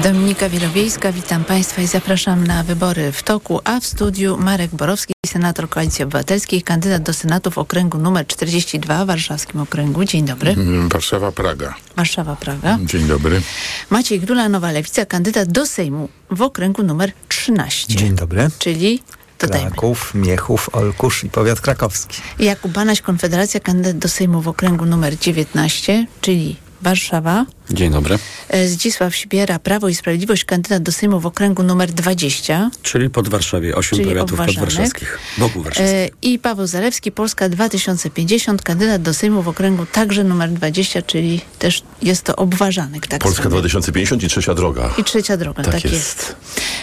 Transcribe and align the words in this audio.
Dominika 0.00 0.48
Wielowiejska, 0.48 1.12
witam 1.12 1.44
Państwa 1.44 1.82
i 1.82 1.86
zapraszam 1.86 2.46
na 2.46 2.62
wybory 2.62 3.12
w 3.12 3.22
toku, 3.22 3.60
a 3.64 3.80
w 3.80 3.86
studiu 3.86 4.38
Marek 4.38 4.70
Borowski, 4.70 5.12
senator 5.26 5.68
Koalicji 5.68 6.04
Obywatelskiej, 6.04 6.62
kandydat 6.62 7.02
do 7.02 7.12
Senatu 7.14 7.50
w 7.50 7.58
okręgu 7.58 7.98
numer 7.98 8.26
42 8.26 9.04
w 9.04 9.06
warszawskim 9.06 9.60
okręgu. 9.60 10.04
Dzień 10.04 10.24
dobry. 10.24 10.50
Mm, 10.52 10.88
Warszawa, 10.88 11.32
Praga. 11.32 11.74
Warszawa, 11.96 12.36
Praga. 12.36 12.78
Dzień 12.84 13.06
dobry. 13.06 13.42
Maciej 13.90 14.20
Grula, 14.20 14.48
Nowa 14.48 14.72
Lewica, 14.72 15.06
kandydat 15.06 15.48
do 15.48 15.66
Sejmu 15.66 16.08
w 16.30 16.42
okręgu 16.42 16.82
numer 16.82 17.12
13. 17.28 17.96
Dzień 17.96 18.16
dobry. 18.16 18.48
Czyli 18.58 19.02
dodajmy. 19.38 19.70
Kraków, 19.70 20.14
Miechów, 20.14 20.70
Olkusz 20.72 21.24
i 21.24 21.30
powiat 21.30 21.60
krakowski. 21.60 22.20
Jakub 22.38 22.72
Banaś, 22.72 23.00
Konfederacja, 23.00 23.60
kandydat 23.60 23.98
do 23.98 24.08
Sejmu 24.08 24.40
w 24.40 24.48
okręgu 24.48 24.86
numer 24.86 25.18
19, 25.18 26.06
czyli 26.20 26.56
Warszawa. 26.82 27.46
Dzień 27.72 27.90
dobry. 27.92 28.18
E, 28.48 28.68
Zdzisław 28.68 29.16
Sibiera, 29.16 29.58
Prawo 29.58 29.88
i 29.88 29.94
Sprawiedliwość, 29.94 30.44
kandydat 30.44 30.82
do 30.82 30.92
Sejmu 30.92 31.20
w 31.20 31.26
okręgu 31.26 31.62
numer 31.62 31.92
20. 31.92 32.70
Czyli 32.82 33.10
pod 33.10 33.28
Warszawie, 33.28 33.76
osiem 33.76 33.96
Czyli 33.98 34.08
powiatów 34.10 34.32
obważanek. 34.32 34.54
podwarszawskich. 34.64 35.18
Wokół 35.38 35.62
warszawskich. 35.62 35.94
E, 35.96 36.08
I 36.22 36.38
Paweł 36.38 36.66
Zalewski, 36.66 37.12
Polska 37.12 37.48
2050, 37.48 38.62
kandydat 38.62 39.02
do 39.02 39.14
Sejmu 39.14 39.42
w 39.42 39.48
okręgu 39.48 39.86
także 39.86 40.24
numer 40.24 40.50
20, 40.50 41.02
czyli 41.02 41.40
też 41.58 41.82
jest 42.02 42.22
to 42.22 42.36
obważanek. 42.36 43.06
Tak 43.06 43.20
Polska 43.22 43.42
zwany. 43.42 43.54
2050 43.54 44.22
i 44.22 44.28
trzecia 44.28 44.54
droga. 44.54 44.94
I 44.98 45.04
trzecia 45.04 45.36
droga, 45.36 45.62
tak, 45.62 45.74
Tak 45.74 45.84
jest. 45.84 45.94
jest. 45.94 46.36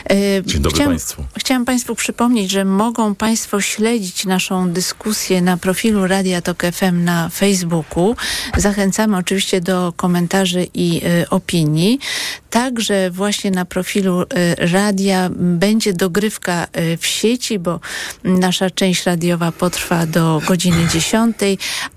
E, 0.09 0.43
Dzień 0.45 0.61
dobry 0.61 0.75
chciałam, 0.75 0.91
państwu. 0.93 1.25
Chciałam 1.37 1.65
Państwu 1.65 1.95
przypomnieć, 1.95 2.51
że 2.51 2.65
mogą 2.65 3.15
Państwo 3.15 3.61
śledzić 3.61 4.25
naszą 4.25 4.69
dyskusję 4.71 5.41
na 5.41 5.57
profilu 5.57 6.07
Radia 6.07 6.41
Tok 6.41 6.63
FM 6.73 7.03
na 7.03 7.29
Facebooku. 7.29 8.15
Zachęcamy 8.57 9.17
oczywiście 9.17 9.61
do 9.61 9.93
komentarzy 9.97 10.67
i 10.73 10.78
e, 10.87 11.29
opinii. 11.29 11.99
Także 12.49 13.11
właśnie 13.11 13.51
na 13.51 13.65
profilu 13.65 14.21
e, 14.21 14.25
radia 14.55 15.29
będzie 15.35 15.93
dogrywka 15.93 16.67
e, 16.71 16.97
w 16.97 17.05
sieci, 17.05 17.59
bo 17.59 17.79
nasza 18.23 18.69
część 18.69 19.03
radiowa 19.03 19.51
potrwa 19.51 20.05
do 20.05 20.41
godziny 20.47 20.87
10, 20.93 21.35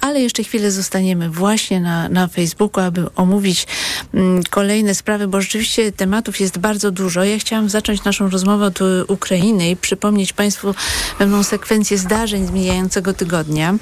ale 0.01 0.21
jeszcze 0.21 0.45
chwilę 0.45 0.71
zostaniemy 0.71 1.31
właśnie 1.31 1.81
na, 1.81 2.09
na 2.09 2.29
Facebooku, 2.29 2.85
aby 2.85 3.15
omówić 3.15 3.67
mm, 4.15 4.43
kolejne 4.51 4.95
sprawy, 4.95 5.29
bo 5.29 5.41
rzeczywiście 5.41 5.93
tematów 5.93 6.41
jest 6.41 6.59
bardzo 6.59 6.91
dużo. 6.91 7.25
Ja 7.25 7.39
chciałam 7.39 7.69
zacząć 7.69 8.05
naszą 8.05 8.31
rozmowę 8.31 8.67
od 8.67 8.79
Ukrainy 9.09 9.71
i 9.71 9.77
przypomnieć 9.77 10.33
Państwu 10.33 10.75
pewną 11.19 11.43
sekwencję 11.43 11.99
zdarzeń 11.99 12.47
z 12.47 12.51
mijającego 12.51 13.15
tygodnia. 13.15 13.75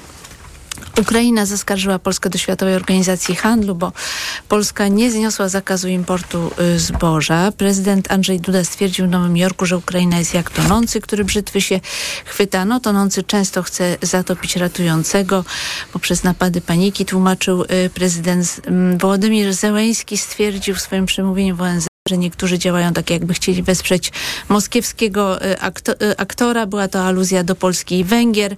Ukraina 1.01 1.45
zaskarżyła 1.45 1.99
Polskę 1.99 2.29
do 2.29 2.37
Światowej 2.37 2.75
Organizacji 2.75 3.35
Handlu, 3.35 3.75
bo 3.75 3.91
Polska 4.49 4.87
nie 4.87 5.11
zniosła 5.11 5.49
zakazu 5.49 5.87
importu 5.87 6.51
y, 6.75 6.79
zboża. 6.79 7.51
Prezydent 7.51 8.11
Andrzej 8.11 8.39
Duda 8.39 8.63
stwierdził 8.63 9.05
w 9.05 9.09
Nowym 9.09 9.37
Jorku, 9.37 9.65
że 9.65 9.77
Ukraina 9.77 10.19
jest 10.19 10.33
jak 10.33 10.49
tonący, 10.49 11.01
który 11.01 11.25
brzytwy 11.25 11.61
się 11.61 11.79
chwyta. 12.25 12.65
No, 12.65 12.79
tonący 12.79 13.23
często 13.23 13.63
chce 13.63 13.97
zatopić 14.01 14.55
ratującego, 14.55 15.45
bo 15.93 15.99
przez 15.99 16.23
napady 16.23 16.61
paniki 16.61 17.05
tłumaczył 17.05 17.63
y, 17.63 17.89
prezydent 17.93 18.61
mm, 18.65 18.97
Wołodymir 18.97 19.53
Zełeński 19.53 20.17
stwierdził 20.17 20.75
w 20.75 20.81
swoim 20.81 21.05
przemówieniu 21.05 21.55
w 21.55 21.61
ONZ, 21.61 21.90
że 22.11 22.17
niektórzy 22.17 22.59
działają 22.59 22.93
tak, 22.93 23.09
jakby 23.09 23.33
chcieli 23.33 23.63
wesprzeć 23.63 24.11
moskiewskiego 24.49 25.39
akto, 25.59 25.91
y, 25.91 26.17
aktora. 26.17 26.65
Była 26.65 26.87
to 26.87 27.03
aluzja 27.03 27.43
do 27.43 27.55
Polski 27.55 27.99
i 27.99 28.03
Węgier. 28.03 28.55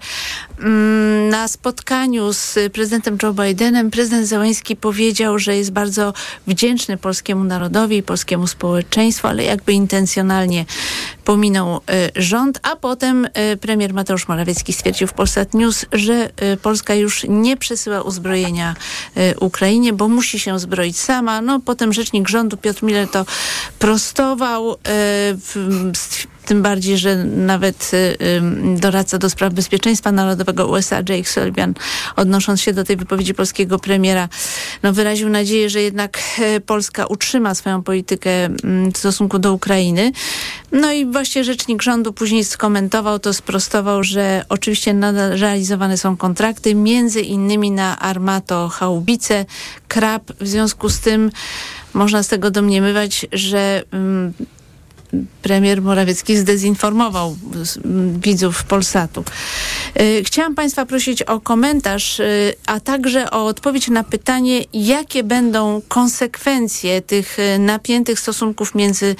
Mm, 0.59 1.29
Na 1.29 1.47
spotkaniu 1.47 2.33
z 2.33 2.59
prezydentem 2.73 3.17
Joe 3.23 3.33
Bidenem 3.33 3.91
prezydent 3.91 4.27
Zełański 4.27 4.75
powiedział, 4.75 5.39
że 5.39 5.57
jest 5.57 5.71
bardzo 5.71 6.13
wdzięczny 6.47 6.97
polskiemu 6.97 7.43
narodowi 7.43 7.97
i 7.97 8.03
polskiemu 8.03 8.47
społeczeństwu, 8.47 9.27
ale 9.27 9.43
jakby 9.43 9.73
intencjonalnie 9.73 10.65
pominął 11.25 11.77
y, 11.77 12.21
rząd, 12.21 12.59
a 12.63 12.75
potem 12.75 13.27
premier 13.61 13.93
Mateusz 13.93 14.27
Morawiecki 14.27 14.73
stwierdził 14.73 15.07
w 15.07 15.13
Polsat 15.13 15.53
News, 15.53 15.85
że 15.91 16.29
Polska 16.61 16.95
już 16.95 17.25
nie 17.29 17.57
przesyła 17.57 18.01
uzbrojenia 18.01 18.75
Ukrainie, 19.39 19.93
bo 19.93 20.07
musi 20.07 20.39
się 20.39 20.59
zbroić 20.59 20.99
sama. 20.99 21.41
No 21.41 21.59
potem 21.59 21.93
rzecznik 21.93 22.29
rządu 22.29 22.57
Piotr 22.57 22.83
Miller 22.83 23.07
to 23.07 23.25
prostował, 23.79 24.75
stw- 25.93 26.27
tym 26.45 26.61
bardziej, 26.61 26.97
że 26.97 27.15
nawet 27.25 27.91
ym, 28.37 28.79
doradca 28.79 29.17
do 29.17 29.29
spraw 29.29 29.53
bezpieczeństwa 29.53 30.11
narodowego 30.11 30.67
USA 30.67 30.95
Jake 30.95 31.23
Sullivan, 31.23 31.73
odnosząc 32.15 32.61
się 32.61 32.73
do 32.73 32.83
tej 32.83 32.97
wypowiedzi 32.97 33.33
polskiego 33.33 33.79
premiera, 33.79 34.29
no, 34.83 34.93
wyraził 34.93 35.29
nadzieję, 35.29 35.69
że 35.69 35.81
jednak 35.81 36.19
e, 36.39 36.59
Polska 36.59 37.05
utrzyma 37.05 37.55
swoją 37.55 37.83
politykę 37.83 38.45
mm, 38.45 38.91
w 38.91 38.97
stosunku 38.97 39.39
do 39.39 39.53
Ukrainy. 39.53 40.11
No 40.71 40.91
i 40.91 41.05
właśnie 41.05 41.43
rzecznik 41.43 41.81
rządu 41.81 42.13
później 42.13 42.43
skomentował 42.43 43.19
to, 43.19 43.33
sprostował, 43.33 44.03
że 44.03 44.45
oczywiście 44.49 44.93
nadal 44.93 45.39
realizowane 45.39 45.97
są 45.97 46.17
kontrakty, 46.17 46.75
między 46.75 47.21
innymi 47.21 47.71
na 47.71 47.99
Armato 47.99 48.69
Haubice, 48.69 49.45
Krab. 49.87 50.31
W 50.39 50.47
związku 50.47 50.89
z 50.89 50.99
tym 50.99 51.31
można 51.93 52.23
z 52.23 52.27
tego 52.27 52.51
domniemywać, 52.51 53.25
że 53.31 53.83
mm, 53.91 54.33
premier 55.41 55.81
Morawiecki 55.81 56.37
zdezinformował 56.37 57.37
s- 57.61 57.79
m, 57.85 58.19
widzów 58.23 58.63
Polsatu. 58.63 59.23
Y, 60.01 60.23
Chciałam 60.25 60.55
Państwa 60.55 60.85
prosić 60.85 61.23
o 61.23 61.39
komentarz, 61.39 62.19
y, 62.19 62.53
a 62.65 62.79
także 62.79 63.31
o 63.31 63.45
odpowiedź 63.45 63.87
na 63.87 64.03
pytanie, 64.03 64.61
jakie 64.73 65.23
będą 65.23 65.81
konsekwencje 65.87 67.01
tych 67.01 67.39
y, 67.39 67.59
napiętych 67.59 68.19
stosunków 68.19 68.75
między 68.75 69.15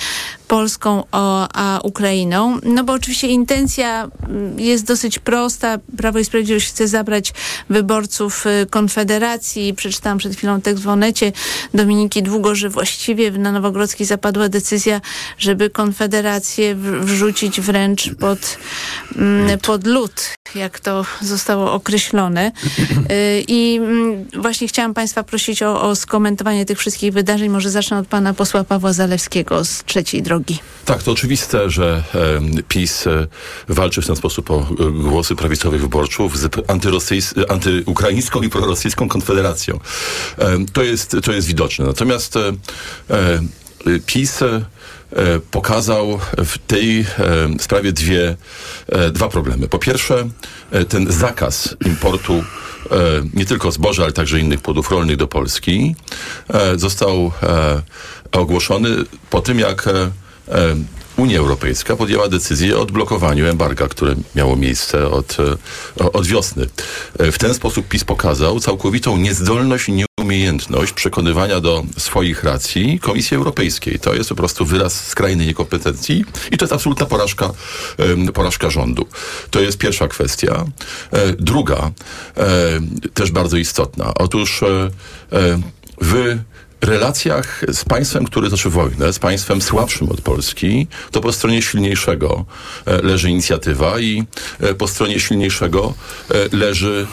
Polską 0.47 1.03
a 1.11 1.79
Ukrainą. 1.83 2.57
No 2.63 2.83
bo 2.83 2.93
oczywiście 2.93 3.27
intencja 3.27 4.03
mm, 4.29 4.59
jest 4.59 4.85
dosyć 4.85 5.19
prosta. 5.19 5.77
Prawo 5.97 6.19
i 6.19 6.25
Sprawiedliwość 6.25 6.67
chce 6.67 6.87
zabrać 6.87 7.33
wyborców 7.69 8.45
Konfederacji. 8.69 9.73
Przeczytałam 9.73 10.17
przed 10.17 10.35
chwilą 10.35 10.61
tekst 10.61 10.83
w 10.83 10.87
Onecie 10.87 11.31
Dominiki 11.73 12.23
Długo, 12.23 12.55
że 12.55 12.69
właściwie 12.69 13.31
na 13.31 13.51
Nowogrodzkiej 13.51 14.07
zapadła 14.07 14.49
decyzja, 14.49 15.01
żeby 15.37 15.69
Konfederację 15.83 16.75
wrzucić 17.01 17.61
wręcz 17.61 18.15
pod, 18.19 18.57
mm, 19.15 19.59
pod 19.59 19.87
lód, 19.87 20.13
jak 20.55 20.79
to 20.79 21.05
zostało 21.21 21.73
określone. 21.73 22.51
Y, 23.11 23.43
I 23.47 23.75
mm, 23.75 24.25
właśnie 24.37 24.67
chciałam 24.67 24.93
Państwa 24.93 25.23
prosić 25.23 25.63
o, 25.63 25.81
o 25.81 25.95
skomentowanie 25.95 26.65
tych 26.65 26.79
wszystkich 26.79 27.13
wydarzeń. 27.13 27.49
Może 27.49 27.69
zacznę 27.69 27.97
od 27.97 28.07
pana 28.07 28.33
posła 28.33 28.63
Pawła 28.63 28.93
Zalewskiego 28.93 29.65
z 29.65 29.83
Trzeciej 29.83 30.21
Drogi. 30.21 30.59
Tak, 30.85 31.03
to 31.03 31.11
oczywiste, 31.11 31.69
że 31.69 32.03
PiS 32.67 33.07
e, 33.07 33.27
walczy 33.69 34.01
w 34.01 34.07
ten 34.07 34.15
sposób 34.15 34.51
o 34.51 34.59
e, 34.59 34.91
głosy 34.91 35.35
prawicowych 35.35 35.81
wyborców 35.81 36.37
z 36.37 36.43
antyrosyjs- 36.45 37.43
antyukraińską 37.49 38.41
i 38.41 38.49
prorosyjską 38.49 39.07
konfederacją. 39.07 39.79
To, 40.73 40.83
jest, 40.83 41.17
to 41.23 41.31
jest 41.33 41.47
widoczne. 41.47 41.85
Natomiast 41.85 42.35
e, 42.35 42.39
e, 43.09 43.39
PiS 44.05 44.41
e, 44.41 44.45
e, 44.45 44.61
pokazał 45.51 46.19
w 46.37 46.57
tej 46.57 46.99
e, 46.99 47.05
sprawie 47.59 47.91
dwie, 47.91 48.37
e, 48.89 49.11
dwa 49.11 49.29
problemy. 49.29 49.67
Po 49.67 49.79
pierwsze, 49.79 50.29
e, 50.71 50.85
ten 50.85 51.11
zakaz 51.11 51.75
importu 51.85 52.33
e, 52.33 52.43
nie 53.33 53.45
tylko 53.45 53.71
zboża, 53.71 54.03
ale 54.03 54.11
także 54.11 54.39
innych 54.39 54.61
płodów 54.61 54.91
rolnych 54.91 55.17
do 55.17 55.27
Polski 55.27 55.95
e, 56.53 56.79
został 56.79 57.31
e, 57.43 57.81
ogłoszony 58.31 58.89
po 59.29 59.41
tym, 59.41 59.59
jak 59.59 59.87
e, 59.87 59.91
e, 59.91 60.75
Unia 61.17 61.39
Europejska 61.39 61.95
podjęła 61.95 62.29
decyzję 62.29 62.77
o 62.77 62.81
odblokowaniu 62.81 63.45
embarga, 63.45 63.87
które 63.87 64.15
miało 64.35 64.55
miejsce 64.55 65.09
od, 65.09 65.37
e, 65.99 66.11
od 66.13 66.27
wiosny. 66.27 66.67
E, 67.19 67.31
W 67.31 67.37
ten 67.37 67.53
sposób 67.53 67.87
PiS 67.87 68.03
pokazał 68.03 68.59
całkowitą 68.59 69.17
niezdolność 69.17 69.89
i 69.89 70.05
nieumiejętność 70.19 70.93
przekonywania 70.93 71.59
do 71.59 71.83
swoich 71.97 72.43
racji 72.43 72.99
Komisji 72.99 73.37
Europejskiej. 73.37 73.99
To 73.99 74.13
jest 74.13 74.29
po 74.29 74.35
prostu 74.35 74.65
wyraz 74.65 75.07
skrajnej 75.07 75.47
niekompetencji 75.47 76.25
i 76.51 76.57
to 76.57 76.65
jest 76.65 76.73
absolutna 76.73 77.05
porażka, 77.05 77.49
porażka 78.33 78.69
rządu. 78.69 79.07
To 79.51 79.61
jest 79.61 79.77
pierwsza 79.77 80.07
kwestia. 80.07 80.65
E, 81.11 81.33
Druga, 81.33 81.91
też 83.13 83.31
bardzo 83.31 83.57
istotna. 83.57 84.13
Otóż 84.15 84.63
e, 84.63 84.89
e, 85.31 85.59
w 86.01 86.37
relacjach 86.83 87.61
z 87.71 87.85
państwem, 87.85 88.25
które 88.25 88.49
toczy 88.49 88.69
wojnę, 88.69 89.13
z 89.13 89.19
państwem 89.19 89.61
słabszym 89.61 90.09
od 90.09 90.21
Polski, 90.21 90.87
to 91.11 91.21
po 91.21 91.33
stronie 91.33 91.61
silniejszego 91.61 92.45
e, 92.85 93.01
leży 93.01 93.29
inicjatywa 93.29 93.99
i 93.99 94.23
e, 94.59 94.73
po 94.73 94.87
stronie 94.87 95.19
silniejszego 95.19 95.93
e, 96.31 96.57
leży 96.57 97.07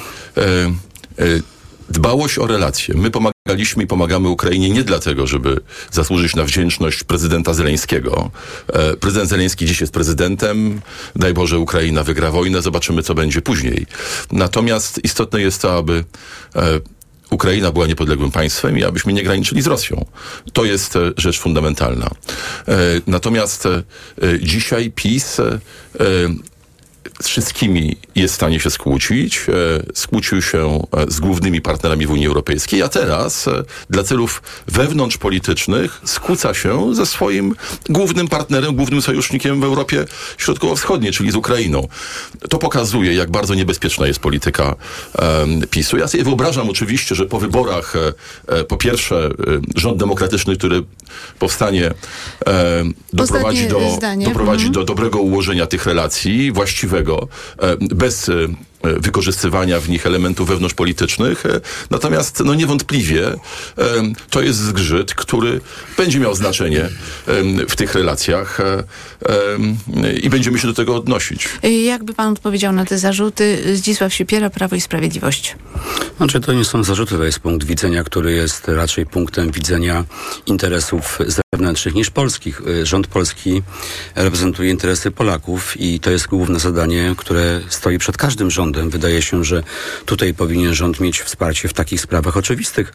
dbałość 1.89 2.39
o 2.39 2.47
relacje. 2.47 2.95
My 2.95 3.11
pomagaliśmy 3.11 3.85
i 3.85 3.87
pomagamy 3.87 4.29
Ukrainie 4.29 4.71
nie 4.71 4.85
dlatego, 4.85 5.27
żeby 5.27 5.61
zasłużyć 5.91 6.37
na 6.37 6.45
wdzięczność 6.45 7.05
prezydenta 7.05 7.55
Zeleńskiego. 7.55 8.31
Prezydent 9.01 9.31
Zeleński 9.31 9.67
dziś 9.67 9.81
jest 9.81 9.93
prezydentem. 9.93 10.81
Daj 11.17 11.35
Boże, 11.35 11.59
Ukraina 11.59 12.05
wygra 12.05 12.31
wojnę. 12.31 12.63
Zobaczymy, 12.63 13.03
co 13.03 13.15
będzie 13.15 13.43
później. 13.43 13.87
Natomiast 14.33 15.01
istotne 15.05 15.41
jest 15.41 15.63
to, 15.63 15.77
aby 15.77 16.05
Ukraina 17.31 17.73
była 17.73 17.87
niepodległym 17.87 18.31
państwem 18.31 18.79
i 18.79 18.85
abyśmy 18.85 19.13
nie 19.13 19.23
graniczyli 19.23 19.63
z 19.63 19.67
Rosją. 19.67 20.05
To 20.53 20.65
jest 20.65 20.97
e, 20.97 21.13
rzecz 21.17 21.39
fundamentalna. 21.39 22.11
E, 22.69 22.77
natomiast 23.07 23.67
e, 23.67 23.83
dzisiaj 24.41 24.91
PiS 24.91 25.41
z 27.23 27.29
wszystkimi 27.29 27.97
jest 28.15 28.35
w 28.35 28.37
stanie 28.37 28.61
się 28.61 28.71
skłócić. 28.71 29.41
E, 29.49 29.53
skłócił 29.95 30.43
się 30.43 30.87
e, 30.97 31.11
z 31.11 31.21
głównymi 31.21 31.61
partnerami 31.61 32.07
w 32.07 32.11
Unii 32.11 32.27
Europejskiej, 32.27 32.83
a 32.83 32.89
teraz 32.89 33.49
e, 33.49 33.65
dla 33.91 34.03
celów 34.03 34.43
wewnątrzpolitycznych 34.67 36.01
skłóca 36.05 36.55
się 36.55 36.95
ze 36.95 37.07
swoim 37.07 37.55
głównym 37.89 38.29
partnerem, 38.29 38.77
głównym 38.77 39.03
sojusznikiem 39.03 39.61
w 39.61 39.65
Europie 39.65 40.05
Środkowo-Wschodniej, 40.39 41.13
czyli 41.13 41.31
z 41.31 41.37
Ukrainą. 41.37 41.89
To 42.49 42.59
pokazuje, 42.59 43.15
jak 43.15 43.31
bardzo 43.31 43.55
niebezpieczna 43.55 44.07
jest 44.07 44.21
polityka 44.21 44.77
PiSu. 45.71 45.97
Ja 45.97 46.09
sobie 46.09 46.25
wyobrażam 46.25 46.71
oczywiście, 46.71 47.15
że 47.15 47.27
po 47.27 47.39
wyborach 47.39 47.95
po 48.69 48.77
pierwsze 48.77 49.31
rząd 49.77 49.99
demokratyczny, 49.99 50.57
który 50.57 50.83
powstanie 51.39 51.95
doprowadzi, 53.13 53.69
do, 53.69 53.81
doprowadzi 54.25 54.67
mhm. 54.67 54.73
do 54.73 54.85
dobrego 54.85 55.19
ułożenia 55.19 55.67
tych 55.67 55.87
relacji, 55.87 56.53
E, 57.61 57.95
bez 57.95 58.29
e, 58.29 58.49
wykorzystywania 58.83 59.81
w 59.81 59.89
nich 59.89 60.07
elementów 60.07 60.49
wewnątrzpolitycznych. 60.49 61.47
E, 61.47 61.61
natomiast 61.91 62.43
no 62.45 62.55
niewątpliwie 62.55 63.33
to 64.31 64.43
jest 64.43 64.59
zgrzyt, 64.59 65.15
który 65.15 65.61
będzie 65.97 66.21
miał 66.21 66.35
znaczenie 66.35 66.89
w 67.69 67.77
tych 67.77 67.95
relacjach 67.95 68.59
i 70.23 70.31
będziemy 70.31 70.59
się 70.59 70.69
do 70.69 70.75
tego 70.75 70.97
odnosić. 70.97 71.49
Jakby 71.85 72.15
pan 72.15 72.33
odpowiedział 72.33 72.73
na 72.73 72.85
te 72.85 72.99
zarzuty? 72.99 73.77
Zdzisław 73.77 74.15
Sipiera, 74.15 74.51
Prawo 74.51 74.77
i 74.77 74.81
Sprawiedliwość. 74.81 75.57
Znaczy 76.17 76.41
to 76.41 76.53
nie 76.53 76.65
są 76.65 76.85
zarzuty, 76.85 77.17
to 77.17 77.25
jest 77.25 77.39
punkt 77.39 77.67
widzenia, 77.67 78.05
który 78.05 78.33
jest 78.33 78.69
raczej 78.69 79.07
punktem 79.07 79.51
widzenia 79.51 80.05
interesów 80.47 81.19
zewnętrznych 81.55 81.95
niż 81.95 82.11
polskich. 82.11 82.63
Rząd 82.83 83.07
polski 83.07 83.63
reprezentuje 84.15 84.71
interesy 84.71 85.11
Polaków 85.11 85.81
i 85.81 86.01
to 86.01 86.11
jest 86.11 86.27
główne 86.27 86.59
zadanie, 86.59 87.15
które 87.17 87.61
stoi 87.69 87.99
przed 87.99 88.17
każdym 88.17 88.51
rządem. 88.51 88.70
Wydaje 88.73 89.23
się, 89.23 89.45
że 89.45 89.63
tutaj 90.05 90.35
powinien 90.35 90.75
rząd 90.75 91.01
mieć 91.01 91.21
wsparcie 91.21 91.69
w 91.69 91.73
takich 91.73 92.01
sprawach 92.01 92.37
oczywistych. 92.37 92.93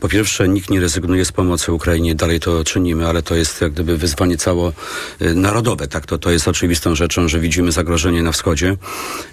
Po 0.00 0.08
pierwsze, 0.08 0.48
nikt 0.48 0.70
nie 0.70 0.80
rezygnuje 0.80 1.24
z 1.24 1.32
pomocy 1.32 1.72
Ukrainie, 1.72 2.14
dalej 2.14 2.40
to 2.40 2.64
czynimy, 2.64 3.06
ale 3.06 3.22
to 3.22 3.34
jest 3.34 3.60
jak 3.60 3.72
gdyby 3.72 3.96
wyzwanie 3.96 4.36
cało 4.36 4.72
narodowe. 5.34 5.88
Tak, 5.88 6.06
to, 6.06 6.18
to 6.18 6.30
jest 6.30 6.48
oczywistą 6.48 6.94
rzeczą, 6.94 7.28
że 7.28 7.40
widzimy 7.40 7.72
zagrożenie 7.72 8.22
na 8.22 8.32
wschodzie. 8.32 8.76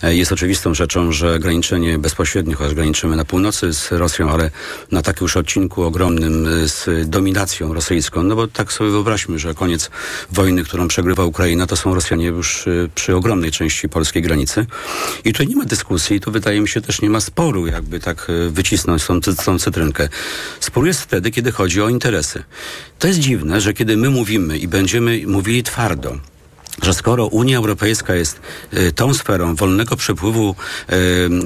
Jest 0.04 0.32
oczywistą 0.32 0.74
rzeczą, 0.74 1.12
że 1.12 1.40
graniczenie 1.40 1.98
bezpośrednie, 2.00 2.56
chociaż 2.56 2.74
graniczymy 2.74 3.16
na 3.16 3.26
północy 3.26 3.74
z 3.74 3.92
Rosją, 3.92 4.32
ale 4.32 4.52
na 4.92 5.02
takim 5.02 5.18
już 5.26 5.38
odcinku 5.38 5.84
ogromnym 5.84 6.48
z 6.68 7.10
dominacją 7.10 7.74
rosyjską, 7.74 8.24
no 8.24 8.36
bo 8.36 8.48
tak 8.48 8.74
sobie 8.74 8.90
wyobraźmy, 8.90 9.40
że 9.40 9.54
koniec 9.54 9.90
wojny, 10.32 10.64
którą 10.64 10.88
przegrywa 10.88 11.26
Ukraina, 11.26 11.68
to 11.68 11.76
są 11.76 11.96
Rosjanie 11.96 12.26
już 12.26 12.68
y, 12.68 12.90
przy 12.96 13.16
ogromnej 13.16 13.52
części 13.52 13.90
polskiej 13.90 14.22
granicy. 14.22 14.66
I 15.26 15.32
tutaj 15.34 15.48
nie 15.48 15.56
ma 15.56 15.66
dyskusji, 15.66 15.77
i 16.12 16.20
tu 16.20 16.32
wydaje 16.32 16.62
mi 16.62 16.68
się 16.68 16.82
też 16.82 17.02
nie 17.02 17.10
ma 17.10 17.20
sporu, 17.20 17.68
jakby 17.68 18.00
tak 18.00 18.30
y, 18.30 18.50
wycisnąć 18.50 19.06
tą, 19.06 19.22
tą 19.46 19.60
cytrynkę. 19.60 20.10
Spór 20.60 20.88
jest 20.88 21.02
wtedy, 21.02 21.32
kiedy 21.32 21.52
chodzi 21.52 21.82
o 21.82 21.90
interesy. 21.90 22.44
To 23.00 23.08
jest 23.08 23.20
dziwne, 23.20 23.62
że 23.62 23.74
kiedy 23.74 23.98
my 23.98 24.10
mówimy 24.10 24.58
i 24.58 24.68
będziemy 24.68 25.22
mówili 25.28 25.64
twardo, 25.64 26.18
że 26.82 26.94
skoro 26.94 27.28
Unia 27.28 27.58
Europejska 27.58 28.16
jest 28.16 28.40
y, 28.74 28.92
tą 28.92 29.14
sferą 29.14 29.56
wolnego 29.56 29.96
przepływu 29.96 30.56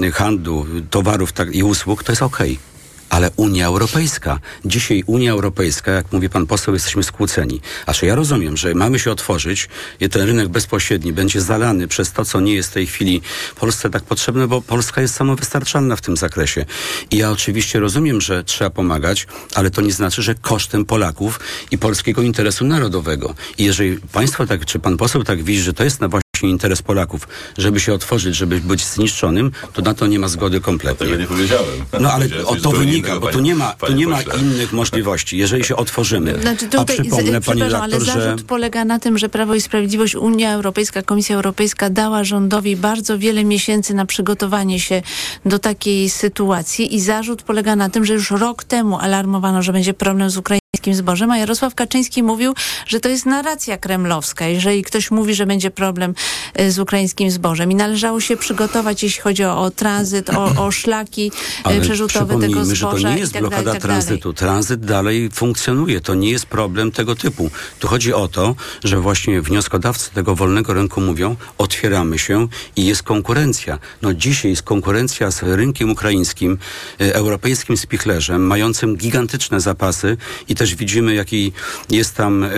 y, 0.03 0.11
handlu, 0.11 0.65
towarów 0.89 1.31
tak, 1.31 1.55
i 1.55 1.63
usług, 1.63 2.03
to 2.03 2.11
jest 2.11 2.21
okej. 2.21 2.51
Okay 2.51 2.70
ale 3.11 3.31
Unia 3.35 3.65
Europejska. 3.65 4.39
Dzisiaj 4.65 5.03
Unia 5.05 5.31
Europejska, 5.31 5.91
jak 5.91 6.11
mówi 6.11 6.29
pan 6.29 6.47
poseł, 6.47 6.73
jesteśmy 6.73 7.03
skłóceni. 7.03 7.61
A 7.85 7.93
czy 7.93 8.05
ja 8.05 8.15
rozumiem, 8.15 8.57
że 8.57 8.73
mamy 8.73 8.99
się 8.99 9.11
otworzyć 9.11 9.69
i 9.99 10.09
ten 10.09 10.21
rynek 10.21 10.47
bezpośredni 10.47 11.13
będzie 11.13 11.41
zalany 11.41 11.87
przez 11.87 12.11
to, 12.11 12.25
co 12.25 12.39
nie 12.39 12.53
jest 12.53 12.69
w 12.69 12.73
tej 12.73 12.87
chwili 12.87 13.21
Polsce 13.55 13.89
tak 13.89 14.03
potrzebne, 14.03 14.47
bo 14.47 14.61
Polska 14.61 15.01
jest 15.01 15.15
samowystarczalna 15.15 15.95
w 15.95 16.01
tym 16.01 16.17
zakresie. 16.17 16.65
I 17.11 17.17
ja 17.17 17.31
oczywiście 17.31 17.79
rozumiem, 17.79 18.21
że 18.21 18.43
trzeba 18.43 18.69
pomagać, 18.69 19.27
ale 19.55 19.71
to 19.71 19.81
nie 19.81 19.91
znaczy, 19.91 20.21
że 20.21 20.35
kosztem 20.35 20.85
Polaków 20.85 21.39
i 21.71 21.77
polskiego 21.77 22.21
interesu 22.21 22.65
narodowego. 22.65 23.35
I 23.57 23.63
jeżeli 23.65 23.97
państwo 23.97 24.47
tak, 24.47 24.65
czy 24.65 24.79
pan 24.79 24.97
poseł 24.97 25.23
tak 25.23 25.43
widzi, 25.43 25.61
że 25.61 25.73
to 25.73 25.83
jest 25.83 26.01
na 26.01 26.09
właśnie 26.41 26.49
interes 26.49 26.81
Polaków, 26.81 27.27
żeby 27.57 27.79
się 27.79 27.93
otworzyć, 27.93 28.35
żeby 28.35 28.59
być 28.59 28.85
zniszczonym, 28.85 29.51
to 29.73 29.81
na 29.81 29.93
to 29.93 30.07
nie 30.07 30.19
ma 30.19 30.27
zgody 30.27 30.61
kompletnie. 30.61 31.07
Tego 31.07 31.19
nie 31.19 31.27
powiedziałem. 31.27 31.85
No 31.99 32.11
ale 32.11 32.25
o 32.45 32.55
to 32.55 32.71
wynika, 32.71 33.19
bo 33.19 33.27
tu 33.27 33.39
nie 33.39 33.55
ma, 33.55 33.73
tu 33.73 33.93
nie 33.93 34.07
ma 34.07 34.21
innych 34.21 34.73
możliwości, 34.73 35.37
jeżeli 35.37 35.63
się 35.63 35.75
otworzymy. 35.75 36.41
Znaczy 36.41 36.65
tutaj, 36.65 36.97
A 36.99 37.01
przypomnę, 37.01 37.41
pani 37.41 37.61
redaktor, 37.61 37.83
ale 37.83 37.99
zarzut 37.99 38.39
że... 38.39 38.45
polega 38.47 38.85
na 38.85 38.99
tym, 38.99 39.17
że 39.17 39.29
Prawo 39.29 39.55
i 39.55 39.61
Sprawiedliwość, 39.61 40.15
Unia 40.15 40.53
Europejska, 40.53 41.01
Komisja 41.01 41.35
Europejska 41.35 41.89
dała 41.89 42.23
rządowi 42.23 42.75
bardzo 42.75 43.17
wiele 43.17 43.43
miesięcy 43.43 43.93
na 43.93 44.05
przygotowanie 44.05 44.79
się 44.79 45.01
do 45.45 45.59
takiej 45.59 46.09
sytuacji 46.09 46.95
i 46.95 47.01
zarzut 47.01 47.43
polega 47.43 47.75
na 47.75 47.89
tym, 47.89 48.05
że 48.05 48.13
już 48.13 48.31
rok 48.31 48.63
temu 48.63 48.99
alarmowano, 48.99 49.61
że 49.61 49.73
będzie 49.73 49.93
problem 49.93 50.29
z 50.29 50.37
Ukrainą 50.37 50.60
zbożem, 50.91 51.31
a 51.31 51.37
Jarosław 51.37 51.75
Kaczyński 51.75 52.23
mówił, 52.23 52.53
że 52.87 52.99
to 52.99 53.09
jest 53.09 53.25
narracja 53.25 53.77
kremlowska, 53.77 54.47
jeżeli 54.47 54.83
ktoś 54.83 55.11
mówi, 55.11 55.35
że 55.35 55.45
będzie 55.45 55.71
problem 55.71 56.13
e, 56.53 56.71
z 56.71 56.79
ukraińskim 56.79 57.31
zbożem 57.31 57.71
i 57.71 57.75
należało 57.75 58.21
się 58.21 58.37
przygotować, 58.37 59.03
jeśli 59.03 59.21
chodzi 59.21 59.43
o, 59.43 59.61
o 59.61 59.71
tranzyt, 59.71 60.29
o, 60.29 60.65
o 60.65 60.71
szlaki 60.71 61.31
e, 61.59 61.67
Ale 61.67 61.81
przerzutowe 61.81 62.39
tego 62.39 62.65
zboża. 62.65 62.97
że 62.97 63.03
to 63.03 63.09
nie 63.09 63.19
jest 63.19 63.33
tak 63.33 63.41
blokada 63.41 63.63
dalej, 63.63 63.81
tak 63.81 63.89
tranzytu. 63.89 64.33
Tranzyt 64.33 64.85
dalej 64.85 65.29
funkcjonuje. 65.33 66.01
To 66.01 66.15
nie 66.15 66.31
jest 66.31 66.45
problem 66.45 66.91
tego 66.91 67.15
typu. 67.15 67.51
Tu 67.79 67.87
chodzi 67.87 68.13
o 68.13 68.27
to, 68.27 68.55
że 68.83 68.99
właśnie 68.99 69.41
wnioskodawcy 69.41 70.11
tego 70.11 70.35
wolnego 70.35 70.73
rynku 70.73 71.01
mówią, 71.01 71.35
otwieramy 71.57 72.19
się 72.19 72.47
i 72.75 72.85
jest 72.85 73.03
konkurencja. 73.03 73.79
No 74.01 74.13
dzisiaj 74.13 74.51
jest 74.51 74.63
konkurencja 74.63 75.31
z 75.31 75.43
rynkiem 75.43 75.91
ukraińskim, 75.91 76.57
e, 77.01 77.15
europejskim 77.15 77.77
spichlerzem, 77.77 78.47
mającym 78.47 78.97
gigantyczne 78.97 79.61
zapasy 79.61 80.17
i 80.47 80.55
też 80.61 80.75
widzimy, 80.75 81.13
jaki 81.13 81.51
jest 81.89 82.15
tam 82.15 82.43
y, 82.43 82.49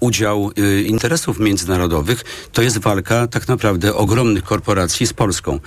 udział 0.00 0.50
y, 0.58 0.82
interesów 0.82 1.38
międzynarodowych, 1.38 2.24
to 2.52 2.62
jest 2.62 2.78
walka 2.78 3.26
tak 3.26 3.48
naprawdę 3.48 3.94
ogromnych 3.94 4.44
korporacji 4.44 5.06
z 5.06 5.12
Polską. 5.12 5.60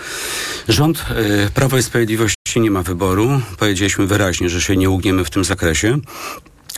Rząd 0.68 1.06
y, 1.48 1.50
Prawo 1.52 1.78
i 1.78 1.84
Sprawiedliwości 1.84 2.60
nie 2.60 2.72
ma 2.72 2.84
wyboru. 2.84 3.42
Powiedzieliśmy 3.60 4.08
wyraźnie, 4.08 4.50
że 4.50 4.62
się 4.62 4.78
nie 4.78 4.90
ugniemy 4.90 5.26
w 5.26 5.30
tym 5.30 5.44
zakresie. 5.44 6.00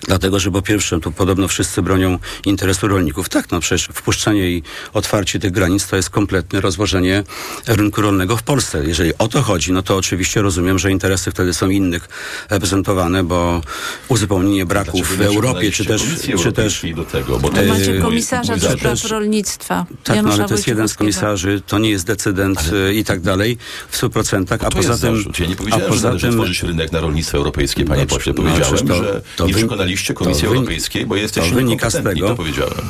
Dlatego, 0.01 0.39
że 0.39 0.51
po 0.51 0.61
pierwsze, 0.61 0.99
tu 0.99 1.11
podobno 1.11 1.47
wszyscy 1.47 1.81
bronią 1.81 2.19
interesu 2.45 2.87
rolników. 2.87 3.29
Tak, 3.29 3.51
no 3.51 3.59
przecież 3.59 3.89
wpuszczanie 3.93 4.51
i 4.51 4.63
otwarcie 4.93 5.39
tych 5.39 5.51
granic 5.51 5.87
to 5.87 5.95
jest 5.95 6.09
kompletne 6.09 6.61
rozłożenie 6.61 7.23
rynku 7.67 8.01
rolnego 8.01 8.37
w 8.37 8.43
Polsce. 8.43 8.83
Jeżeli 8.85 9.11
o 9.17 9.27
to 9.27 9.41
chodzi, 9.41 9.71
no 9.71 9.81
to 9.81 9.95
oczywiście 9.95 10.41
rozumiem, 10.41 10.79
że 10.79 10.91
interesy 10.91 11.31
wtedy 11.31 11.53
są 11.53 11.69
innych 11.69 12.09
reprezentowane, 12.49 13.23
bo 13.23 13.61
uzupełnienie 14.07 14.65
braków 14.65 15.17
w 15.17 15.21
Europie, 15.21 15.71
czy 15.71 15.85
też... 15.85 16.03
Czy 16.43 16.51
też 16.51 16.85
do 16.95 17.05
tego, 17.05 17.39
bo 17.39 17.49
to 17.49 17.63
macie 17.63 17.99
komisarza 17.99 18.57
do 18.57 18.71
spraw 18.71 19.05
rolnictwa. 19.05 19.85
Tak, 20.03 20.23
no 20.23 20.33
ale 20.33 20.45
to 20.45 20.53
jest 20.53 20.67
jeden 20.67 20.89
z 20.89 20.95
komisarzy, 20.95 21.61
to 21.67 21.79
nie 21.79 21.89
jest 21.89 22.05
decydent 22.05 22.59
ale... 22.69 22.93
i 22.93 23.03
tak 23.03 23.21
dalej 23.21 23.57
w 23.89 24.01
100%, 24.01 24.65
a 24.65 24.69
poza 24.69 24.97
tym... 24.97 25.23
Ja 25.39 25.45
nie 25.45 25.55
powiedziałem, 25.55 25.85
a 25.85 25.89
poza 25.89 26.17
że 26.17 26.27
tym, 26.27 26.35
tworzyć 26.35 26.63
rynek 26.63 26.91
na 26.91 26.99
rolnictwo 26.99 27.37
europejskie, 27.37 27.85
panie 27.85 28.01
no, 28.01 28.07
pośle. 28.07 28.33
Powiedziałem, 28.33 28.75
no, 28.85 28.95
to, 28.95 29.03
że 29.03 29.21
to 29.35 29.47
nie 29.47 29.53
przekonali 29.53 29.86
liście 29.87 30.13
Komisji 30.13 30.47
Europejskiej, 30.47 31.05
bo 31.05 31.15
jesteście 31.15 31.55
wynika 31.55 31.89
z 31.89 32.03
tego, 32.03 32.27
to 32.27 32.35
powiedziałem. 32.35 32.81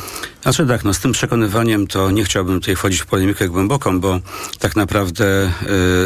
Znaczy 0.42 0.66
tak, 0.68 0.84
no 0.84 0.94
z 0.94 1.00
tym 1.00 1.12
przekonywaniem 1.12 1.88
to 1.88 2.12
nie 2.12 2.24
chciałbym 2.24 2.60
tutaj 2.60 2.76
wchodzić 2.76 3.02
w 3.02 3.06
polemikę 3.06 3.50
głęboką, 3.50 4.00
bo 4.00 4.20
tak 4.60 4.76
naprawdę 4.76 5.52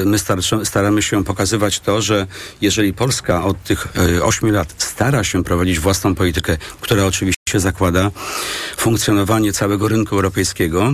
y, 0.02 0.06
my 0.06 0.18
staramy 0.66 1.02
się 1.02 1.24
pokazywać 1.24 1.80
to, 1.80 2.02
że 2.02 2.28
jeżeli 2.62 2.94
Polska 2.94 3.44
od 3.44 3.64
tych 3.64 3.88
y, 4.18 4.24
8 4.24 4.52
lat 4.52 4.76
stara 4.78 5.24
się 5.24 5.44
prowadzić 5.44 5.80
własną 5.80 6.16
politykę, 6.16 6.58
która 6.82 7.06
oczywiście 7.06 7.60
zakłada 7.60 8.12
funkcjonowanie 8.78 9.54
całego 9.54 9.88
rynku 9.88 10.16
europejskiego, 10.16 10.94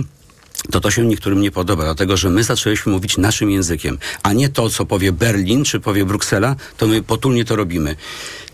to 0.70 0.80
to 0.80 0.90
się 0.90 1.04
niektórym 1.04 1.40
nie 1.40 1.50
podoba, 1.50 1.84
dlatego 1.84 2.16
że 2.16 2.30
my 2.30 2.44
zaczęliśmy 2.44 2.92
mówić 2.92 3.16
naszym 3.16 3.50
językiem, 3.50 3.98
a 4.22 4.32
nie 4.32 4.48
to, 4.48 4.70
co 4.70 4.86
powie 4.86 5.12
Berlin 5.12 5.64
czy 5.64 5.80
powie 5.80 6.04
Bruksela, 6.04 6.56
to 6.76 6.86
my 6.86 7.02
potulnie 7.02 7.44
to 7.44 7.56
robimy. 7.56 7.96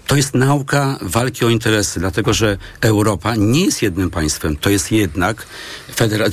To 0.06 0.16
jest 0.16 0.34
nauka 0.34 0.99
walki 1.02 1.44
o 1.44 1.49
interesy, 1.49 2.00
dlatego 2.00 2.34
że 2.34 2.58
Europa 2.80 3.37
nie 3.37 3.64
jest 3.64 3.82
jednym 3.82 4.11
państwem. 4.11 4.56
To 4.56 4.70
jest 4.70 4.92
jednak, 4.92 5.46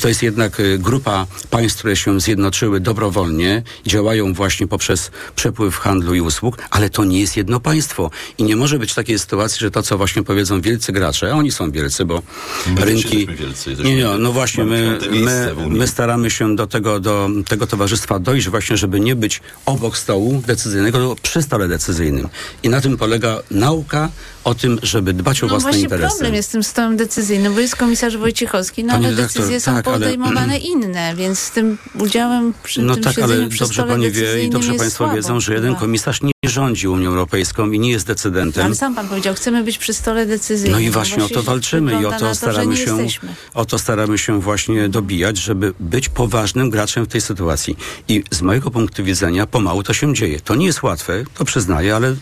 to 0.01 0.07
jest 0.07 0.23
jednak 0.23 0.59
y, 0.59 0.77
grupa 0.77 1.27
państw, 1.49 1.79
które 1.79 1.95
się 1.95 2.19
zjednoczyły 2.19 2.79
dobrowolnie, 2.79 3.63
działają 3.87 4.33
właśnie 4.33 4.67
poprzez 4.67 5.11
przepływ 5.35 5.77
handlu 5.77 6.15
i 6.15 6.21
usług, 6.21 6.57
ale 6.69 6.89
to 6.89 7.03
nie 7.03 7.19
jest 7.19 7.37
jedno 7.37 7.59
państwo. 7.59 8.11
I 8.37 8.43
nie 8.43 8.55
może 8.55 8.79
być 8.79 8.93
takiej 8.93 9.19
sytuacji, 9.19 9.59
że 9.59 9.71
to, 9.71 9.83
co 9.83 9.97
właśnie 9.97 10.23
powiedzą 10.23 10.61
wielcy 10.61 10.91
gracze, 10.91 11.31
a 11.31 11.35
oni 11.35 11.51
są 11.51 11.71
wielcy, 11.71 12.05
bo 12.05 12.21
My 12.67 12.85
rynki... 12.85 13.27
wielcy, 13.27 13.75
nie, 13.83 13.95
nie, 13.95 14.07
no 14.19 14.31
właśnie, 14.31 14.63
my, 14.63 14.99
my, 15.11 15.55
my 15.69 15.87
staramy 15.87 16.29
się 16.29 16.55
do 16.55 16.67
tego, 16.67 16.99
do 16.99 17.29
tego 17.47 17.67
towarzystwa 17.67 18.19
dojść 18.19 18.49
właśnie, 18.49 18.77
żeby 18.77 18.99
nie 18.99 19.15
być 19.15 19.41
obok 19.65 19.97
stołu 19.97 20.43
decyzyjnego, 20.47 20.97
tylko 20.97 21.15
przy 21.21 21.41
stole 21.41 21.67
decyzyjnym. 21.67 22.29
I 22.63 22.69
na 22.69 22.81
tym 22.81 22.97
polega 22.97 23.39
nauka 23.65 24.09
o 24.43 24.55
tym, 24.55 24.79
żeby 24.83 25.13
dbać 25.13 25.43
o 25.43 25.45
No 25.45 25.49
własne 25.49 25.63
właśnie 25.69 25.81
interesy. 25.83 26.07
problem 26.09 26.33
jest 26.35 26.49
z 26.49 26.51
tym 26.51 26.63
stołem 26.63 26.97
decyzyjnym, 26.97 27.53
bo 27.53 27.59
jest 27.59 27.75
komisarz 27.75 28.17
Wojciechowski, 28.17 28.83
no 28.83 28.93
Panie 28.93 29.07
ale 29.07 29.15
redaktor, 29.15 29.41
decyzje 29.41 29.59
są 29.59 29.75
tak, 29.75 29.87
ale- 29.87 29.93
podejmowane 29.99 30.57
inne, 30.73 31.15
więc 31.15 31.39
z 31.39 31.51
tym 31.51 31.77
udziałem 31.99 32.53
przy 32.63 32.81
No 32.81 32.93
tym 32.93 33.03
tak, 33.03 33.19
ale 33.19 33.49
dobrze 33.59 33.83
pani 33.83 34.11
wie 34.11 34.43
i 34.45 34.49
dobrze 34.49 34.73
państwo 34.73 34.97
słabo 34.97 35.15
wiedzą, 35.15 35.39
że 35.39 35.53
jeden 35.53 35.75
komisarz 35.75 36.21
nie 36.21 36.31
rządzi 36.51 36.87
Unią 36.87 37.09
Europejską 37.09 37.71
i 37.71 37.79
nie 37.79 37.91
jest 37.91 38.07
decydentem. 38.07 38.65
Ale 38.65 38.75
sam 38.75 38.95
pan 38.95 39.07
powiedział, 39.07 39.35
chcemy 39.35 39.63
być 39.63 39.77
przy 39.77 39.93
stole 39.93 40.25
decyzyjnym. 40.25 40.71
No 40.71 40.79
i 40.79 40.89
właśnie 40.89 41.23
o 41.23 41.29
to 41.29 41.43
walczymy 41.43 42.01
i 42.01 42.05
o 42.05 42.11
to 42.11 42.25
na 42.25 42.35
staramy 42.35 42.77
się, 42.77 42.81
jesteśmy. 42.81 43.35
o 43.53 43.65
to 43.65 43.79
staramy 43.79 44.17
się 44.17 44.41
właśnie 44.41 44.89
dobijać, 44.89 45.37
żeby 45.37 45.73
być 45.79 46.09
poważnym 46.09 46.69
graczem 46.69 47.05
w 47.05 47.07
tej 47.07 47.21
sytuacji. 47.21 47.77
I 48.07 48.23
z 48.31 48.41
mojego 48.41 48.71
punktu 48.71 49.03
widzenia 49.03 49.47
pomału 49.47 49.83
to 49.83 49.93
się 49.93 50.13
dzieje. 50.13 50.39
To 50.39 50.55
nie 50.55 50.65
jest 50.65 50.83
łatwe, 50.83 51.23
to 51.37 51.45
przyznaję, 51.45 51.95
ale 51.95 52.15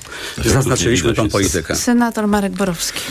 zaznaczyliśmy 0.45 1.13
tą 1.13 1.29
politykę. 1.29 1.75
Senator 1.75 2.27
Marek 2.27 2.53
Borowski. 2.53 3.01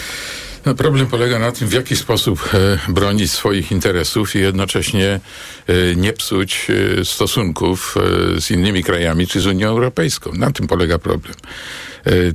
No, 0.67 0.75
problem 0.75 1.07
polega 1.07 1.39
na 1.39 1.53
tym, 1.53 1.69
w 1.69 1.73
jaki 1.73 1.97
sposób 1.97 2.51
e, 2.55 2.79
bronić 2.93 3.31
swoich 3.31 3.73
interesów 3.73 4.37
i 4.37 4.39
jednocześnie 4.39 5.21
e, 5.67 5.95
nie 5.97 6.13
psuć 6.13 6.67
e, 7.01 7.05
stosunków 7.05 7.95
z 8.39 8.51
innymi 8.51 8.85
krajami 8.85 9.27
czy 9.27 9.41
z 9.41 9.47
Unią 9.47 9.69
Europejską. 9.69 10.33
Na 10.33 10.51
tym 10.51 10.67
polega 10.67 10.99
problem. 10.99 11.35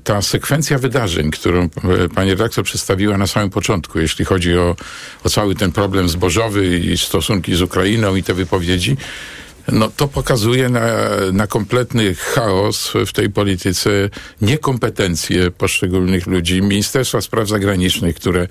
Ta 0.03 0.21
sekwencja 0.21 0.77
wydarzeń, 0.77 1.31
którą 1.31 1.69
pani 2.15 2.29
redaktor 2.29 2.63
przedstawiła 2.63 3.17
na 3.17 3.27
samym 3.27 3.49
początku, 3.49 3.99
jeśli 3.99 4.25
chodzi 4.25 4.57
o, 4.57 4.75
o 5.23 5.29
cały 5.29 5.55
ten 5.55 5.71
problem 5.71 6.09
zbożowy 6.09 6.77
i 6.79 6.97
stosunki 6.97 7.55
z 7.55 7.61
Ukrainą 7.61 8.15
i 8.15 8.23
te 8.23 8.33
wypowiedzi, 8.33 8.97
no 9.71 9.89
to 9.89 10.07
pokazuje 10.07 10.69
na, 10.69 10.81
na 11.33 11.47
kompletny 11.47 12.15
chaos 12.15 12.93
w 13.07 13.13
tej 13.13 13.29
polityce, 13.29 14.09
niekompetencje 14.41 15.51
poszczególnych 15.51 16.27
ludzi, 16.27 16.61
Ministerstwa 16.61 17.21
Spraw 17.21 17.47
Zagranicznych, 17.47 18.15
które 18.15 18.47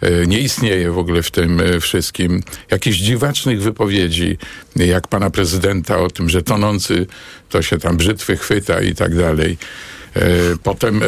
e, 0.00 0.26
nie 0.26 0.40
istnieje 0.40 0.90
w 0.90 0.98
ogóle 0.98 1.22
w 1.22 1.30
tym 1.30 1.60
e, 1.60 1.80
wszystkim, 1.80 2.42
jakichś 2.70 2.98
dziwacznych 2.98 3.62
wypowiedzi, 3.62 4.38
jak 4.76 5.08
pana 5.08 5.30
prezydenta 5.30 5.98
o 5.98 6.10
tym, 6.10 6.28
że 6.28 6.42
tonący 6.42 7.06
to 7.48 7.62
się 7.62 7.78
tam 7.78 7.96
brzytwy 7.96 8.36
chwyta 8.36 8.80
i 8.80 8.94
tak 8.94 9.16
dalej. 9.16 9.58
E, 10.16 10.22
Potem 10.62 11.00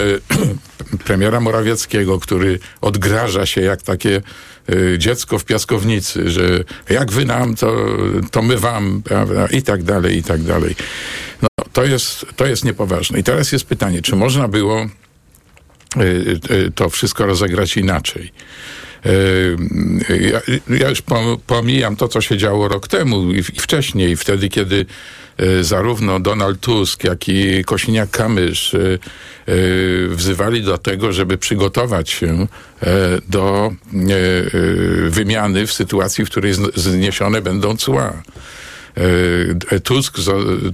premiera 1.04 1.40
Morawieckiego, 1.40 2.20
który 2.20 2.58
odgraża 2.80 3.46
się 3.46 3.60
jak 3.60 3.82
takie 3.82 4.22
dziecko 4.98 5.38
w 5.38 5.44
piaskownicy, 5.44 6.30
że 6.30 6.64
jak 6.90 7.12
wy 7.12 7.24
nam, 7.24 7.54
to, 7.54 7.86
to 8.30 8.42
my 8.42 8.56
wam, 8.56 9.02
prawda? 9.04 9.46
i 9.46 9.62
tak 9.62 9.82
dalej, 9.82 10.16
i 10.16 10.22
tak 10.22 10.42
dalej. 10.42 10.74
No, 11.42 11.48
to 11.72 11.84
jest, 11.84 12.26
to 12.36 12.46
jest 12.46 12.64
niepoważne. 12.64 13.18
I 13.18 13.24
teraz 13.24 13.52
jest 13.52 13.64
pytanie, 13.64 14.02
czy 14.02 14.16
można 14.16 14.48
było 14.48 14.78
e, 14.80 14.88
e, 15.96 16.70
to 16.74 16.90
wszystko 16.90 17.26
rozegrać 17.26 17.76
inaczej? 17.76 18.32
Ja, 20.20 20.40
ja 20.76 20.88
już 20.88 21.02
pom- 21.02 21.38
pomijam 21.46 21.96
to, 21.96 22.08
co 22.08 22.20
się 22.20 22.36
działo 22.36 22.68
rok 22.68 22.88
temu 22.88 23.32
i, 23.32 23.42
wcześniej, 23.42 24.16
wtedy, 24.16 24.48
kiedy 24.48 24.86
zarówno 25.60 26.20
Donald 26.20 26.60
Tusk, 26.60 27.04
jak 27.04 27.28
i 27.28 27.64
Kosiniak-Kamysz 27.64 28.74
e, 28.78 28.78
e, 28.92 28.98
wzywali 30.08 30.62
do 30.62 30.78
tego, 30.78 31.12
żeby 31.12 31.38
przygotować 31.38 32.10
się 32.10 32.46
e, 32.82 32.86
do 33.28 33.72
e, 33.94 33.98
e, 33.98 35.10
wymiany 35.10 35.66
w 35.66 35.72
sytuacji, 35.72 36.24
w 36.24 36.30
której 36.30 36.54
zn- 36.54 36.70
zniesione 36.74 37.42
będą 37.42 37.76
cła. 37.76 38.22
Tusk, 39.84 40.16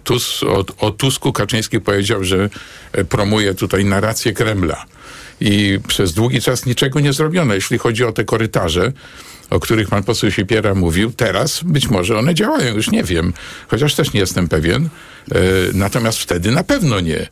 Tusk 0.05 0.43
o, 0.43 0.65
o 0.79 0.91
Tusku 0.91 1.33
Kaczyński 1.33 1.81
powiedział, 1.81 2.25
że 2.25 2.51
promuje 3.09 3.55
tutaj 3.55 3.85
narrację 3.85 4.33
Kremla. 4.33 4.85
I 5.41 5.79
przez 5.89 6.13
długi 6.13 6.41
czas 6.41 6.67
niczego 6.67 7.01
nie 7.01 7.13
zrobiono. 7.13 7.55
Jeśli 7.55 7.79
chodzi 7.79 8.05
o 8.05 8.13
te 8.13 8.25
korytarze, 8.25 8.93
o 9.51 9.61
których 9.61 9.89
pan 9.89 10.03
poseł 10.03 10.31
Siepiera 10.31 10.75
mówił, 10.75 11.13
teraz 11.13 11.61
być 11.65 11.89
może 11.89 12.19
one 12.19 12.35
działają, 12.35 12.75
już 12.75 12.91
nie 12.91 13.05
wiem. 13.05 13.33
Chociaż 13.69 13.95
też 13.95 14.13
nie 14.13 14.21
jestem 14.21 14.49
pewien. 14.49 14.89
E, 15.33 15.39
Natomiast 15.75 16.19
wtedy 16.19 16.51
na 16.51 16.65
pewno 16.65 17.01
nie. 17.01 17.19
E, 17.19 17.29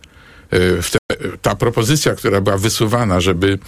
Ta 1.42 1.54
propozycja, 1.56 2.14
która 2.14 2.40
była 2.40 2.59
wysuwana, 2.59 3.21
żeby 3.21 3.59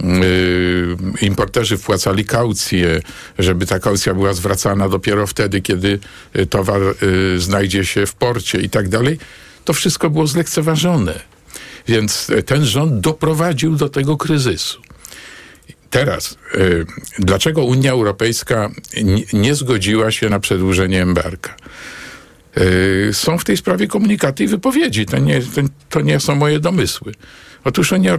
y, 0.00 0.96
importerzy 1.22 1.76
wpłacali 1.78 2.24
kaucję, 2.24 3.02
żeby 3.38 3.66
ta 3.66 3.78
kaucja 3.78 4.14
była 4.14 4.32
zwracana 4.32 4.88
dopiero 4.88 5.26
wtedy, 5.26 5.60
kiedy 5.60 5.98
towar 6.50 6.80
znajdzie 7.36 7.84
się 7.84 8.06
w 8.06 8.14
porcie 8.14 8.60
i 8.60 8.70
tak 8.70 8.88
dalej, 8.88 9.18
to 9.64 9.72
wszystko 9.72 10.10
było 10.10 10.26
zlekceważone. 10.26 11.20
Więc 11.88 12.30
y, 12.30 12.42
ten 12.42 12.64
rząd 12.64 13.00
doprowadził 13.00 13.76
do 13.76 13.88
tego 13.88 14.16
kryzysu. 14.16 14.82
Teraz, 15.90 16.38
y, 16.54 16.86
dlaczego 17.18 17.64
Unia 17.64 17.92
Europejska 17.92 18.70
nie, 19.32 19.54
zgodziła 19.54 20.10
się 20.10 20.28
na 20.28 20.40
przedłużenie 20.40 21.02
embarga? 21.02 21.56
Y, 22.58 23.10
Są 23.12 23.38
w 23.38 23.44
tej 23.44 23.56
sprawie 23.56 23.86
komunikaty 23.86 24.44
i 24.44 24.48
wypowiedzi. 24.48 25.06
To 25.06 25.18
nie, 25.18 25.40
to, 25.88 26.00
nie 26.00 26.20
są 26.20 26.34
moje 26.34 26.60
domysły. 26.60 27.14
Otóż 27.64 27.92
Unia 27.92 28.16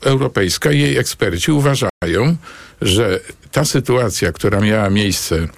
Europejska 0.00 0.72
i 0.72 0.80
jej 0.80 0.96
eksperci 0.96 1.52
uważają, 1.52 2.36
że 2.82 3.20
ta 3.52 3.64
sytuacja, 3.64 4.32
która 4.32 4.60
miała 4.60 4.90
miejsce 4.90 5.48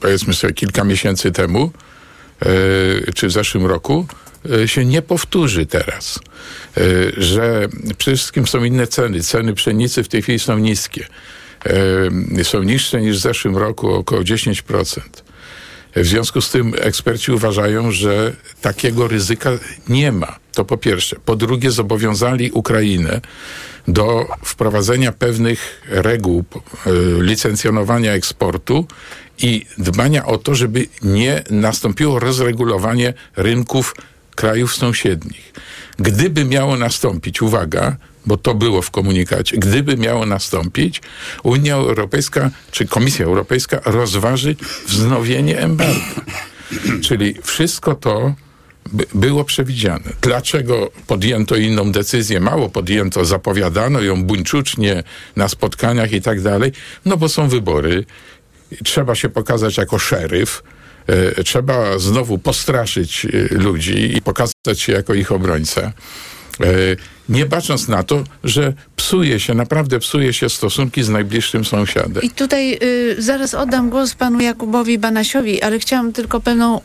powiedzmy 0.00 0.34
sobie 0.34 0.52
kilka 0.52 0.84
miesięcy 0.84 1.32
temu, 1.32 1.70
czy 3.14 3.28
w 3.28 3.32
zeszłym 3.32 3.66
roku, 3.66 4.06
się 4.66 4.84
nie 4.84 5.02
powtórzy 5.02 5.66
teraz. 5.66 6.18
Y, 6.78 7.12
Że 7.16 7.68
przede 7.98 8.16
wszystkim 8.16 8.46
są 8.46 8.64
inne 8.64 8.86
ceny. 8.86 9.20
Ceny 9.22 9.54
pszenicy 9.54 10.02
w 10.02 10.08
tej 10.08 10.22
chwili 10.22 10.38
są 10.38 10.58
niskie. 10.58 11.06
Y, 12.38 12.44
Są 12.44 12.62
niższe 12.62 13.00
niż 13.00 13.18
w 13.18 13.20
zeszłym 13.20 13.56
roku, 13.56 13.92
około 13.92 14.22
10%. 14.22 15.00
W 15.96 16.06
związku 16.06 16.40
z 16.40 16.50
tym 16.50 16.74
eksperci 16.78 17.32
uważają, 17.32 17.90
że 17.90 18.32
takiego 18.60 19.08
ryzyka 19.08 19.50
nie 19.88 20.12
ma. 20.12 20.38
To 20.52 20.64
po 20.64 20.76
pierwsze. 20.76 21.16
Po 21.24 21.36
drugie, 21.36 21.70
zobowiązali 21.70 22.50
Ukrainę 22.50 23.20
do 23.88 24.26
wprowadzenia 24.44 25.12
pewnych 25.12 25.82
reguł 25.88 26.44
e, 26.54 26.90
licencjonowania 27.22 28.12
eksportu 28.12 28.86
i 29.38 29.66
dbania 29.78 30.26
o 30.26 30.38
to, 30.38 30.54
żeby 30.54 30.86
nie 31.02 31.44
nastąpiło 31.50 32.18
rozregulowanie 32.18 33.14
rynków 33.36 33.94
krajów 34.36 34.74
sąsiednich. 34.76 35.52
Gdyby 35.98 36.44
miało 36.44 36.76
nastąpić, 36.76 37.42
uwaga, 37.42 37.96
bo 38.26 38.36
to 38.36 38.54
było 38.54 38.82
w 38.82 38.90
komunikacie, 38.90 39.56
gdyby 39.56 39.96
miało 39.96 40.26
nastąpić, 40.26 41.02
Unia 41.42 41.74
Europejska 41.74 42.50
czy 42.70 42.86
Komisja 42.86 43.26
Europejska 43.26 43.80
rozważy 43.84 44.56
wznowienie 44.86 45.58
embarga. 45.58 46.20
Czyli 47.02 47.34
wszystko 47.42 47.94
to 47.94 48.34
by, 48.92 49.06
było 49.14 49.44
przewidziane. 49.44 50.12
Dlaczego 50.22 50.90
podjęto 51.06 51.56
inną 51.56 51.92
decyzję? 51.92 52.40
Mało 52.40 52.68
podjęto, 52.68 53.24
zapowiadano 53.24 54.00
ją 54.00 54.24
buńczucznie 54.24 55.02
na 55.36 55.48
spotkaniach 55.48 56.12
i 56.12 56.22
tak 56.22 56.40
dalej. 56.40 56.72
No 57.04 57.16
bo 57.16 57.28
są 57.28 57.48
wybory. 57.48 58.04
Trzeba 58.84 59.14
się 59.14 59.28
pokazać 59.28 59.76
jako 59.76 59.98
szeryf. 59.98 60.62
E, 61.06 61.44
Trzeba 61.44 61.98
znowu 61.98 62.38
postraszyć 62.38 63.24
e, 63.26 63.54
ludzi 63.54 64.16
i 64.16 64.22
pokazać 64.22 64.80
się 64.80 64.92
jako 64.92 65.14
ich 65.14 65.32
obrońca. 65.32 65.80
E, 65.80 65.92
Nie 67.28 67.46
bacząc 67.46 67.88
na 67.88 68.02
to, 68.02 68.24
że 68.44 68.72
psuje 68.96 69.40
się, 69.40 69.54
naprawdę 69.54 69.98
psuje 69.98 70.32
się 70.32 70.48
stosunki 70.48 71.02
z 71.02 71.08
najbliższym 71.08 71.64
sąsiadem. 71.64 72.22
I 72.22 72.30
tutaj 72.30 72.78
y, 72.82 73.16
zaraz 73.18 73.54
oddam 73.54 73.90
głos 73.90 74.14
panu 74.14 74.40
Jakubowi 74.40 74.98
Banasiowi, 74.98 75.62
ale 75.62 75.78
chciałam 75.78 76.12
tylko 76.12 76.40
pewną 76.40 76.80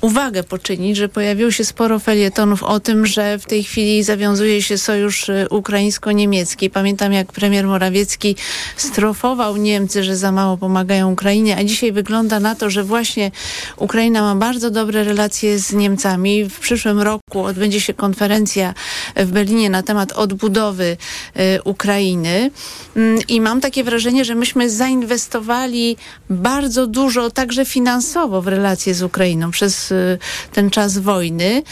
uwagę 0.00 0.42
poczynić, 0.44 0.96
że 0.96 1.08
pojawiło 1.08 1.50
się 1.50 1.64
sporo 1.64 1.98
felietonów 1.98 2.62
o 2.62 2.80
tym, 2.80 3.06
że 3.06 3.38
w 3.38 3.46
tej 3.46 3.64
chwili 3.64 4.02
zawiązuje 4.02 4.62
się 4.62 4.78
sojusz 4.78 5.28
y, 5.28 5.46
ukraińsko-niemiecki. 5.50 6.70
Pamiętam, 6.70 7.12
jak 7.12 7.32
premier 7.32 7.66
Morawiecki 7.66 8.36
strofował 8.76 9.56
Niemcy, 9.56 10.04
że 10.04 10.16
za 10.16 10.32
mało 10.32 10.56
pomagają 10.56 11.12
Ukrainie, 11.12 11.56
a 11.56 11.64
dzisiaj 11.64 11.92
wygląda 11.92 12.40
na 12.40 12.54
to, 12.54 12.70
że 12.70 12.84
właśnie 12.84 13.30
Ukraina 13.76 14.22
ma 14.22 14.34
bardzo 14.34 14.70
dobre 14.70 15.04
relacje 15.04 15.58
z 15.58 15.72
Niemcami. 15.72 16.44
W 16.44 16.58
przyszłym 16.58 17.00
roku 17.00 17.44
odbędzie 17.44 17.80
się 17.80 17.94
konferencja 17.94 18.74
w 19.16 19.26
Berlinie 19.26 19.70
na 19.70 19.82
temat 19.82 20.12
odbudowy 20.12 20.96
y, 21.36 21.62
Ukrainy 21.62 22.50
mm, 22.96 23.18
i 23.28 23.40
mam 23.40 23.60
takie 23.60 23.84
wrażenie, 23.84 24.24
że 24.24 24.34
myśmy 24.34 24.70
zainwestowali 24.70 25.96
bardzo 26.30 26.86
dużo, 26.86 27.30
także 27.30 27.64
finansowo 27.64 28.42
w 28.42 28.48
relacje 28.48 28.94
z 28.94 29.02
Ukrainą 29.02 29.50
przez 29.50 29.85
y, 29.92 30.18
ten 30.52 30.70
czas 30.70 30.98
wojny, 30.98 31.62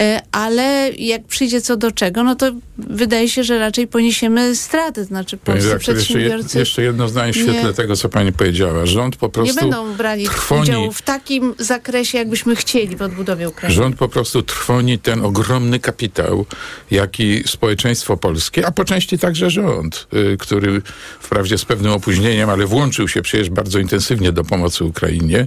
y, 0.00 0.02
ale 0.32 0.90
jak 0.98 1.24
przyjdzie 1.24 1.60
co 1.60 1.76
do 1.76 1.92
czego, 1.92 2.22
no 2.24 2.34
to 2.34 2.52
wydaje 2.78 3.28
się, 3.28 3.44
że 3.44 3.58
raczej 3.58 3.86
poniesiemy 3.86 4.56
straty, 4.56 5.00
to 5.00 5.04
znaczy 5.04 5.36
polscy 5.36 5.68
jeszcze, 5.68 5.78
przedsiębiorcy 5.78 6.44
jed, 6.48 6.54
jeszcze 6.54 6.82
jedno 6.82 7.08
zdanie 7.08 7.32
w 7.32 7.36
świetle 7.36 7.62
nie- 7.64 7.72
tego, 7.72 7.96
co 7.96 8.08
pani 8.08 8.32
powiedziała. 8.32 8.86
Rząd 8.86 9.16
po 9.16 9.26
nie 9.26 9.32
prostu 9.32 9.60
będą 9.60 9.94
brali 9.94 10.24
trwoni, 10.24 10.62
udziału 10.62 10.92
w 10.92 11.02
takim 11.02 11.54
zakresie, 11.58 12.18
jakbyśmy 12.18 12.56
chcieli 12.56 12.96
w 12.96 13.02
odbudowie 13.02 13.48
Ukrainy. 13.48 13.74
rząd 13.74 13.96
po 13.96 14.08
prostu 14.08 14.42
trwoni 14.42 14.98
ten 14.98 15.24
ogromny 15.24 15.78
kapitał, 15.80 16.46
jaki 16.90 17.42
społeczeństwo 17.48 18.16
polskie, 18.16 18.66
a 18.66 18.70
po 18.70 18.84
części 18.84 19.18
także 19.18 19.50
rząd, 19.50 20.06
y, 20.14 20.36
który 20.36 20.82
wprawdzie 21.20 21.58
z 21.58 21.64
pewnym 21.64 21.92
opóźnieniem, 21.92 22.50
ale 22.50 22.66
włączył 22.66 23.08
się 23.08 23.22
przecież 23.22 23.50
bardzo 23.50 23.78
intensywnie 23.78 24.32
do 24.32 24.44
pomocy 24.44 24.84
Ukrainie, 24.84 25.46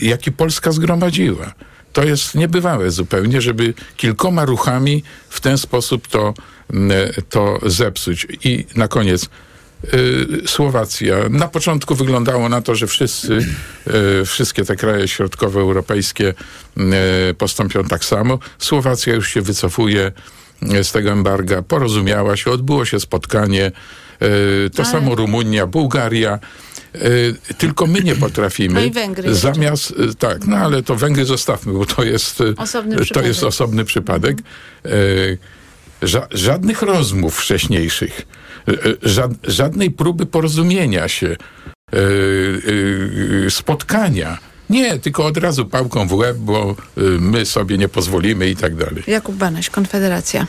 jaki 0.00 0.32
Polska 0.32 0.72
zgromadziła. 0.72 1.54
To 1.92 2.04
jest 2.04 2.34
niebywałe 2.34 2.90
zupełnie, 2.90 3.40
żeby 3.40 3.74
kilkoma 3.96 4.44
ruchami 4.44 5.02
w 5.28 5.40
ten 5.40 5.58
sposób 5.58 6.08
to, 6.08 6.34
mm, 6.72 6.92
to 7.30 7.58
zepsuć. 7.66 8.26
I 8.44 8.66
na 8.76 8.88
koniec 8.88 9.28
y, 9.94 10.26
Słowacja. 10.46 11.16
Na 11.30 11.48
początku 11.48 11.94
wyglądało 11.94 12.48
na 12.48 12.62
to, 12.62 12.74
że 12.74 12.86
wszyscy, 12.86 13.38
y, 14.20 14.24
wszystkie 14.24 14.64
te 14.64 14.76
kraje 14.76 15.08
środkowoeuropejskie 15.08 16.34
y, 17.30 17.34
postąpią 17.34 17.84
tak 17.84 18.04
samo. 18.04 18.38
Słowacja 18.58 19.14
już 19.14 19.28
się 19.28 19.42
wycofuje 19.42 20.12
y, 20.62 20.84
z 20.84 20.92
tego 20.92 21.10
embarga, 21.10 21.62
porozumiała 21.62 22.36
się, 22.36 22.50
odbyło 22.50 22.84
się 22.84 23.00
spotkanie. 23.00 23.72
Y, 24.22 24.70
To 24.70 24.82
Ale- 24.82 24.92
samo 24.92 25.14
Rumunia, 25.14 25.66
Bułgaria. 25.66 26.38
Y, 26.94 27.34
Tylko 27.58 27.86
my 27.86 28.00
nie 28.00 28.16
potrafimy. 28.16 28.74
No 28.74 28.80
i 28.80 28.90
Węgry 28.90 29.28
jeszcze. 29.28 29.52
Zamiast, 29.54 29.90
y, 29.90 30.14
tak, 30.14 30.46
no 30.46 30.56
ale 30.56 30.82
to 30.82 30.96
Węgry 30.96 31.24
zostawmy, 31.24 31.72
bo 31.72 31.86
to 31.86 32.02
jest, 32.04 32.40
y, 32.40 32.54
Osobny 32.56 32.96
to 32.96 33.02
przypadek. 33.02 33.28
jest 33.28 33.44
osobny 33.44 33.84
przypadek. 33.84 34.38
Ża- 36.02 36.26
żadnych 36.30 36.82
rozmów 36.82 37.36
wcześniejszych, 37.40 38.26
żad- 39.02 39.34
żadnej 39.44 39.90
próby 39.90 40.26
porozumienia 40.26 41.08
się, 41.08 41.36
spotkania. 43.50 44.38
Nie, 44.70 44.98
tylko 44.98 45.26
od 45.26 45.36
razu 45.36 45.66
pałką 45.66 46.08
w 46.08 46.12
łeb, 46.12 46.36
bo 46.36 46.76
my 47.20 47.46
sobie 47.46 47.78
nie 47.78 47.88
pozwolimy 47.88 48.48
i 48.50 48.56
tak 48.56 48.74
dalej. 48.76 49.02
Jakub 49.06 49.36
Banaś, 49.36 49.70
Konfederacja. 49.70 50.46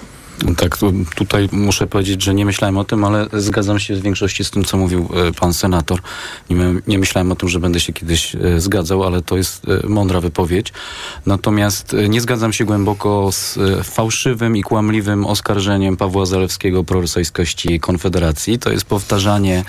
Tak, 0.58 0.78
tu, 0.78 0.94
tutaj 1.16 1.50
muszę 1.52 1.88
powiedzieć, 1.88 2.24
że 2.24 2.34
nie 2.34 2.46
myślałem 2.46 2.78
o 2.78 2.84
tym, 2.84 3.04
ale 3.04 3.28
zgadzam 3.34 3.80
się 3.80 3.96
w 3.96 4.02
większości 4.02 4.44
z 4.44 4.52
tym, 4.52 4.64
co 4.64 4.78
mówił 4.78 5.10
e, 5.28 5.32
pan 5.32 5.54
senator. 5.54 6.00
Nie, 6.50 6.56
my- 6.56 6.82
nie 6.88 7.00
myślałem 7.00 7.32
o 7.32 7.36
tym, 7.36 7.50
że 7.50 7.60
będę 7.60 7.80
się 7.80 7.94
kiedyś 7.94 8.36
e, 8.36 8.62
zgadzał, 8.62 9.04
ale 9.04 9.22
to 9.22 9.38
jest 9.38 9.68
e, 9.84 9.88
mądra 9.88 10.22
wypowiedź. 10.22 10.74
Natomiast 11.26 11.96
nie 12.10 12.22
zgadzam 12.22 12.54
się 12.54 12.66
głęboko 12.66 13.30
z 13.32 13.60
fałszywym 13.84 14.58
i 14.58 14.64
kłamliwym 14.64 15.26
oskarżeniem 15.26 15.98
Pawła 15.98 16.26
Zalewskiego 16.26 16.80
o 16.80 16.84
prorosyjskości 16.84 17.80
Konfederacji. 17.80 18.60
To 18.60 18.72
jest 18.72 18.86
powtarzanie 18.86 19.64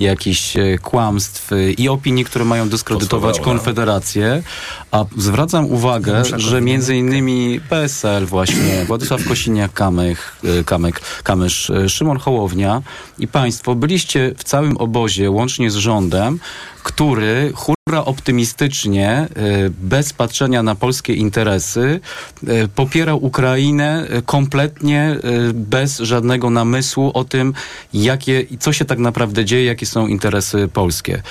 jakichś 0.00 0.54
kłamstw 0.82 1.50
i 1.78 1.88
opinii, 1.88 2.24
które 2.24 2.44
mają 2.44 2.68
dyskredytować. 2.68 3.40
Konfederację, 3.40 4.42
a 4.90 5.04
zwracam 5.16 5.64
uwagę, 5.64 6.22
że 6.36 6.60
między 6.60 6.96
innymi 6.96 7.60
PSL 7.68 8.26
właśnie, 8.26 8.84
Władysław 8.86 9.20
Kosiniak-Kamyk, 9.22 10.15
e, 10.44 10.64
Kamek, 10.64 11.00
Kamysz, 11.22 11.70
e, 11.70 11.88
Szymon 11.88 12.18
Hołownia 12.18 12.82
i 13.18 13.28
państwo 13.28 13.74
byliście 13.74 14.34
w 14.38 14.44
całym 14.44 14.76
obozie, 14.76 15.30
łącznie 15.30 15.70
z 15.70 15.74
rządem, 15.74 16.38
który 16.82 17.52
hurra 17.54 18.04
optymistycznie, 18.04 19.08
e, 19.10 19.28
bez 19.70 20.12
patrzenia 20.12 20.62
na 20.62 20.74
polskie 20.74 21.14
interesy, 21.14 22.00
popierał 22.74 23.24
Ukrainę 23.24 24.06
kompletnie 24.26 25.16
bez 25.54 25.98
żadnego 25.98 26.50
namysłu 26.50 27.10
o 27.14 27.24
tym, 27.24 27.54
jakie, 27.94 28.46
co 28.60 28.72
się 28.72 28.84
tak 28.84 28.98
naprawdę 28.98 29.44
dzieje, 29.44 29.64
jakie 29.64 29.86
są 29.86 30.06
interesy 30.06 30.68
polskie. 30.72 31.22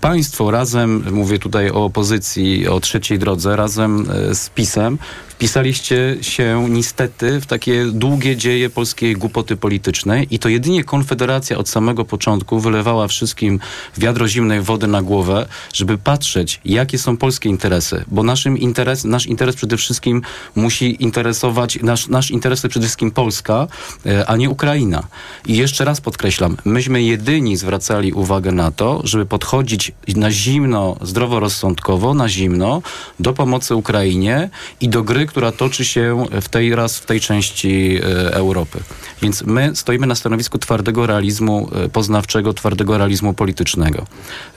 Państwo 0.00 0.50
razem, 0.50 1.04
mówię 1.12 1.38
tutaj 1.38 1.70
o 1.70 1.84
opozycji, 1.84 2.68
o 2.68 2.80
trzeciej 2.80 3.18
drodze, 3.18 3.56
razem 3.56 4.06
z 4.32 4.50
PiSem, 4.50 4.98
wpisaliście 5.40 6.16
się 6.20 6.66
niestety 6.70 7.40
w 7.40 7.46
takie 7.46 7.84
długie 7.84 8.36
dzieje 8.36 8.70
polskiej 8.70 9.14
głupoty 9.16 9.56
politycznej 9.56 10.26
i 10.30 10.38
to 10.38 10.48
jedynie 10.48 10.84
Konfederacja 10.84 11.58
od 11.58 11.68
samego 11.68 12.04
początku 12.04 12.60
wylewała 12.60 13.08
wszystkim 13.08 13.60
wiadro 13.98 14.28
zimnej 14.28 14.60
wody 14.60 14.86
na 14.86 15.02
głowę, 15.02 15.46
żeby 15.72 15.98
patrzeć, 15.98 16.60
jakie 16.64 16.98
są 16.98 17.16
polskie 17.16 17.48
interesy, 17.48 18.04
bo 18.08 18.22
naszym 18.22 18.58
interes, 18.58 19.04
nasz 19.04 19.26
interes 19.26 19.56
przede 19.56 19.76
wszystkim 19.76 20.22
musi 20.54 21.04
interesować, 21.04 21.78
nasz, 21.82 22.08
nasz 22.08 22.30
interes 22.30 22.60
to 22.62 22.68
przede 22.68 22.86
wszystkim 22.86 23.10
Polska, 23.10 23.66
e, 24.06 24.26
a 24.26 24.36
nie 24.36 24.50
Ukraina. 24.50 25.02
I 25.46 25.56
jeszcze 25.56 25.84
raz 25.84 26.00
podkreślam, 26.00 26.56
myśmy 26.64 27.02
jedyni 27.02 27.56
zwracali 27.56 28.12
uwagę 28.12 28.52
na 28.52 28.70
to, 28.70 29.00
żeby 29.04 29.26
podchodzić 29.26 29.92
na 30.16 30.30
zimno, 30.30 30.96
zdroworozsądkowo, 31.02 32.14
na 32.14 32.28
zimno 32.28 32.82
do 33.20 33.32
pomocy 33.32 33.74
Ukrainie 33.74 34.50
i 34.80 34.88
do 34.88 35.02
gry, 35.02 35.29
która 35.30 35.52
toczy 35.52 35.84
się 35.84 36.26
w 36.40 36.48
tej 36.48 36.74
raz 36.74 36.98
w 36.98 37.06
tej 37.06 37.20
części 37.20 37.98
e, 38.02 38.34
Europy. 38.34 38.78
Więc 39.22 39.42
my 39.42 39.76
stoimy 39.76 40.06
na 40.06 40.14
stanowisku 40.14 40.58
twardego 40.58 41.06
realizmu 41.06 41.68
e, 41.74 41.88
poznawczego, 41.88 42.52
twardego 42.52 42.98
realizmu 42.98 43.34
politycznego. 43.34 44.06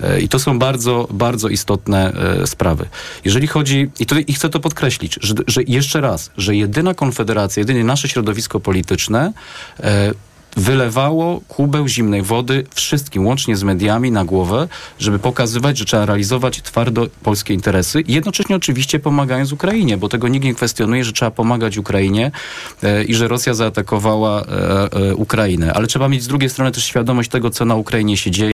E, 0.01 0.21
I 0.21 0.29
to 0.29 0.39
są 0.39 0.59
bardzo, 0.59 1.07
bardzo 1.12 1.49
istotne 1.49 2.13
sprawy. 2.45 2.86
Jeżeli 3.25 3.47
chodzi, 3.47 3.89
i, 3.99 4.05
to, 4.05 4.15
i 4.27 4.33
chcę 4.33 4.49
to 4.49 4.59
podkreślić, 4.59 5.19
że, 5.21 5.33
że 5.47 5.62
jeszcze 5.67 6.01
raz, 6.01 6.31
że 6.38 6.55
jedyna 6.55 6.93
konfederacja, 6.93 7.62
jedynie 7.62 7.83
nasze 7.83 8.09
środowisko 8.09 8.59
polityczne 8.59 9.33
wylewało 10.57 11.41
kubeł 11.47 11.87
zimnej 11.87 12.21
wody 12.21 12.65
wszystkim, 12.73 13.25
łącznie 13.25 13.57
z 13.57 13.63
mediami, 13.63 14.11
na 14.11 14.25
głowę, 14.25 14.67
żeby 14.99 15.19
pokazywać, 15.19 15.77
że 15.77 15.85
trzeba 15.85 16.05
realizować 16.05 16.61
twardo 16.61 17.07
polskie 17.23 17.53
interesy 17.53 18.03
jednocześnie 18.07 18.55
oczywiście 18.55 18.99
pomagając 18.99 19.51
Ukrainie, 19.51 19.97
bo 19.97 20.09
tego 20.09 20.27
nikt 20.27 20.45
nie 20.45 20.55
kwestionuje, 20.55 21.03
że 21.03 21.13
trzeba 21.13 21.31
pomagać 21.31 21.77
Ukrainie 21.77 22.31
e, 22.83 23.03
i 23.03 23.15
że 23.15 23.27
Rosja 23.27 23.53
zaatakowała 23.53 24.41
e, 24.41 24.45
e, 24.91 25.15
Ukrainę. 25.15 25.73
Ale 25.73 25.87
trzeba 25.87 26.09
mieć 26.09 26.23
z 26.23 26.27
drugiej 26.27 26.49
strony 26.49 26.71
też 26.71 26.85
świadomość 26.85 27.29
tego, 27.29 27.49
co 27.49 27.65
na 27.65 27.75
Ukrainie 27.75 28.17
się 28.17 28.31
dzieje, 28.31 28.53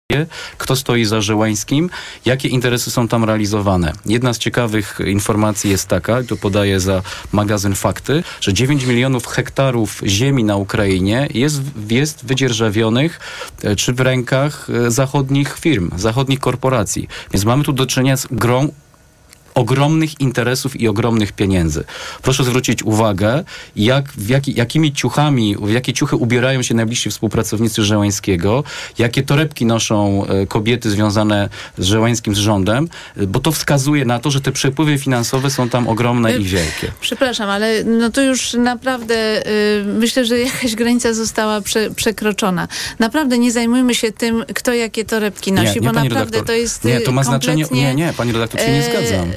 kto 0.57 0.75
stoi 0.75 1.05
za 1.05 1.21
Żeleńskim, 1.21 1.89
jakie 2.25 2.47
interesy 2.47 2.91
są 2.91 3.07
tam 3.07 3.23
realizowane. 3.23 3.93
Jedna 4.05 4.33
z 4.33 4.37
ciekawych 4.37 4.99
informacji 5.05 5.69
jest 5.69 5.87
taka, 5.87 6.23
tu 6.23 6.37
podaję 6.37 6.79
za 6.79 7.01
magazyn 7.31 7.75
Fakty, 7.75 8.23
że 8.41 8.53
9 8.53 8.85
milionów 8.85 9.27
hektarów 9.27 10.01
ziemi 10.05 10.43
na 10.43 10.55
Ukrainie 10.55 11.27
jest, 11.33 11.61
jest 11.91 12.25
wydzierżawionych 12.25 13.19
e, 13.63 13.75
czy 13.75 13.93
w 13.93 13.99
rękach 13.99 14.67
e, 14.69 14.91
zachodnich 14.91 15.57
firm, 15.59 15.89
zachodnich 15.95 16.39
korporacji. 16.39 17.07
Więc 17.33 17.45
mamy 17.45 17.63
tu 17.63 17.73
do 17.73 17.85
czynienia 17.85 18.17
z 18.17 18.27
grą 18.31 18.71
ogromnych 19.53 20.21
interesów 20.21 20.81
i 20.81 20.87
ogromnych 20.87 21.31
pieniędzy. 21.31 21.83
Proszę 22.21 22.43
zwrócić 22.43 22.83
uwagę, 22.83 23.43
jak, 23.75 24.11
w 24.11 24.29
jaki, 24.29 24.55
jakimi 24.55 24.93
ciuchami, 24.93 25.55
w 25.61 25.71
jakie 25.71 25.93
ciuchy 25.93 26.15
ubierają 26.15 26.61
się 26.61 26.75
najbliżsi 26.75 27.09
współpracownicy 27.09 27.83
Żeleńskiego, 27.83 28.63
jakie 28.97 29.23
torebki 29.23 29.65
noszą 29.65 30.25
e, 30.25 30.47
kobiety 30.47 30.89
związane 30.89 31.49
z 31.77 31.85
Żeleńskim, 31.85 32.35
z 32.35 32.37
rządem, 32.37 32.89
e, 33.17 33.27
bo 33.27 33.39
to 33.39 33.51
wskazuje 33.51 34.05
na 34.05 34.19
to, 34.19 34.31
że 34.31 34.41
te 34.41 34.51
przepływy 34.51 34.97
finansowe 34.97 35.49
są 35.49 35.69
tam 35.69 35.87
ogromne 35.87 36.37
i 36.37 36.43
wielkie. 36.43 36.91
Przepraszam, 37.01 37.49
ale 37.49 37.83
no 37.83 38.09
to 38.09 38.21
już 38.21 38.53
naprawdę 38.53 39.47
y, 39.47 39.83
myślę, 39.85 40.25
że 40.25 40.39
jakaś 40.39 40.75
granica 40.75 41.13
została 41.13 41.61
prze, 41.61 41.91
przekroczona. 41.91 42.67
Naprawdę 42.99 43.37
nie 43.37 43.51
zajmujmy 43.51 43.95
się 43.95 44.11
tym, 44.11 44.43
kto 44.53 44.73
jakie 44.73 45.05
torebki 45.05 45.51
nosi, 45.51 45.81
bo 45.81 45.91
pani 45.91 46.09
naprawdę 46.09 46.25
redaktor. 46.25 46.45
to 46.45 46.53
jest 46.53 46.85
Nie, 46.85 47.01
to 47.01 47.11
ma 47.11 47.23
znaczenie. 47.23 47.65
Nie, 47.71 47.95
nie, 47.95 48.13
pani 48.17 48.31
redaktor, 48.31 48.61
się 48.61 48.71
nie 48.71 48.79
e, 48.79 48.91
zgadzam. 48.91 49.31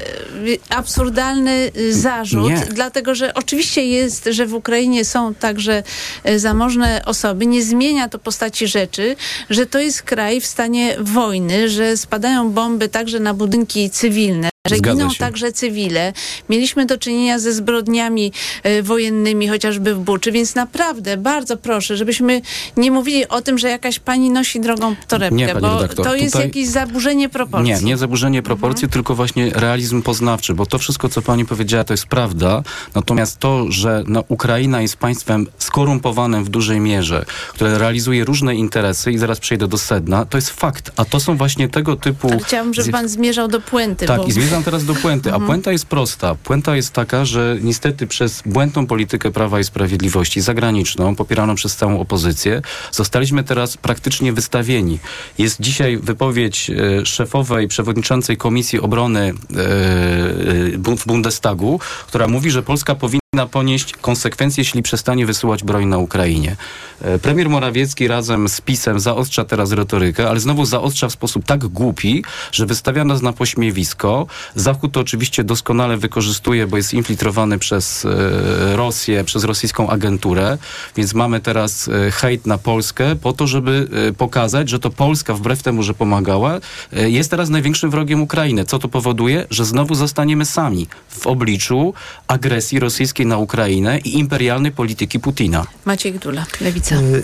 Y, 0.46 0.58
absurdalny 0.68 1.70
y, 1.76 1.94
zarzut, 1.94 2.50
Nie. 2.50 2.66
dlatego 2.70 3.14
że 3.14 3.34
oczywiście 3.34 3.86
jest, 3.86 4.28
że 4.30 4.46
w 4.46 4.54
Ukrainie 4.54 5.04
są 5.04 5.34
także 5.34 5.82
y, 6.28 6.38
zamożne 6.38 7.02
osoby. 7.04 7.46
Nie 7.46 7.62
zmienia 7.62 8.08
to 8.08 8.18
postaci 8.18 8.66
rzeczy, 8.66 9.16
że 9.50 9.66
to 9.66 9.78
jest 9.78 10.02
kraj 10.02 10.40
w 10.40 10.46
stanie 10.46 10.96
wojny, 11.00 11.68
że 11.68 11.96
spadają 11.96 12.50
bomby 12.50 12.88
także 12.88 13.20
na 13.20 13.34
budynki 13.34 13.90
cywilne. 13.90 14.52
Że 14.70 14.78
giną 14.80 15.08
także 15.18 15.52
cywile. 15.52 16.12
Mieliśmy 16.48 16.86
do 16.86 16.98
czynienia 16.98 17.38
ze 17.38 17.52
zbrodniami 17.52 18.32
e, 18.62 18.82
wojennymi, 18.82 19.48
chociażby 19.48 19.94
w 19.94 19.98
Buczy, 19.98 20.32
więc 20.32 20.54
naprawdę 20.54 21.16
bardzo 21.16 21.56
proszę, 21.56 21.96
żebyśmy 21.96 22.40
nie 22.76 22.90
mówili 22.90 23.28
o 23.28 23.42
tym, 23.42 23.58
że 23.58 23.68
jakaś 23.68 23.98
pani 23.98 24.30
nosi 24.30 24.60
drogą 24.60 24.96
torebkę, 25.08 25.36
Nie, 25.36 25.54
bo 25.54 25.74
redaktor, 25.74 26.06
to 26.06 26.14
jest 26.14 26.32
tutaj- 26.32 26.46
jakieś 26.46 26.68
zaburzenie 26.68 27.28
proporcji. 27.28 27.74
Nie, 27.74 27.80
nie 27.80 27.96
zaburzenie 27.96 28.42
proporcji, 28.42 28.88
tylko 28.88 29.14
właśnie 29.14 29.50
realizm 29.50 30.02
poznawczy, 30.02 30.54
bo 30.54 30.66
to 30.66 30.78
wszystko, 30.78 31.08
co 31.08 31.22
pani 31.22 31.44
powiedziała, 31.44 31.84
to 31.84 31.92
jest 31.92 32.06
prawda. 32.06 32.62
Natomiast 32.94 33.38
to, 33.38 33.66
że 33.70 34.04
no, 34.06 34.24
Ukraina 34.28 34.82
jest 34.82 34.96
państwem 34.96 35.46
skorumpowanym 35.58 36.44
w 36.44 36.48
dużej 36.48 36.80
mierze, 36.80 37.24
które 37.48 37.78
realizuje 37.78 38.24
różne 38.24 38.54
interesy 38.54 39.12
i 39.12 39.18
zaraz 39.18 39.40
przejdę 39.40 39.68
do 39.68 39.78
sedna, 39.78 40.24
to 40.24 40.38
jest 40.38 40.50
fakt. 40.50 40.90
A 40.96 41.04
to 41.04 41.20
są 41.20 41.36
właśnie 41.36 41.68
tego 41.68 41.96
typu... 41.96 42.28
Ale 42.30 42.38
chciałabym, 42.40 42.74
żeby 42.74 42.92
pan 42.92 43.08
zmierzał 43.08 43.48
do 43.48 43.60
puenty. 43.60 44.06
tak, 44.06 44.16
bo... 44.20 44.26
i 44.26 44.32
zmierzam 44.52 44.64
teraz 44.64 44.84
do 44.84 44.94
puenty. 44.94 45.32
A 45.32 45.40
puenta 45.40 45.72
jest 45.72 45.86
prosta. 45.86 46.34
Puenta 46.34 46.76
jest 46.76 46.92
taka, 46.92 47.24
że 47.24 47.56
niestety 47.60 48.06
przez 48.06 48.42
błędną 48.46 48.86
politykę 48.86 49.30
Prawa 49.30 49.60
i 49.60 49.64
Sprawiedliwości 49.64 50.40
zagraniczną, 50.40 51.16
popieraną 51.16 51.54
przez 51.54 51.76
całą 51.76 52.00
opozycję, 52.00 52.62
zostaliśmy 52.90 53.44
teraz 53.44 53.76
praktycznie 53.76 54.32
wystawieni. 54.32 54.98
Jest 55.38 55.60
dzisiaj 55.60 55.96
wypowiedź 55.96 56.70
e, 56.70 57.06
szefowej, 57.06 57.68
przewodniczącej 57.68 58.36
Komisji 58.36 58.80
Obrony 58.80 59.20
e, 59.20 59.30
e, 59.30 60.94
w 60.96 61.06
Bundestagu, 61.06 61.80
która 62.06 62.28
mówi, 62.28 62.50
że 62.50 62.62
Polska 62.62 62.94
powinna 62.94 63.21
ponieść 63.50 63.92
konsekwencje, 63.92 64.60
jeśli 64.60 64.82
przestanie 64.82 65.26
wysyłać 65.26 65.64
broń 65.64 65.86
na 65.86 65.98
Ukrainie. 65.98 66.56
E, 67.00 67.18
Premier 67.18 67.48
Morawiecki 67.48 68.08
razem 68.08 68.48
z 68.48 68.60
PiSem 68.60 69.00
zaostrza 69.00 69.44
teraz 69.44 69.72
retorykę, 69.72 70.28
ale 70.28 70.40
znowu 70.40 70.64
zaostrza 70.64 71.08
w 71.08 71.12
sposób 71.12 71.44
tak 71.44 71.66
głupi, 71.66 72.24
że 72.52 72.66
wystawia 72.66 73.04
nas 73.04 73.22
na 73.22 73.32
pośmiewisko. 73.32 74.26
Zachód 74.54 74.92
to 74.92 75.00
oczywiście 75.00 75.44
doskonale 75.44 75.96
wykorzystuje, 75.96 76.66
bo 76.66 76.76
jest 76.76 76.94
infiltrowany 76.94 77.58
przez 77.58 78.04
e, 78.04 78.76
Rosję, 78.76 79.24
przez 79.24 79.44
rosyjską 79.44 79.90
agenturę, 79.90 80.58
więc 80.96 81.14
mamy 81.14 81.40
teraz 81.40 81.88
e, 81.88 82.10
hejt 82.10 82.46
na 82.46 82.58
Polskę 82.58 83.16
po 83.16 83.32
to, 83.32 83.46
żeby 83.46 83.88
pokazać, 84.18 84.68
że 84.68 84.78
to 84.78 84.90
Polska, 84.90 85.34
wbrew 85.34 85.62
temu, 85.62 85.82
że 85.82 85.94
pomagała, 85.94 86.60
jest 86.92 87.30
teraz 87.30 87.48
największym 87.48 87.90
wrogiem 87.90 88.22
Ukrainy. 88.22 88.64
Co 88.64 88.78
to 88.78 88.88
powoduje? 88.88 89.46
Że 89.50 89.64
znowu 89.64 89.94
zostaniemy 89.94 90.44
sami 90.44 90.86
w 91.08 91.26
obliczu 91.26 91.94
agresji 92.28 92.80
rosyjskiej 92.80 93.21
na 93.26 93.38
Ukrainę 93.38 93.98
i 93.98 94.18
imperialnej 94.18 94.72
polityki 94.72 95.20
Putina. 95.20 95.66
Maciej 95.84 96.12
Gdula, 96.12 96.46
Lewica. 96.60 96.96
Y, 96.96 97.22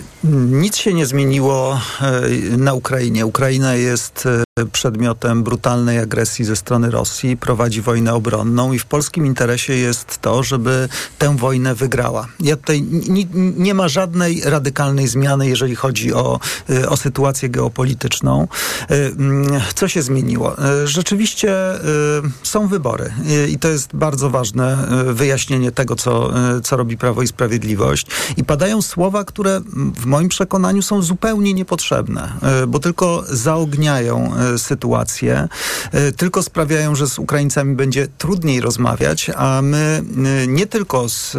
Nic 0.50 0.76
się 0.76 0.94
nie 0.94 1.06
zmieniło 1.06 1.80
y, 2.52 2.56
na 2.58 2.74
Ukrainie. 2.74 3.26
Ukraina 3.26 3.74
jest 3.74 4.28
y, 4.60 4.66
przedmiotem 4.66 5.42
brutalnej 5.42 5.98
agresji 5.98 6.44
ze 6.44 6.56
strony 6.56 6.90
Rosji, 6.90 7.36
prowadzi 7.36 7.82
wojnę 7.82 8.14
obronną 8.14 8.72
i 8.72 8.78
w 8.78 8.84
polskim 8.84 9.26
interesie 9.26 9.74
jest 9.74 10.18
to, 10.18 10.42
żeby 10.42 10.88
tę 11.18 11.36
wojnę 11.36 11.74
wygrała. 11.74 12.26
Ja 12.40 12.56
tutaj 12.56 12.82
ni- 12.82 13.28
nie 13.56 13.74
ma 13.74 13.88
żadnej 13.88 14.40
radykalnej 14.44 15.08
zmiany, 15.08 15.48
jeżeli 15.48 15.74
chodzi 15.76 16.12
o, 16.14 16.40
o 16.88 16.96
sytuację 16.96 17.48
geopolityczną. 17.48 18.48
Mm, 18.88 19.60
Co 19.74 19.88
się 19.88 20.02
zmieniło? 20.02 20.56
Rzeczywiście 20.84 21.54
są 22.42 22.68
wybory 22.68 23.12
i 23.48 23.58
to 23.58 23.68
jest 23.68 23.90
bardzo 23.96 24.30
ważne 24.30 24.76
wyjaśnienie 25.14 25.72
tego, 25.72 25.87
co, 25.96 26.30
y, 26.56 26.60
co 26.60 26.76
robi 26.76 26.96
Prawo 26.96 27.22
i 27.22 27.26
Sprawiedliwość. 27.26 28.06
I 28.36 28.44
padają 28.44 28.82
słowa, 28.82 29.24
które 29.24 29.60
w 29.94 30.06
moim 30.06 30.28
przekonaniu 30.28 30.82
są 30.82 31.02
zupełnie 31.02 31.54
niepotrzebne, 31.54 32.32
y, 32.62 32.66
bo 32.66 32.78
tylko 32.78 33.24
zaogniają 33.28 34.32
y, 34.54 34.58
sytuację, 34.58 35.48
tylko 36.16 36.42
sprawiają, 36.42 36.94
że 36.94 37.06
z 37.06 37.18
Ukraińcami 37.18 37.76
będzie 37.76 38.08
trudniej 38.18 38.60
rozmawiać, 38.60 39.30
a 39.36 39.62
my 39.62 40.02
nie 40.48 40.66
tylko 40.66 41.08
z 41.08 41.36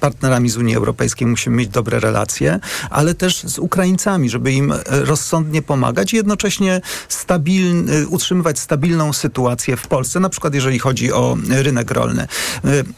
partnerami 0.00 0.50
z 0.50 0.56
Unii 0.56 0.76
Europejskiej 0.76 1.26
musimy 1.26 1.56
mieć 1.56 1.68
dobre 1.68 2.00
relacje, 2.00 2.60
ale 2.90 3.14
też 3.14 3.42
z 3.42 3.58
Ukraińcami, 3.58 4.30
żeby 4.30 4.52
im 4.52 4.74
rozsądnie 4.86 5.62
pomagać 5.62 6.12
i 6.12 6.16
jednocześnie 6.16 6.80
stabilny, 7.08 8.08
utrzymywać 8.08 8.58
stabilną 8.58 9.12
sytuację 9.12 9.76
w 9.76 9.86
Polsce, 9.86 10.20
na 10.20 10.28
przykład 10.28 10.54
jeżeli 10.54 10.78
chodzi 10.78 11.12
o 11.12 11.36
rynek 11.48 11.90
rolny. 11.90 12.26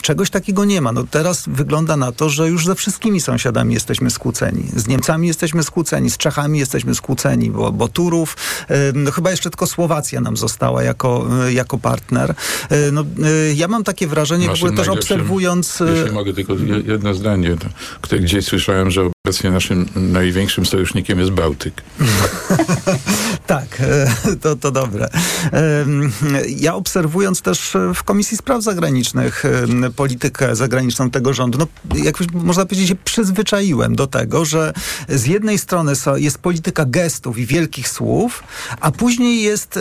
Czegoś 0.02 0.30
takiego 0.30 0.49
nie 0.64 0.80
ma. 0.80 0.92
No 0.92 1.04
teraz 1.10 1.44
wygląda 1.46 1.96
na 1.96 2.12
to, 2.12 2.28
że 2.30 2.48
już 2.48 2.66
ze 2.66 2.74
wszystkimi 2.74 3.20
sąsiadami 3.20 3.74
jesteśmy 3.74 4.10
skłóceni. 4.10 4.62
Z 4.76 4.86
Niemcami 4.86 5.28
jesteśmy 5.28 5.62
skłóceni, 5.62 6.10
z 6.10 6.16
Czechami 6.16 6.58
jesteśmy 6.58 6.94
skłóceni, 6.94 7.50
bo, 7.50 7.72
bo 7.72 7.88
Turów, 7.88 8.36
no 8.94 9.10
chyba 9.10 9.30
jeszcze 9.30 9.50
tylko 9.50 9.66
Słowacja 9.66 10.20
nam 10.20 10.36
została 10.36 10.82
jako, 10.82 11.26
y, 11.48 11.52
jako 11.52 11.78
partner. 11.78 12.30
Y, 12.72 12.92
No, 12.92 13.04
y, 13.48 13.54
ja 13.54 13.68
mam 13.68 13.84
takie 13.84 14.06
wrażenie, 14.06 14.46
w 14.46 14.48
Naszym 14.48 14.68
ogóle 14.68 14.84
też 14.84 14.88
obserwując... 14.88 15.82
Jeśli 15.96 16.12
mogę 16.12 16.32
tylko 16.32 16.54
je- 16.54 16.82
jedno 16.86 17.14
zdanie, 17.14 17.56
gdzieś 18.20 18.44
słyszałem, 18.44 18.90
że 18.90 19.10
obecnie 19.26 19.50
naszym 19.50 19.87
największym 19.96 20.66
sojusznikiem 20.66 21.18
jest 21.18 21.30
Bałtyk. 21.30 21.83
Tak, 23.46 23.83
to, 24.42 24.56
to 24.56 24.70
dobre. 24.70 25.09
Ja 26.48 26.74
obserwując 26.74 27.42
też 27.42 27.76
w 27.94 28.02
Komisji 28.02 28.37
Spraw 28.37 28.62
Zagranicznych 28.62 29.42
politykę 29.96 30.56
zagraniczną 30.56 31.11
tego 31.11 31.35
rządu, 31.35 31.59
no, 31.59 31.66
jak 32.04 32.20
już 32.20 32.28
można 32.33 32.66
powiedzieć, 32.66 32.88
się 32.88 32.94
przyzwyczaiłem 32.94 33.96
do 33.96 34.06
tego, 34.06 34.44
że 34.44 34.72
z 35.09 35.26
jednej 35.26 35.59
strony 35.59 35.92
jest 36.16 36.38
polityka 36.38 36.85
gestów 36.85 37.38
i 37.38 37.46
wielkich 37.46 37.88
słów, 37.88 38.42
a 38.80 38.90
później 38.90 39.42
jest 39.42 39.76
e, 39.76 39.80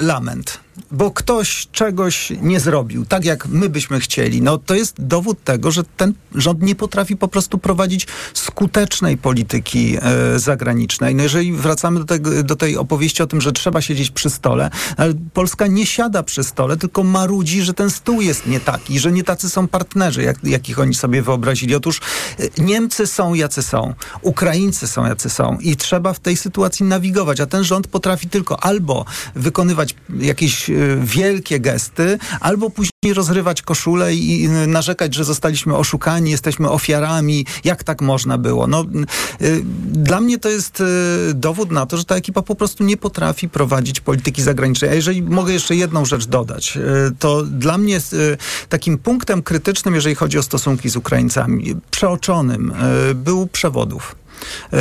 lament. 0.00 0.60
Bo 0.90 1.10
ktoś 1.10 1.68
czegoś 1.72 2.32
nie 2.42 2.60
zrobił, 2.60 3.06
tak 3.06 3.24
jak 3.24 3.46
my 3.46 3.68
byśmy 3.68 4.00
chcieli. 4.00 4.42
No 4.42 4.58
to 4.58 4.74
jest 4.74 4.94
dowód 4.98 5.44
tego, 5.44 5.70
że 5.70 5.84
ten 5.96 6.14
rząd 6.34 6.62
nie 6.62 6.74
potrafi 6.74 7.16
po 7.16 7.28
prostu 7.28 7.58
prowadzić 7.58 8.06
skutecznej 8.34 9.16
polityki 9.16 9.96
e, 10.02 10.38
zagranicznej. 10.38 11.14
No 11.14 11.22
jeżeli 11.22 11.52
wracamy 11.52 12.00
do, 12.00 12.04
tego, 12.04 12.42
do 12.42 12.56
tej 12.56 12.76
opowieści 12.76 13.22
o 13.22 13.26
tym, 13.26 13.40
że 13.40 13.52
trzeba 13.52 13.80
siedzieć 13.80 14.10
przy 14.10 14.30
stole, 14.30 14.70
ale 14.96 15.14
Polska 15.32 15.66
nie 15.66 15.86
siada 15.86 16.22
przy 16.22 16.44
stole, 16.44 16.76
tylko 16.76 17.04
marudzi, 17.04 17.62
że 17.62 17.74
ten 17.74 17.90
stół 17.90 18.20
jest 18.20 18.46
nie 18.46 18.60
taki, 18.60 18.98
że 18.98 19.12
nie 19.12 19.24
tacy 19.24 19.50
są 19.50 19.68
partnerzy, 19.68 20.22
jak, 20.22 20.44
jakich 20.44 20.78
oni 20.78 20.94
sobie 20.94 21.22
wyobrazili. 21.22 21.74
Otóż 21.74 22.00
e, 22.38 22.62
Niemcy 22.62 23.06
są 23.06 23.34
jacy 23.34 23.62
są, 23.62 23.94
Ukraińcy 24.22 24.88
są 24.88 25.06
jacy 25.06 25.30
są 25.30 25.58
i 25.60 25.76
trzeba 25.76 26.12
w 26.12 26.20
tej 26.20 26.36
sytuacji 26.36 26.86
nawigować, 26.86 27.40
a 27.40 27.46
ten 27.46 27.64
rząd 27.64 27.86
potrafi 27.86 28.28
tylko 28.28 28.64
albo 28.64 29.04
wykonywać 29.34 29.94
jakieś 30.18 30.67
e, 30.70 30.74
wielkie 31.02 31.60
gesty, 31.60 32.18
albo 32.40 32.70
później 32.70 33.14
rozrywać 33.14 33.62
koszulę 33.62 34.14
i 34.14 34.48
narzekać, 34.48 35.14
że 35.14 35.24
zostaliśmy 35.24 35.76
oszukani, 35.76 36.30
jesteśmy 36.30 36.70
ofiarami, 36.70 37.46
jak 37.64 37.84
tak 37.84 38.02
można 38.02 38.38
było. 38.38 38.66
No, 38.66 38.84
y, 39.42 39.62
dla 39.92 40.20
mnie 40.20 40.38
to 40.38 40.48
jest 40.48 40.80
y, 40.80 40.84
dowód 41.34 41.70
na 41.70 41.86
to, 41.86 41.96
że 41.96 42.04
ta 42.04 42.16
ekipa 42.16 42.42
po 42.42 42.54
prostu 42.54 42.84
nie 42.84 42.96
potrafi 42.96 43.48
prowadzić 43.48 44.00
polityki 44.00 44.42
zagranicznej. 44.42 44.90
A 44.90 44.94
jeżeli 44.94 45.22
mogę 45.22 45.52
jeszcze 45.52 45.76
jedną 45.76 46.04
rzecz 46.04 46.26
dodać, 46.26 46.76
y, 46.76 47.14
to 47.18 47.42
dla 47.42 47.78
mnie 47.78 47.96
y, 47.96 48.36
takim 48.68 48.98
punktem 48.98 49.42
krytycznym, 49.42 49.94
jeżeli 49.94 50.14
chodzi 50.14 50.38
o 50.38 50.42
stosunki 50.42 50.88
z 50.88 50.96
Ukraińcami, 50.96 51.74
przeoczonym, 51.90 52.72
y, 53.10 53.14
był 53.14 53.46
przewodów. 53.46 54.16
E, 54.72 54.78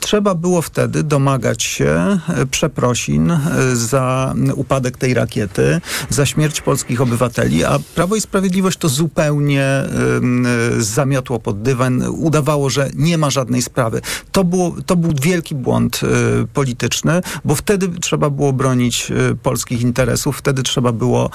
Trzeba 0.00 0.34
było 0.34 0.62
wtedy 0.62 1.02
domagać 1.02 1.62
się 1.62 2.18
e, 2.28 2.46
przeprosin 2.50 3.30
e, 3.30 3.40
za 3.72 4.34
upadek 4.54 4.98
tej 4.98 5.14
rakiety, 5.14 5.80
za 6.10 6.26
śmierć 6.26 6.60
polskich 6.60 7.00
obywateli, 7.00 7.64
a 7.64 7.78
Prawo 7.94 8.16
i 8.16 8.20
Sprawiedliwość 8.20 8.78
to 8.78 8.88
zupełnie 8.88 9.84
zamiotło 10.78 11.40
pod 11.40 11.62
dywan, 11.62 12.02
udawało, 12.08 12.70
że 12.70 12.90
nie 12.94 13.18
ma 13.18 13.30
żadnej 13.30 13.62
sprawy. 13.62 14.00
To, 14.32 14.44
było, 14.44 14.76
to 14.86 14.96
był 14.96 15.12
wielki 15.22 15.54
błąd 15.54 16.00
polityczny, 16.52 17.20
bo 17.44 17.54
wtedy 17.54 17.88
trzeba 18.00 18.30
było 18.30 18.52
bronić 18.52 19.12
polskich 19.42 19.80
interesów, 19.80 20.38
wtedy 20.38 20.62
trzeba 20.62 20.92
było 20.92 21.30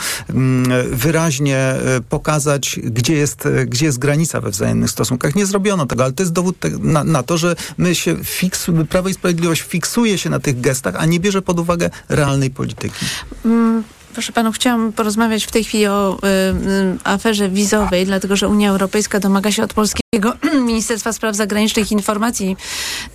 wyraźnie 0.92 1.76
pokazać, 2.10 2.80
gdzie 2.84 3.14
jest, 3.14 3.48
gdzie 3.68 3.86
jest 3.86 4.00
granica 4.00 4.42
we 4.42 4.50
wzajemnych 4.50 4.90
stosunkach. 4.90 5.36
Nie 5.36 5.46
zrobiono 5.46 5.86
tego, 5.86 6.04
ale 6.04 6.14
to 6.14 6.24
jest 6.24 6.34
dowód 6.34 6.56
na, 6.80 7.04
na 7.04 7.24
to, 7.24 7.38
że 7.38 7.56
my 7.78 7.96
się 7.96 8.16
fiksu, 8.24 8.74
Prawo 8.90 9.10
i 9.10 9.14
Sprawiedliwość 9.14 9.62
fiksuje 9.62 10.18
się 10.18 10.30
na 10.30 10.40
tych 10.40 10.62
gestach, 10.62 10.96
a 10.98 11.06
nie 11.06 11.20
bierze 11.20 11.42
pod 11.42 11.60
uwagę 11.60 11.90
realnej 12.10 12.52
polityki. 12.52 13.06
Mm, 13.46 13.84
Proszę 14.14 14.32
panów, 14.32 14.56
chciałam 14.56 14.94
porozmawiać 14.94 15.46
w 15.46 15.52
tej 15.52 15.64
chwili 15.64 15.88
o 15.88 16.18
y, 16.24 16.28
y, 16.28 16.98
aferze 17.04 17.50
wizowej, 17.50 18.06
dlatego 18.06 18.36
że 18.36 18.48
Unia 18.48 18.70
Europejska 18.70 19.20
domaga 19.20 19.52
się 19.52 19.64
od 19.64 19.74
Polski 19.74 20.02
Ministerstwa 20.66 21.14
Spraw 21.14 21.36
Zagranicznych 21.36 21.92
informacji 21.92 22.58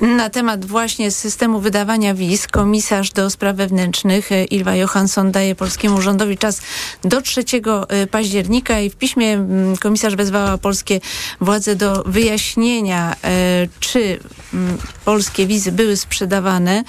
na 0.01 0.31
temat 0.31 0.65
właśnie 0.65 1.11
systemu 1.11 1.61
wydawania 1.61 2.15
wiz. 2.15 2.47
Komisarz 2.47 3.11
do 3.11 3.31
spraw 3.31 3.57
wewnętrznych 3.57 4.33
e, 4.33 4.45
Ilwa 4.45 4.75
Johansson 4.75 5.33
daje 5.33 5.55
polskiemu 5.55 6.03
rządowi 6.03 6.39
czas 6.39 6.61
do 7.05 7.23
3 7.23 7.45
e, 7.89 8.07
października 8.07 8.81
i 8.81 8.91
w 8.91 8.97
piśmie 8.97 9.33
mm, 9.33 9.77
komisarz 9.77 10.17
wezwała 10.17 10.59
polskie 10.59 11.01
władze 11.41 11.77
do 11.77 12.03
wyjaśnienia, 12.07 13.17
e, 13.25 13.69
czy 13.81 14.19
mm, 14.55 14.79
polskie 15.05 15.47
wizy 15.47 15.73
były 15.73 15.97
sprzedawane 15.97 16.85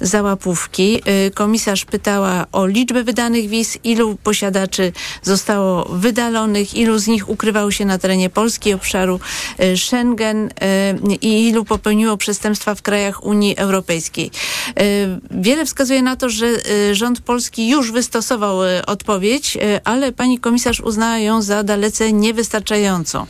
za 0.00 0.22
łapówki. 0.22 1.02
Komisarz 1.34 1.84
pytała 1.84 2.46
o 2.52 2.66
liczbę 2.66 3.04
wydanych 3.04 3.48
wiz, 3.48 3.78
ilu 3.84 4.16
posiadaczy 4.22 4.92
zostało 5.22 5.84
wydalonych, 5.84 6.74
ilu 6.74 6.98
z 6.98 7.06
nich 7.06 7.28
ukrywało 7.28 7.70
się 7.70 7.84
na 7.84 7.98
terenie 7.98 8.30
Polski 8.30 8.74
obszaru 8.74 9.20
Schengen 9.76 10.48
e, 10.60 10.94
i 11.20 11.48
ilu 11.48 11.64
popełniło 11.64 12.16
przestępstwa 12.16 12.74
w 12.74 12.82
krajach 12.82 13.24
Unii 13.24 13.56
Europejskiej. 13.56 14.30
E, 14.76 14.82
wiele 15.30 15.66
wskazuje 15.66 16.02
na 16.02 16.16
to, 16.16 16.28
że 16.28 16.46
rząd 16.92 17.20
polski 17.20 17.68
już 17.68 17.92
wystosował 17.92 18.58
odpowiedź, 18.86 19.58
ale 19.84 20.12
pani 20.12 20.38
komisarz 20.38 20.80
uznała 20.80 21.18
ją 21.18 21.42
za 21.42 21.62
dalece 21.62 22.12
niewystarczającą. 22.12 23.26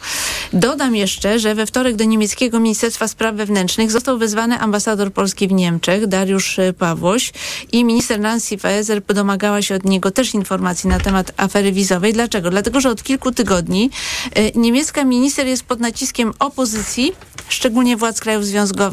Dodam 0.52 0.96
jeszcze, 0.96 1.38
że 1.38 1.54
we 1.54 1.66
wtorek 1.66 1.96
do 1.96 2.04
niemieckiego 2.04 2.60
Ministerstwa 2.60 3.08
Spraw 3.08 3.34
Wewnętrznych 3.34 3.90
został 3.90 4.18
wezwany 4.18 4.58
ambasador 4.58 5.12
Polski 5.12 5.48
w 5.48 5.52
Niemczech, 5.52 6.06
Dariusz 6.06 6.56
Pawłoś 6.78 7.32
i 7.72 7.84
minister 7.84 8.20
Nancy 8.20 8.58
Faeser 8.58 9.02
domagała 9.02 9.62
się 9.62 9.74
od 9.74 9.84
niego 9.84 10.10
też 10.10 10.34
informacji 10.34 10.88
na 10.88 11.00
temat 11.00 11.32
afery 11.36 11.72
wizowej. 11.72 12.12
Dlaczego? 12.12 12.50
Dlatego, 12.50 12.80
że 12.80 12.90
od 12.90 13.02
kilku 13.02 13.32
tygodni 13.32 13.90
niemiecka 14.54 15.04
minister 15.04 15.46
jest 15.46 15.62
pod 15.62 15.80
naciskiem 15.80 16.05
naciskiem 16.06 16.32
opozycji, 16.38 17.12
szczególnie 17.48 17.96
władz 17.96 18.20
krajów 18.20 18.44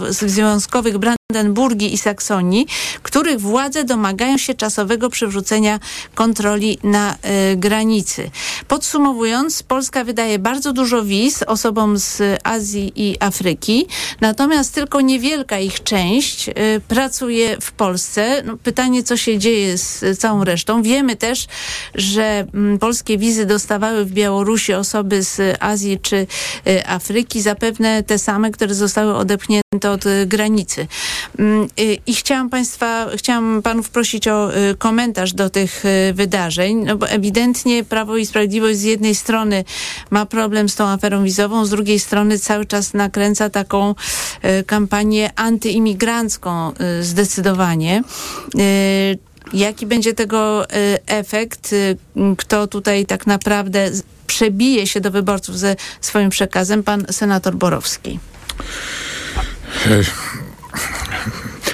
związkowych 0.10 0.97
Brandenburgii 1.34 1.93
i 1.93 1.98
Saksonii, 1.98 2.67
których 3.04 3.41
władze 3.41 3.84
domagają 3.84 4.38
się 4.38 4.54
czasowego 4.54 5.10
przywrócenia 5.10 5.80
kontroli 6.15 6.78
na 6.84 7.13
y, 7.13 7.56
granicy. 7.58 8.32
Podsumowując, 8.67 9.63
Polska 9.63 10.04
wydaje 10.04 10.39
bardzo 10.39 10.74
dużo 10.74 11.04
wiz 11.04 11.43
osobom 11.43 11.98
z 11.98 12.22
Azji 12.43 12.91
i 12.96 13.17
Afryki, 13.19 13.88
natomiast 14.22 14.74
tylko 14.74 15.02
niewielka 15.02 15.60
ich 15.60 15.84
część 15.84 16.50
y, 16.50 16.54
pracuje 16.88 17.58
w 17.62 17.72
Polsce. 17.72 18.43
No, 18.46 18.58
pytanie, 18.58 19.04
co 19.04 19.17
się 19.17 19.38
dzieje 19.38 19.78
z 19.78 20.19
całą 20.19 20.43
resztą. 20.43 20.82
Wiemy 20.82 21.15
też, 21.15 21.48
że 21.96 22.48
y, 22.76 22.80
polskie 22.80 23.17
wizy 23.17 23.46
dostawały 23.46 24.06
w 24.06 24.12
Białorusi 24.12 24.74
osoby 24.74 25.24
z 25.24 25.58
Azji 25.60 26.00
czy 26.00 26.15
y, 26.67 26.88
Afryki, 26.88 27.41
zapewne 27.41 28.04
te 28.04 28.19
same, 28.19 28.52
które 28.52 28.76
zostały 28.76 29.15
odepchnięte 29.15 29.91
od 29.91 30.04
granicy. 30.26 30.88
Mm, 31.40 31.68
y, 31.80 31.98
I 32.08 32.16
chciałam 32.16 32.50
Państwa, 32.50 33.08
chciałam 33.16 33.62
Panów 33.62 33.90
prosić 33.90 34.28
o 34.28 34.58
y, 34.58 34.76
komentarz 34.76 35.34
do 35.34 35.50
tych 35.50 35.84
wydarzeń, 36.14 36.84
no 36.86 36.98
bo 36.98 37.10
ewidentnie 37.10 37.84
Prawo 37.84 38.18
i 38.18 38.26
Sprawiedliwość 38.26 38.80
z 38.80 38.84
jednej 38.84 39.16
strony 39.16 39.64
ma 40.10 40.26
problem 40.26 40.70
z 40.70 40.76
tą 40.76 40.88
aferą 40.88 41.24
wizową, 41.24 41.66
z 41.66 41.70
drugiej 41.70 42.00
strony 42.00 42.40
cały 42.40 42.66
czas 42.66 42.94
nakręca 42.94 43.50
taką 43.50 43.96
kampanię 44.66 45.32
antyimigrancką 45.36 46.74
zdecydowanie. 47.02 48.04
Jaki 49.54 49.86
będzie 49.86 50.14
tego 50.14 50.66
efekt? 51.08 51.76
Kto 52.38 52.68
tutaj 52.68 53.06
tak 53.06 53.28
naprawdę 53.28 53.92
przebije 54.28 54.88
się 54.88 55.02
do 55.02 55.12
wyborców 55.12 55.60
ze 55.60 55.76
swoim 56.02 56.30
przekazem? 56.30 56.84
Pan 56.84 57.06
senator 57.12 57.56
Borowski. 57.56 58.20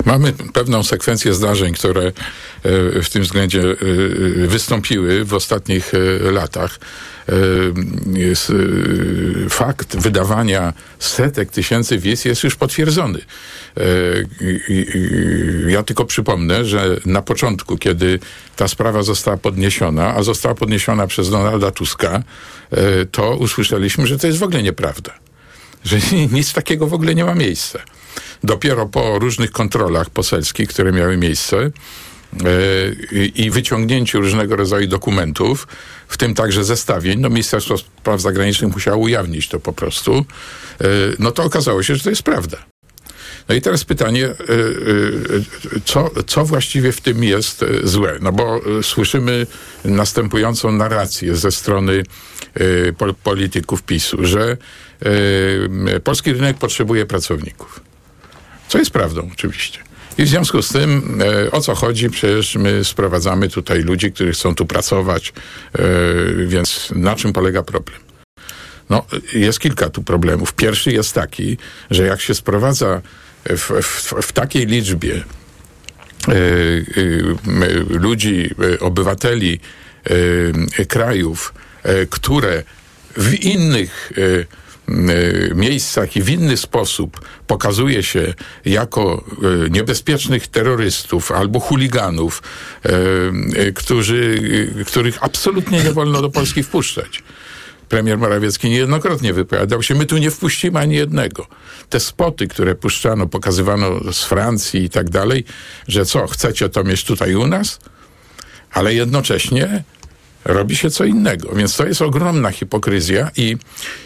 Mamy 0.05 0.33
pewną 0.33 0.83
sekwencję 0.83 1.33
zdarzeń, 1.33 1.73
które 1.73 2.01
e, 2.01 2.11
w 3.01 3.09
tym 3.09 3.23
względzie 3.23 3.61
e, 3.61 3.75
wystąpiły 4.47 5.25
w 5.25 5.33
ostatnich 5.33 5.91
e, 5.93 6.31
latach. 6.31 6.79
Fakt 9.49 9.97
wydawania 9.97 10.73
setek 10.99 11.51
tysięcy 11.51 11.97
wiz 11.97 12.25
jest 12.25 12.43
już 12.43 12.55
potwierdzony. 12.55 13.19
Ja 15.67 15.83
tylko 15.83 16.05
przypomnę, 16.05 16.65
że 16.65 16.97
na 17.05 17.21
początku, 17.21 17.77
kiedy 17.77 18.19
ta 18.55 18.67
sprawa 18.67 19.03
została 19.03 19.37
podniesiona, 19.37 20.15
a 20.15 20.23
została 20.23 20.55
podniesiona 20.55 21.07
przez 21.07 21.29
Donalda 21.29 21.71
Tuska, 21.71 22.23
to 23.11 23.35
usłyszeliśmy, 23.35 24.07
że 24.07 24.19
to 24.19 24.27
jest 24.27 24.39
w 24.39 24.43
ogóle 24.43 24.63
nieprawda 24.63 25.13
że 25.83 25.97
nic 26.37 26.53
takiego 26.53 26.87
w 26.87 26.93
ogóle 26.93 27.15
nie 27.15 27.25
ma 27.25 27.35
miejsca. 27.35 27.79
Dopiero 28.43 28.85
po 28.85 29.19
różnych 29.19 29.51
kontrolach 29.51 30.09
poselskich, 30.09 30.69
które 30.69 30.91
miały 30.91 31.17
miejsce, 31.17 31.57
e, 31.57 31.71
i 33.35 33.49
wyciągnięciu 33.49 34.21
różnego 34.21 34.55
rodzaju 34.55 34.87
dokumentów, 34.87 35.67
w 36.07 36.17
tym 36.17 36.33
także 36.33 36.63
zestawień, 36.63 37.19
no 37.19 37.29
Ministerstwo 37.29 37.77
Spraw 37.77 38.21
Zagranicznych 38.21 38.73
musiało 38.73 38.97
ujawnić 38.97 39.47
to 39.47 39.59
po 39.59 39.73
prostu, 39.73 40.13
e, 40.81 40.85
no 41.19 41.31
to 41.31 41.43
okazało 41.43 41.83
się, 41.83 41.95
że 41.95 42.03
to 42.03 42.09
jest 42.09 42.23
prawda. 42.23 42.57
No 43.49 43.55
i 43.55 43.61
teraz 43.61 43.83
pytanie, 43.83 44.25
e, 44.25 44.35
co, 45.85 46.11
co 46.27 46.45
właściwie 46.45 46.91
w 46.91 47.01
tym 47.01 47.23
jest 47.23 47.65
złe? 47.83 48.17
No 48.21 48.31
bo 48.31 48.61
słyszymy 48.81 49.47
następującą 49.85 50.71
narrację 50.71 51.35
ze 51.35 51.51
strony 51.51 52.03
polityków 53.23 53.83
PiSu, 53.83 54.17
że 54.25 54.57
polski 56.03 56.33
rynek 56.33 56.57
potrzebuje 56.57 57.05
pracowników. 57.05 57.88
Co 58.69 58.77
jest 58.77 58.91
prawdą 58.91 59.29
oczywiście. 59.33 59.79
I 60.17 60.23
w 60.23 60.27
związku 60.27 60.61
z 60.61 60.69
tym, 60.69 61.21
e, 61.45 61.51
o 61.51 61.61
co 61.61 61.75
chodzi? 61.75 62.09
Przecież 62.09 62.55
my 62.55 62.83
sprowadzamy 62.83 63.49
tutaj 63.49 63.81
ludzi, 63.81 64.11
którzy 64.11 64.31
chcą 64.31 64.55
tu 64.55 64.65
pracować, 64.65 65.33
e, 65.73 65.81
więc 66.47 66.91
na 66.95 67.15
czym 67.15 67.33
polega 67.33 67.63
problem? 67.63 67.99
No, 68.89 69.05
jest 69.33 69.59
kilka 69.59 69.89
tu 69.89 70.03
problemów. 70.03 70.53
Pierwszy 70.53 70.91
jest 70.91 71.13
taki, 71.13 71.57
że 71.91 72.05
jak 72.05 72.21
się 72.21 72.35
sprowadza 72.35 73.01
w, 73.45 73.71
w, 73.81 74.13
w 74.21 74.31
takiej 74.31 74.65
liczbie 74.65 75.23
e, 76.27 76.33
ludzi, 77.89 78.49
obywateli 78.79 79.59
krajów, 80.87 81.53
które 82.09 82.63
w 83.17 83.33
innych 83.33 84.11
Y, 84.17 84.45
miejscach 85.55 86.15
i 86.15 86.21
w 86.21 86.29
inny 86.29 86.57
sposób 86.57 87.21
pokazuje 87.47 88.03
się 88.03 88.33
jako 88.65 89.23
y, 89.65 89.69
niebezpiecznych 89.69 90.47
terrorystów 90.47 91.31
albo 91.31 91.59
chuliganów, 91.59 92.43
y, 93.55 93.73
którzy, 93.73 94.41
których 94.87 95.23
absolutnie 95.23 95.83
nie 95.83 95.91
wolno 95.91 96.21
do 96.21 96.29
Polski 96.29 96.63
wpuszczać. 96.63 97.23
Premier 97.89 98.17
Morawiecki 98.17 98.69
niejednokrotnie 98.69 99.33
wypowiadał 99.33 99.83
się, 99.83 99.95
my 99.95 100.05
tu 100.05 100.17
nie 100.17 100.31
wpuścimy 100.31 100.79
ani 100.79 100.95
jednego. 100.95 101.47
Te 101.89 101.99
spoty, 101.99 102.47
które 102.47 102.75
puszczano, 102.75 103.27
pokazywano 103.27 104.13
z 104.13 104.23
Francji 104.23 104.83
i 104.83 104.89
tak 104.89 105.09
dalej, 105.09 105.43
że 105.87 106.05
co, 106.05 106.27
chcecie 106.27 106.69
to 106.69 106.83
mieć 106.83 107.03
tutaj 107.03 107.35
u 107.35 107.47
nas? 107.47 107.79
Ale 108.71 108.93
jednocześnie 108.93 109.83
robi 110.53 110.75
się 110.75 110.89
co 110.89 111.05
innego. 111.05 111.55
Więc 111.55 111.77
to 111.77 111.85
jest 111.85 112.01
ogromna 112.01 112.51
hipokryzja 112.51 113.31
i, 113.37 113.57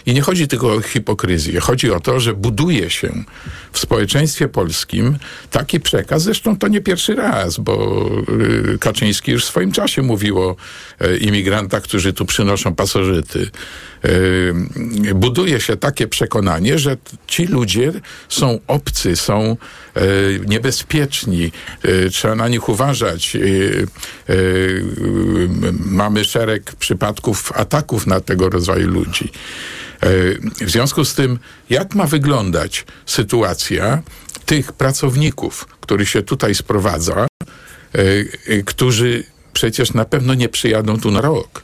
i 0.06 0.13
nie 0.13 0.21
chodzi 0.21 0.47
tylko 0.47 0.73
o 0.73 0.82
hipokryzję. 0.82 1.60
Chodzi 1.60 1.91
o 1.91 1.99
to, 1.99 2.19
że 2.19 2.34
buduje 2.34 2.89
się 2.89 3.23
w 3.71 3.79
społeczeństwie 3.79 4.47
polskim 4.47 5.17
taki 5.51 5.79
przekaz, 5.79 6.23
zresztą 6.23 6.58
to 6.58 6.67
nie 6.67 6.82
pierwszy 6.82 7.15
raz, 7.15 7.58
bo 7.58 8.06
y, 8.73 8.77
Kaczyński 8.79 9.32
już 9.32 9.45
w 9.45 9.47
swoim 9.47 9.71
czasie 9.71 10.01
mówił 10.01 10.39
o 10.39 10.56
e, 10.99 11.17
imigrantach, 11.17 11.84
którzy 11.84 12.13
tu 12.13 12.25
przynoszą 12.25 12.75
pasożyty. 12.75 13.51
E, 14.03 15.13
buduje 15.13 15.61
się 15.61 15.77
takie 15.77 16.07
przekonanie, 16.07 16.79
że 16.79 16.97
ci 17.27 17.45
ludzie 17.45 17.93
są 18.29 18.59
obcy, 18.67 19.15
są 19.15 19.57
e, 19.95 20.01
niebezpieczni, 20.45 21.51
trzeba 22.11 22.35
na 22.35 22.47
nich 22.47 22.69
uważać. 22.69 23.37
Mamy 25.85 26.25
szereg 26.25 26.75
przypadków 26.75 27.51
ataków 27.55 28.07
na 28.07 28.19
tego 28.19 28.49
rodzaju 28.49 28.87
ludzi. 28.87 29.31
W 30.61 30.69
związku 30.69 31.05
z 31.05 31.15
tym, 31.15 31.39
jak 31.69 31.95
ma 31.95 32.07
wyglądać 32.07 32.85
sytuacja 33.05 34.01
tych 34.45 34.73
pracowników, 34.73 35.67
których 35.81 36.09
się 36.09 36.21
tutaj 36.21 36.55
sprowadza, 36.55 37.27
którzy 38.65 39.23
przecież 39.53 39.93
na 39.93 40.05
pewno 40.05 40.33
nie 40.33 40.49
przyjadą 40.49 40.99
tu 40.99 41.11
na 41.11 41.21
rok. 41.21 41.63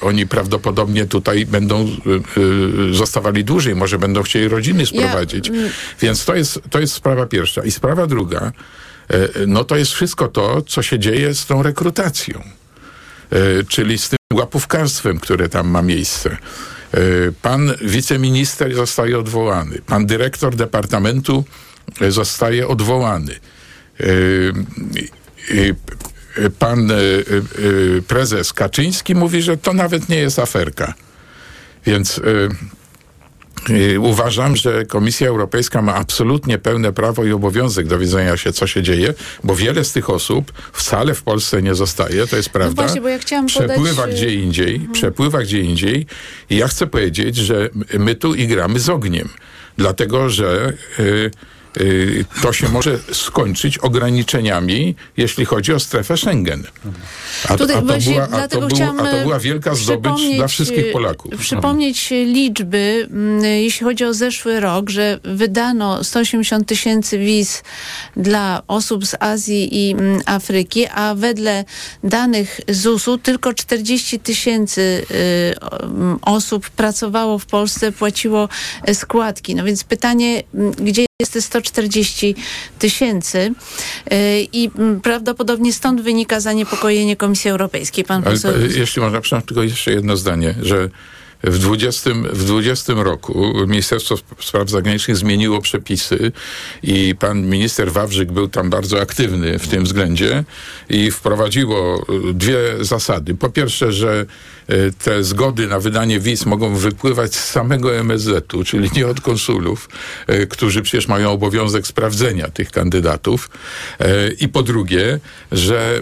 Oni 0.00 0.26
prawdopodobnie 0.26 1.06
tutaj 1.06 1.46
będą 1.46 1.88
zostawali 2.90 3.44
dłużej, 3.44 3.74
może 3.74 3.98
będą 3.98 4.22
chcieli 4.22 4.48
rodziny 4.48 4.86
sprowadzić. 4.86 5.48
Ja, 5.48 5.54
Więc 6.00 6.24
to 6.24 6.34
jest, 6.34 6.60
to 6.70 6.80
jest 6.80 6.94
sprawa 6.94 7.26
pierwsza. 7.26 7.64
I 7.64 7.70
sprawa 7.70 8.06
druga, 8.06 8.52
no 9.46 9.64
to 9.64 9.76
jest 9.76 9.92
wszystko 9.92 10.28
to, 10.28 10.62
co 10.62 10.82
się 10.82 10.98
dzieje 10.98 11.34
z 11.34 11.46
tą 11.46 11.62
rekrutacją. 11.62 12.42
czyli 13.68 13.98
z 13.98 14.08
tym 14.08 14.18
łapówkarstwem, 14.34 15.18
które 15.18 15.48
tam 15.48 15.68
ma 15.68 15.82
miejsce. 15.82 16.36
Pan 17.42 17.74
wiceminister 17.82 18.74
zostaje 18.74 19.18
odwołany. 19.18 19.78
Pan 19.86 20.06
dyrektor 20.06 20.56
departamentu 20.56 21.44
zostaje 22.08 22.68
odwołany. 22.68 23.34
Pan 26.58 26.92
prezes 28.08 28.52
Kaczyński 28.52 29.14
mówi, 29.14 29.42
że 29.42 29.56
to 29.56 29.72
nawet 29.72 30.08
nie 30.08 30.16
jest 30.16 30.38
aferka. 30.38 30.94
Więc 31.86 32.20
Uważam, 34.00 34.56
że 34.56 34.86
Komisja 34.86 35.28
Europejska 35.28 35.82
ma 35.82 35.94
absolutnie 35.94 36.58
pełne 36.58 36.92
prawo 36.92 37.24
i 37.24 37.32
obowiązek 37.32 37.86
dowiedzenia 37.86 38.36
się, 38.36 38.52
co 38.52 38.66
się 38.66 38.82
dzieje, 38.82 39.14
bo 39.44 39.56
wiele 39.56 39.84
z 39.84 39.92
tych 39.92 40.10
osób 40.10 40.52
wcale 40.72 41.14
w 41.14 41.22
Polsce 41.22 41.62
nie 41.62 41.74
zostaje, 41.74 42.26
to 42.26 42.36
jest 42.36 42.50
prawda. 42.50 42.82
No 42.82 42.82
właśnie, 42.82 43.00
bo 43.00 43.08
ja 43.08 43.18
chciałam 43.18 43.46
przepływa 43.46 44.02
podać... 44.02 44.16
gdzie 44.16 44.34
indziej, 44.34 44.74
mhm. 44.74 44.92
przepływa 44.92 45.42
gdzie 45.42 45.60
indziej 45.60 46.06
i 46.50 46.56
ja 46.56 46.68
chcę 46.68 46.86
powiedzieć, 46.86 47.36
że 47.36 47.68
my 47.98 48.14
tu 48.14 48.34
igramy 48.34 48.80
z 48.80 48.88
ogniem, 48.88 49.28
dlatego 49.76 50.30
że... 50.30 50.72
Yy, 50.98 51.04
Y, 51.04 51.30
to 52.42 52.52
się 52.52 52.68
może 52.68 52.98
skończyć 53.12 53.78
ograniczeniami, 53.78 54.94
jeśli 55.16 55.44
chodzi 55.44 55.72
o 55.72 55.80
strefę 55.80 56.16
Schengen. 56.16 56.62
A, 57.48 57.56
to, 57.56 57.66
była, 57.66 57.78
a, 58.32 58.48
to, 58.48 58.60
był, 58.60 58.68
a 58.98 59.10
to 59.10 59.22
była 59.22 59.38
wielka 59.38 59.74
zdobycz 59.74 60.20
dla 60.36 60.48
wszystkich 60.48 60.92
Polaków. 60.92 61.36
Przypomnieć 61.40 62.10
liczby, 62.10 63.08
mm, 63.10 63.44
jeśli 63.44 63.84
chodzi 63.84 64.04
o 64.04 64.14
zeszły 64.14 64.60
rok, 64.60 64.90
że 64.90 65.20
wydano 65.24 66.04
180 66.04 66.68
tysięcy 66.68 67.18
wiz 67.18 67.62
dla 68.16 68.62
osób 68.68 69.06
z 69.06 69.14
Azji 69.20 69.88
i 69.88 69.92
mm, 69.92 70.20
Afryki, 70.26 70.86
a 70.86 71.14
wedle 71.14 71.64
danych 72.04 72.60
ZUS-u 72.68 73.18
tylko 73.18 73.54
40 73.54 74.20
tysięcy 74.20 75.06
y, 75.10 75.54
osób 76.22 76.70
pracowało 76.70 77.38
w 77.38 77.46
Polsce, 77.46 77.92
płaciło 77.92 78.48
składki. 78.92 79.54
No 79.54 79.64
więc 79.64 79.84
pytanie, 79.84 80.42
gdzie 80.78 81.06
jest 81.22 81.32
te 81.32 81.42
140 81.42 82.34
tysięcy 82.78 83.38
y, 83.38 84.48
i 84.52 84.70
mm, 84.78 85.00
prawdopodobnie 85.00 85.72
stąd 85.72 86.00
wynika 86.00 86.40
zaniepokojenie 86.40 87.16
Komisji 87.16 87.50
Europejskiej. 87.50 88.04
Pan 88.04 88.22
poseł... 88.22 88.52
Jeśli 88.76 89.02
można, 89.02 89.20
przepraszam, 89.20 89.46
tylko 89.46 89.62
jeszcze 89.62 89.92
jedno 89.92 90.16
zdanie, 90.16 90.54
że 90.62 90.88
w 91.44 91.58
20, 91.58 92.10
w 92.32 92.44
20 92.44 92.92
roku 92.96 93.52
Ministerstwo 93.66 94.16
Spraw 94.40 94.70
Zagranicznych 94.70 95.16
zmieniło 95.16 95.60
przepisy 95.60 96.32
i 96.82 97.14
pan 97.18 97.46
minister 97.46 97.92
Wawrzyk 97.92 98.32
był 98.32 98.48
tam 98.48 98.70
bardzo 98.70 99.00
aktywny 99.00 99.58
w 99.58 99.68
tym 99.68 99.84
względzie 99.84 100.44
i 100.88 101.10
wprowadziło 101.10 102.06
e, 102.30 102.32
dwie 102.34 102.58
zasady. 102.80 103.34
Po 103.34 103.48
pierwsze, 103.48 103.92
że 103.92 104.26
e, 104.68 104.90
te 104.90 105.24
zgody 105.24 105.66
na 105.66 105.80
wydanie 105.80 106.20
wiz 106.20 106.46
mogą 106.46 106.74
wypływać 106.74 107.34
z 107.34 107.44
samego 107.50 107.94
MSZ-u, 107.94 108.64
czyli 108.64 108.90
nie 108.96 109.06
od 109.06 109.20
konsulów, 109.20 109.88
e, 110.26 110.46
którzy 110.46 110.82
przecież 110.82 111.08
mają 111.08 111.30
obowiązek 111.30 111.86
sprawdzenia 111.86 112.48
tych 112.48 112.70
kandydatów. 112.70 113.50
I 114.40 114.48
po 114.48 114.62
drugie, 114.62 115.20
że 115.52 116.00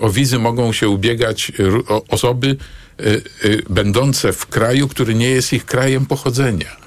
o 0.00 0.10
wizy 0.10 0.38
mogą 0.38 0.72
się 0.72 0.88
ubiegać 0.88 1.52
osoby, 2.08 2.56
będące 3.70 4.32
w 4.32 4.46
kraju, 4.46 4.88
który 4.88 5.14
nie 5.14 5.30
jest 5.30 5.52
ich 5.52 5.64
krajem 5.66 6.06
pochodzenia. 6.06 6.77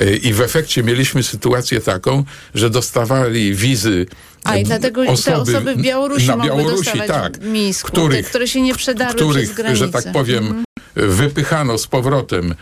Y, 0.00 0.16
I 0.16 0.32
w 0.32 0.40
efekcie 0.40 0.82
mieliśmy 0.82 1.22
sytuację 1.22 1.80
taką, 1.80 2.24
że 2.54 2.70
dostawali 2.70 3.54
wizy 3.54 4.06
a 4.44 4.56
i 4.56 4.64
dlatego 4.64 5.02
osoby, 5.02 5.24
te 5.24 5.36
osoby 5.36 5.74
w 5.74 5.82
Białorusi 5.82 6.26
na 6.26 6.36
Białorusi, 6.36 7.00
tak, 7.06 7.42
misku, 7.42 7.88
których, 7.88 8.24
te, 8.24 8.30
które 8.30 8.48
się 8.48 8.60
nie 8.60 8.74
przedarły 8.74 9.14
których, 9.14 9.76
że 9.76 9.88
tak 9.88 10.12
powiem, 10.12 10.46
mhm. 10.46 10.64
wypychano 10.96 11.78
z 11.78 11.86
powrotem, 11.86 12.54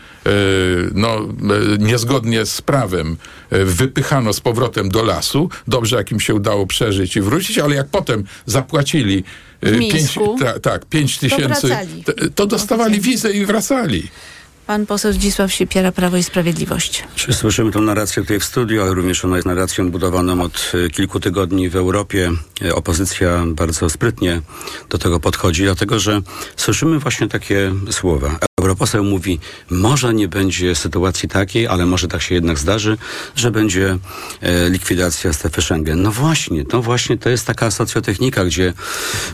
no, 0.93 1.27
niezgodnie 1.79 2.45
z 2.45 2.61
prawem, 2.61 3.17
wypychano 3.51 4.33
z 4.33 4.39
powrotem 4.39 4.89
do 4.89 5.03
lasu. 5.03 5.49
Dobrze, 5.67 5.95
jak 5.95 6.11
im 6.11 6.19
się 6.19 6.35
udało 6.35 6.67
przeżyć 6.67 7.15
i 7.15 7.21
wrócić, 7.21 7.57
ale 7.57 7.75
jak 7.75 7.87
potem 7.87 8.23
zapłacili 8.45 9.23
pięć, 9.61 10.19
ta, 10.39 10.59
tak, 10.59 10.85
pięć 10.85 11.17
tysięcy, 11.17 11.77
to, 12.05 12.13
to 12.35 12.45
dostawali 12.45 13.01
wizę 13.01 13.33
i 13.33 13.45
wracali. 13.45 14.07
Pan 14.67 14.85
poseł 14.85 15.13
Zdzisław 15.13 15.53
Siepiera, 15.53 15.91
Prawo 15.91 16.17
i 16.17 16.23
Sprawiedliwość. 16.23 17.03
Czy 17.15 17.33
słyszymy 17.33 17.71
tę 17.71 17.79
narrację 17.79 18.23
tutaj 18.23 18.39
w 18.39 18.43
studiu, 18.43 18.81
ale 18.81 18.93
również 18.93 19.25
ona 19.25 19.35
jest 19.35 19.47
narracją 19.47 19.91
budowaną 19.91 20.41
od 20.41 20.71
e, 20.85 20.89
kilku 20.89 21.19
tygodni 21.19 21.69
w 21.69 21.75
Europie. 21.75 22.31
E, 22.65 22.75
opozycja 22.75 23.43
bardzo 23.47 23.89
sprytnie 23.89 24.41
do 24.89 24.97
tego 24.97 25.19
podchodzi, 25.19 25.63
dlatego 25.63 25.99
że 25.99 26.21
słyszymy 26.55 26.99
właśnie 26.99 27.27
takie 27.27 27.73
słowa. 27.91 28.46
Europoseł 28.61 29.03
mówi, 29.03 29.39
może 29.69 30.13
nie 30.13 30.27
będzie 30.27 30.75
sytuacji 30.75 31.29
takiej, 31.29 31.67
ale 31.67 31.85
może 31.85 32.07
tak 32.07 32.21
się 32.21 32.35
jednak 32.35 32.59
zdarzy, 32.59 32.97
że 33.35 33.51
będzie 33.51 33.97
e, 34.41 34.69
likwidacja 34.69 35.33
strefy 35.33 35.61
Schengen. 35.61 36.01
No 36.01 36.11
właśnie, 36.11 36.63
no 36.73 36.81
właśnie, 36.81 37.17
to 37.17 37.29
jest 37.29 37.47
taka 37.47 37.71
socjotechnika, 37.71 38.45
gdzie 38.45 38.73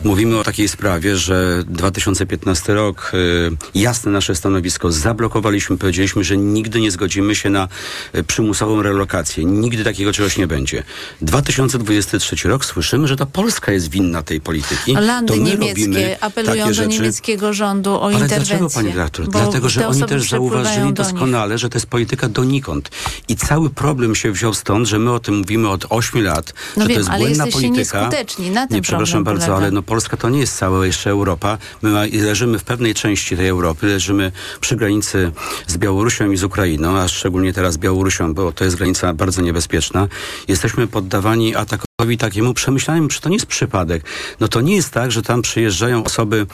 mówimy 0.04 0.38
o 0.38 0.44
takiej 0.44 0.68
sprawie, 0.68 1.16
że 1.16 1.64
2015 1.66 2.74
rok, 2.74 3.12
e, 3.14 3.78
jasne 3.78 4.12
nasze 4.12 4.34
stanowisko, 4.34 4.92
zablokowaliśmy, 4.92 5.78
powiedzieliśmy, 5.78 6.24
że 6.24 6.36
nigdy 6.36 6.80
nie 6.80 6.90
zgodzimy 6.90 7.34
się 7.34 7.50
na 7.50 7.68
e, 8.12 8.22
przymusową 8.22 8.82
relokację. 8.82 9.44
Nigdy 9.44 9.84
takiego 9.84 10.12
czegoś 10.12 10.38
nie 10.38 10.46
będzie. 10.46 10.82
2023 11.20 12.48
rok, 12.48 12.64
słyszymy, 12.64 13.08
że 13.08 13.16
to 13.16 13.26
Polska 13.26 13.72
jest 13.72 13.90
winna 13.90 14.22
tej 14.22 14.40
polityki. 14.40 14.94
Landy 14.94 15.38
niemieckie 15.38 16.16
apelują 16.20 16.66
do 16.66 16.74
rzeczy. 16.74 16.88
niemieckiego 16.88 17.52
rządu 17.52 17.94
o 17.94 18.04
ale 18.04 18.12
interwencję. 18.12 18.58
Dlaczego, 18.58 18.70
pani 18.70 18.92
Dlatego, 19.22 19.68
że 19.68 19.88
oni 19.88 20.02
też 20.02 20.28
zauważyli 20.28 20.92
doskonale, 20.92 21.58
że 21.58 21.68
to 21.68 21.76
jest 21.76 21.86
polityka 21.86 22.28
donikąd. 22.28 22.90
I 23.28 23.36
cały 23.36 23.70
problem 23.70 24.14
się 24.14 24.32
wziął 24.32 24.54
stąd, 24.54 24.88
że 24.88 24.98
my 24.98 25.12
o 25.12 25.18
tym 25.18 25.38
mówimy 25.38 25.68
od 25.68 25.86
8 25.90 26.22
lat, 26.22 26.54
no 26.76 26.82
że 26.82 26.88
wiem, 26.88 27.04
to 27.04 27.10
jest 27.10 27.22
błędna 27.22 27.46
polityka. 27.46 28.10
Na 28.52 28.66
tym 28.66 28.76
nie, 28.76 28.82
przepraszam 28.82 29.24
bardzo, 29.24 29.46
polega. 29.46 29.62
ale 29.62 29.70
no 29.70 29.82
Polska 29.82 30.16
to 30.16 30.30
nie 30.30 30.40
jest 30.40 30.56
cała 30.56 30.86
jeszcze 30.86 31.10
Europa. 31.10 31.58
My 31.82 32.08
leżymy 32.12 32.58
w 32.58 32.64
pewnej 32.64 32.94
części 32.94 33.36
tej 33.36 33.48
Europy, 33.48 33.86
leżymy 33.86 34.32
przy 34.60 34.76
granicy 34.76 35.32
z 35.66 35.76
Białorusią 35.76 36.30
i 36.30 36.36
z 36.36 36.44
Ukrainą, 36.44 36.98
a 36.98 37.08
szczególnie 37.08 37.52
teraz 37.52 37.74
z 37.74 37.78
Białorusią, 37.78 38.34
bo 38.34 38.52
to 38.52 38.64
jest 38.64 38.76
granica 38.76 39.14
bardzo 39.14 39.42
niebezpieczna. 39.42 40.08
Jesteśmy 40.48 40.86
poddawani 40.86 41.56
atakowi 41.56 42.18
takiemu 42.18 42.54
przemyślanemu, 42.54 43.08
czy 43.08 43.20
to 43.20 43.28
nie 43.28 43.36
jest 43.36 43.46
przypadek. 43.46 44.04
No 44.40 44.48
to 44.48 44.60
nie 44.60 44.76
jest 44.76 44.90
tak, 44.90 45.12
że 45.12 45.22
tam 45.22 45.42
przyjeżdżają 45.42 46.04
osoby 46.04 46.46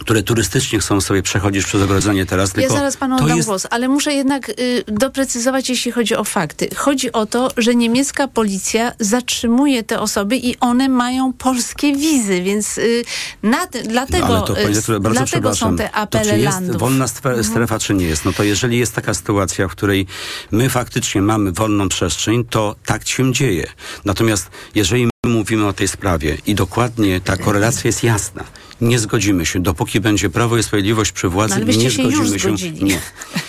które 0.00 0.22
turystycznie 0.22 0.78
chcą 0.78 1.00
sobie 1.00 1.22
przechodzić 1.22 1.64
przez 1.64 1.82
ogrodzenie 1.82 2.26
teraz. 2.26 2.52
Ja 2.56 2.68
zaraz 2.68 2.96
panu 2.96 3.16
oddam 3.16 3.36
jest... 3.36 3.48
głos, 3.48 3.66
ale 3.70 3.88
muszę 3.88 4.14
jednak 4.14 4.48
y, 4.48 4.84
doprecyzować, 4.86 5.70
jeśli 5.70 5.92
chodzi 5.92 6.16
o 6.16 6.24
fakty. 6.24 6.68
Chodzi 6.76 7.12
o 7.12 7.26
to, 7.26 7.50
że 7.56 7.74
niemiecka 7.74 8.28
policja 8.28 8.92
zatrzymuje 9.00 9.82
te 9.82 10.00
osoby 10.00 10.36
i 10.36 10.58
one 10.60 10.88
mają 10.88 11.32
polskie 11.32 11.96
wizy, 11.96 12.42
więc 12.42 12.78
y, 12.78 13.04
na 13.42 13.66
ty, 13.66 13.82
dlatego, 13.82 14.28
no, 14.28 14.36
ale 14.36 14.46
to, 14.46 14.54
panie, 14.54 14.96
y, 14.96 15.00
bardzo 15.00 15.20
dlatego 15.20 15.54
są 15.54 15.76
te 15.76 15.92
apele 15.92 16.24
to, 16.24 16.30
czy 16.30 16.38
jest 16.38 16.54
landów. 16.54 16.80
wolna 16.80 17.04
mhm. 17.04 17.44
strefa, 17.44 17.74
mhm. 17.74 17.80
czy 17.80 17.94
nie 17.94 18.06
jest? 18.06 18.24
No 18.24 18.32
to 18.32 18.44
jeżeli 18.44 18.78
jest 18.78 18.94
taka 18.94 19.14
sytuacja, 19.14 19.68
w 19.68 19.70
której 19.70 20.06
my 20.50 20.70
faktycznie 20.70 21.22
mamy 21.22 21.52
wolną 21.52 21.88
przestrzeń, 21.88 22.44
to 22.44 22.76
tak 22.86 23.08
się 23.08 23.32
dzieje. 23.32 23.66
Natomiast 24.04 24.50
jeżeli 24.74 25.06
my 25.06 25.10
mówimy 25.32 25.66
o 25.66 25.72
tej 25.72 25.88
sprawie 25.88 26.38
i 26.46 26.54
dokładnie 26.54 27.20
ta 27.20 27.36
korelacja 27.36 27.82
jest 27.88 28.02
jasna 28.02 28.44
nie 28.80 28.98
zgodzimy 28.98 29.46
się. 29.46 29.60
Dopóki 29.60 30.00
będzie 30.00 30.30
Prawo 30.30 30.58
i 30.58 30.62
Sprawiedliwość 30.62 31.12
przy 31.12 31.28
władzy, 31.28 31.60
no, 31.60 31.66
nie 31.66 31.90
się 31.90 31.90
zgodzimy 31.90 32.38
się. 32.38 32.72
Nie. 32.88 33.00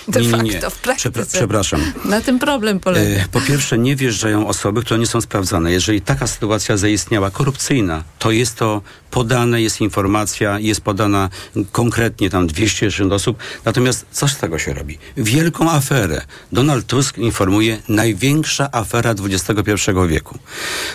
De 0.07 0.21
nie, 0.21 0.27
nie, 0.27 0.61
w 0.69 0.77
praktyce. 0.77 1.25
przepraszam. 1.37 1.81
Na 2.05 2.21
tym 2.21 2.39
problem 2.39 2.79
polega. 2.79 3.21
E, 3.21 3.25
po 3.31 3.41
pierwsze, 3.41 3.77
nie 3.77 3.95
wjeżdżają 3.95 4.47
osoby, 4.47 4.81
które 4.81 4.99
nie 4.99 5.07
są 5.07 5.21
sprawdzane. 5.21 5.71
Jeżeli 5.71 6.01
taka 6.01 6.27
sytuacja 6.27 6.77
zaistniała, 6.77 7.31
korupcyjna, 7.31 8.03
to 8.19 8.31
jest 8.31 8.55
to 8.55 8.81
podane, 9.11 9.61
jest 9.61 9.81
informacja, 9.81 10.59
jest 10.59 10.81
podana 10.81 11.29
konkretnie 11.71 12.29
tam 12.29 12.47
260 12.47 13.13
osób. 13.13 13.37
Natomiast 13.65 14.05
co 14.11 14.27
z 14.27 14.37
tego 14.37 14.59
się 14.59 14.73
robi? 14.73 14.97
Wielką 15.17 15.71
aferę. 15.71 16.21
Donald 16.51 16.85
Tusk 16.87 17.17
informuje, 17.17 17.81
największa 17.89 18.69
afera 18.71 19.15
XXI 19.23 19.91
wieku. 20.07 20.39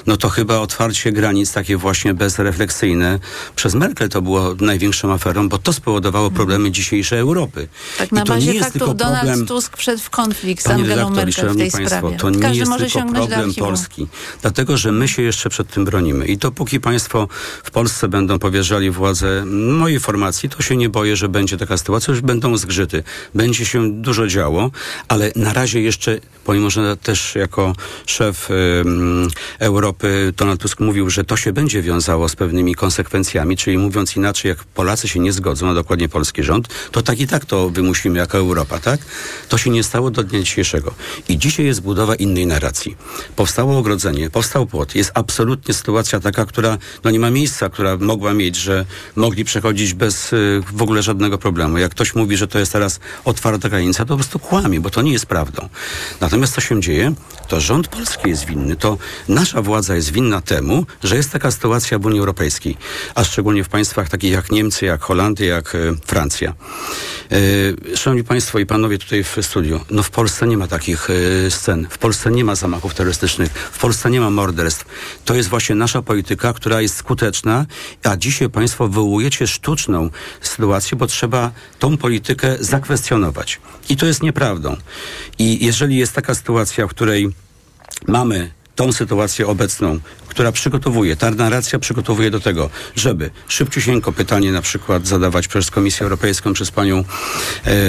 No 0.06 0.16
to 0.16 0.28
chyba 0.28 0.58
otwarcie 0.58 1.12
granic 1.12 1.52
takie 1.52 1.76
właśnie 1.76 2.14
bezrefleksyjne 2.14 3.18
przez 3.56 3.74
Merkel 3.74 4.08
to 4.08 4.22
było 4.24 4.54
największą 4.60 5.12
aferą, 5.12 5.48
bo 5.48 5.58
to 5.58 5.72
spowodowało 5.72 6.26
mhm. 6.26 6.36
problemy 6.36 6.70
dzisiejszej 6.70 7.18
Europy. 7.18 7.68
Tak 7.98 8.12
I 8.12 8.14
na 8.14 8.24
bazie 8.24 8.64
tylko 8.64 8.94
Donald 8.94 9.18
problem... 9.18 9.46
Tusk 9.46 9.76
wszedł 9.76 10.02
w 10.02 10.10
konflikt 10.10 10.64
z 10.64 10.66
Angelą 10.66 11.10
Merkel 11.10 11.48
w 11.48 11.56
tej 11.56 11.70
państwo, 11.70 11.98
sprawie. 11.98 12.16
To 12.16 12.30
nie 12.30 12.38
Każdy 12.38 12.58
jest 12.58 12.70
może 12.70 12.86
tylko 12.86 13.12
problem 13.12 13.54
Polski. 13.54 14.06
Dlatego, 14.42 14.76
że 14.76 14.92
my 14.92 15.08
się 15.08 15.22
jeszcze 15.22 15.50
przed 15.50 15.68
tym 15.68 15.84
bronimy. 15.84 16.26
I 16.26 16.36
dopóki 16.36 16.80
państwo 16.80 17.28
w 17.64 17.70
Polsce 17.70 18.08
będą 18.08 18.38
powierzali 18.38 18.90
władzę 18.90 19.44
mojej 19.46 20.00
formacji, 20.00 20.48
to 20.48 20.62
się 20.62 20.76
nie 20.76 20.88
boję, 20.88 21.16
że 21.16 21.28
będzie 21.28 21.56
taka 21.56 21.76
sytuacja, 21.76 22.14
że 22.14 22.22
będą 22.22 22.56
zgrzyty. 22.56 23.04
Będzie 23.34 23.66
się 23.66 24.02
dużo 24.02 24.26
działo, 24.26 24.70
ale 25.08 25.32
na 25.36 25.52
razie 25.52 25.80
jeszcze, 25.80 26.18
pomimo, 26.44 26.70
że 26.70 26.96
też 26.96 27.34
jako 27.34 27.72
szef 28.06 28.48
um, 28.50 29.28
Europy 29.58 30.32
Donald 30.36 30.60
Tusk 30.60 30.80
mówił, 30.80 31.10
że 31.10 31.24
to 31.24 31.36
się 31.36 31.52
będzie 31.52 31.82
wiązało 31.82 32.28
z 32.28 32.36
pewnymi 32.36 32.74
konsekwencjami, 32.74 33.56
czyli 33.56 33.78
mówiąc 33.78 34.13
inaczej, 34.16 34.48
jak 34.48 34.64
Polacy 34.64 35.08
się 35.08 35.20
nie 35.20 35.32
zgodzą, 35.32 35.68
a 35.68 35.74
dokładnie 35.74 36.08
polski 36.08 36.42
rząd, 36.42 36.68
to 36.90 37.02
tak 37.02 37.20
i 37.20 37.26
tak 37.26 37.44
to 37.44 37.70
wymusimy 37.70 38.18
jako 38.18 38.38
Europa, 38.38 38.78
tak? 38.78 39.00
To 39.48 39.58
się 39.58 39.70
nie 39.70 39.82
stało 39.82 40.10
do 40.10 40.24
dnia 40.24 40.40
dzisiejszego. 40.40 40.94
I 41.28 41.38
dzisiaj 41.38 41.66
jest 41.66 41.80
budowa 41.80 42.14
innej 42.14 42.46
narracji. 42.46 42.96
Powstało 43.36 43.78
ogrodzenie, 43.78 44.30
powstał 44.30 44.66
płot. 44.66 44.94
Jest 44.94 45.10
absolutnie 45.14 45.74
sytuacja 45.74 46.20
taka, 46.20 46.46
która 46.46 46.78
no 47.04 47.10
nie 47.10 47.20
ma 47.20 47.30
miejsca, 47.30 47.68
która 47.68 47.96
mogła 47.96 48.34
mieć, 48.34 48.56
że 48.56 48.84
mogli 49.16 49.44
przechodzić 49.44 49.94
bez 49.94 50.32
y, 50.32 50.62
w 50.72 50.82
ogóle 50.82 51.02
żadnego 51.02 51.38
problemu. 51.38 51.78
Jak 51.78 51.90
ktoś 51.90 52.14
mówi, 52.14 52.36
że 52.36 52.48
to 52.48 52.58
jest 52.58 52.72
teraz 52.72 53.00
otwarta 53.24 53.68
granica, 53.68 54.04
to 54.04 54.08
po 54.08 54.16
prostu 54.16 54.38
kłamie, 54.38 54.80
bo 54.80 54.90
to 54.90 55.02
nie 55.02 55.12
jest 55.12 55.26
prawdą. 55.26 55.68
Natomiast 56.20 56.54
co 56.54 56.60
się 56.60 56.80
dzieje? 56.80 57.14
To 57.48 57.60
rząd 57.60 57.88
polski 57.88 58.28
jest 58.28 58.46
winny, 58.46 58.76
to 58.76 58.98
nasza 59.28 59.62
władza 59.62 59.94
jest 59.94 60.12
winna 60.12 60.40
temu, 60.40 60.86
że 61.04 61.16
jest 61.16 61.30
taka 61.30 61.50
sytuacja 61.50 61.98
w 61.98 62.06
Unii 62.06 62.18
Europejskiej, 62.20 62.76
a 63.14 63.24
szczególnie 63.24 63.64
w 63.64 63.68
państwach 63.68 64.03
takich 64.08 64.32
jak 64.32 64.50
Niemcy, 64.50 64.86
jak 64.86 65.02
Holandia, 65.02 65.54
jak 65.54 65.74
y, 65.74 65.94
Francja. 66.06 66.54
Y, 67.32 67.96
Szanowni 67.96 68.24
Państwo 68.24 68.58
i 68.58 68.66
Panowie 68.66 68.98
tutaj 68.98 69.24
w 69.24 69.36
studiu, 69.42 69.80
no 69.90 70.02
w 70.02 70.10
Polsce 70.10 70.46
nie 70.46 70.56
ma 70.56 70.68
takich 70.68 71.10
y, 71.10 71.50
scen, 71.50 71.86
w 71.90 71.98
Polsce 71.98 72.30
nie 72.30 72.44
ma 72.44 72.54
zamachów 72.54 72.94
terrorystycznych, 72.94 73.50
w 73.50 73.78
Polsce 73.78 74.10
nie 74.10 74.20
ma 74.20 74.30
morderstw. 74.30 74.84
To 75.24 75.34
jest 75.34 75.48
właśnie 75.48 75.74
nasza 75.74 76.02
polityka, 76.02 76.52
która 76.52 76.80
jest 76.80 76.96
skuteczna, 76.96 77.66
a 78.02 78.16
dzisiaj 78.16 78.50
Państwo 78.50 78.88
wywołujecie 78.88 79.46
sztuczną 79.46 80.10
sytuację, 80.40 80.98
bo 80.98 81.06
trzeba 81.06 81.50
tą 81.78 81.96
politykę 81.96 82.56
zakwestionować. 82.60 83.60
I 83.88 83.96
to 83.96 84.06
jest 84.06 84.22
nieprawdą. 84.22 84.76
I 85.38 85.66
jeżeli 85.66 85.96
jest 85.96 86.12
taka 86.12 86.34
sytuacja, 86.34 86.86
w 86.86 86.90
której 86.90 87.34
mamy 88.08 88.50
tą 88.74 88.92
sytuację 88.92 89.46
obecną, 89.46 90.00
która 90.28 90.52
przygotowuje, 90.52 91.16
ta 91.16 91.30
narracja 91.30 91.78
przygotowuje 91.78 92.30
do 92.30 92.40
tego, 92.40 92.70
żeby 92.96 93.30
szybciusieńko 93.48 94.12
pytanie 94.12 94.52
na 94.52 94.62
przykład 94.62 95.06
zadawać 95.06 95.48
przez 95.48 95.70
Komisję 95.70 96.04
Europejską, 96.04 96.52
przez 96.52 96.70
panią 96.70 97.04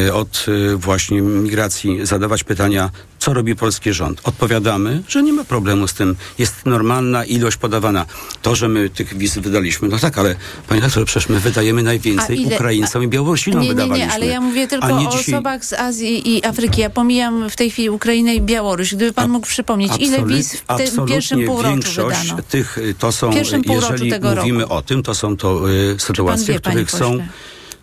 e, 0.08 0.14
od 0.14 0.46
e, 0.74 0.76
właśnie 0.76 1.22
migracji, 1.22 2.06
zadawać 2.06 2.44
pytania, 2.44 2.90
co 3.26 3.34
robi 3.34 3.56
polski 3.56 3.94
rząd. 3.94 4.22
Odpowiadamy, 4.24 5.04
że 5.08 5.24
nie 5.24 5.34
ma 5.34 5.44
problemu 5.44 5.88
z 5.88 5.94
tym. 5.94 6.16
Jest 6.38 6.66
normalna 6.66 7.26
ilość 7.26 7.58
podawana. 7.58 8.06
To, 8.42 8.56
że 8.56 8.68
my 8.68 8.90
tych 8.90 9.18
wiz 9.18 9.38
wydaliśmy, 9.38 9.88
no 9.88 10.00
tak, 10.00 10.18
ale 10.18 10.36
panie 10.68 10.82
doktorze, 10.82 11.06
przecież 11.06 11.30
my 11.30 11.40
wydajemy 11.40 11.84
najwięcej 11.84 12.42
ile- 12.42 12.56
Ukraińcom 12.56 13.04
i 13.04 13.08
Białorusinom 13.08 13.62
Nie, 13.62 13.68
nie, 13.68 13.74
wydawaliśmy. 13.74 14.08
nie, 14.08 14.14
ale 14.14 14.26
ja 14.26 14.42
mówię 14.42 14.68
tylko 14.68 14.86
A 14.86 14.92
nie 14.92 15.10
o 15.10 15.12
dzisiaj- 15.18 15.36
osobach 15.36 15.66
z 15.66 15.74
Azji 15.74 16.36
i 16.36 16.46
Afryki. 16.46 16.82
Ja 16.82 16.90
pomijam 16.90 17.50
w 17.50 17.56
tej 17.56 17.72
chwili 17.72 17.90
Ukrainę 17.90 18.36
i 18.36 18.42
Białoruś. 18.42 18.96
Gdyby 18.96 19.14
pan 19.14 19.30
mógł 19.30 19.48
przypomnieć, 19.48 19.92
ile 20.00 20.26
wiz 20.26 20.54
w 20.54 20.78
tym 20.78 21.06
pierwszym 21.06 21.46
półroczu 21.46 21.70
większość 21.70 22.22
wydano? 22.22 22.44
tych, 22.50 22.78
y, 22.78 22.96
to 23.00 23.12
są, 23.12 23.30
półroczu 23.30 23.94
jeżeli 23.94 24.12
mówimy 24.36 24.62
roku. 24.62 24.74
o 24.74 24.82
tym, 24.82 25.04
to 25.04 25.16
są 25.16 25.38
to 25.38 25.72
y, 25.72 25.96
sytuacje, 26.00 26.54
wie, 26.54 26.60
w 26.60 26.62
których 26.62 26.92
są... 26.92 27.10
pośle? 27.12 27.28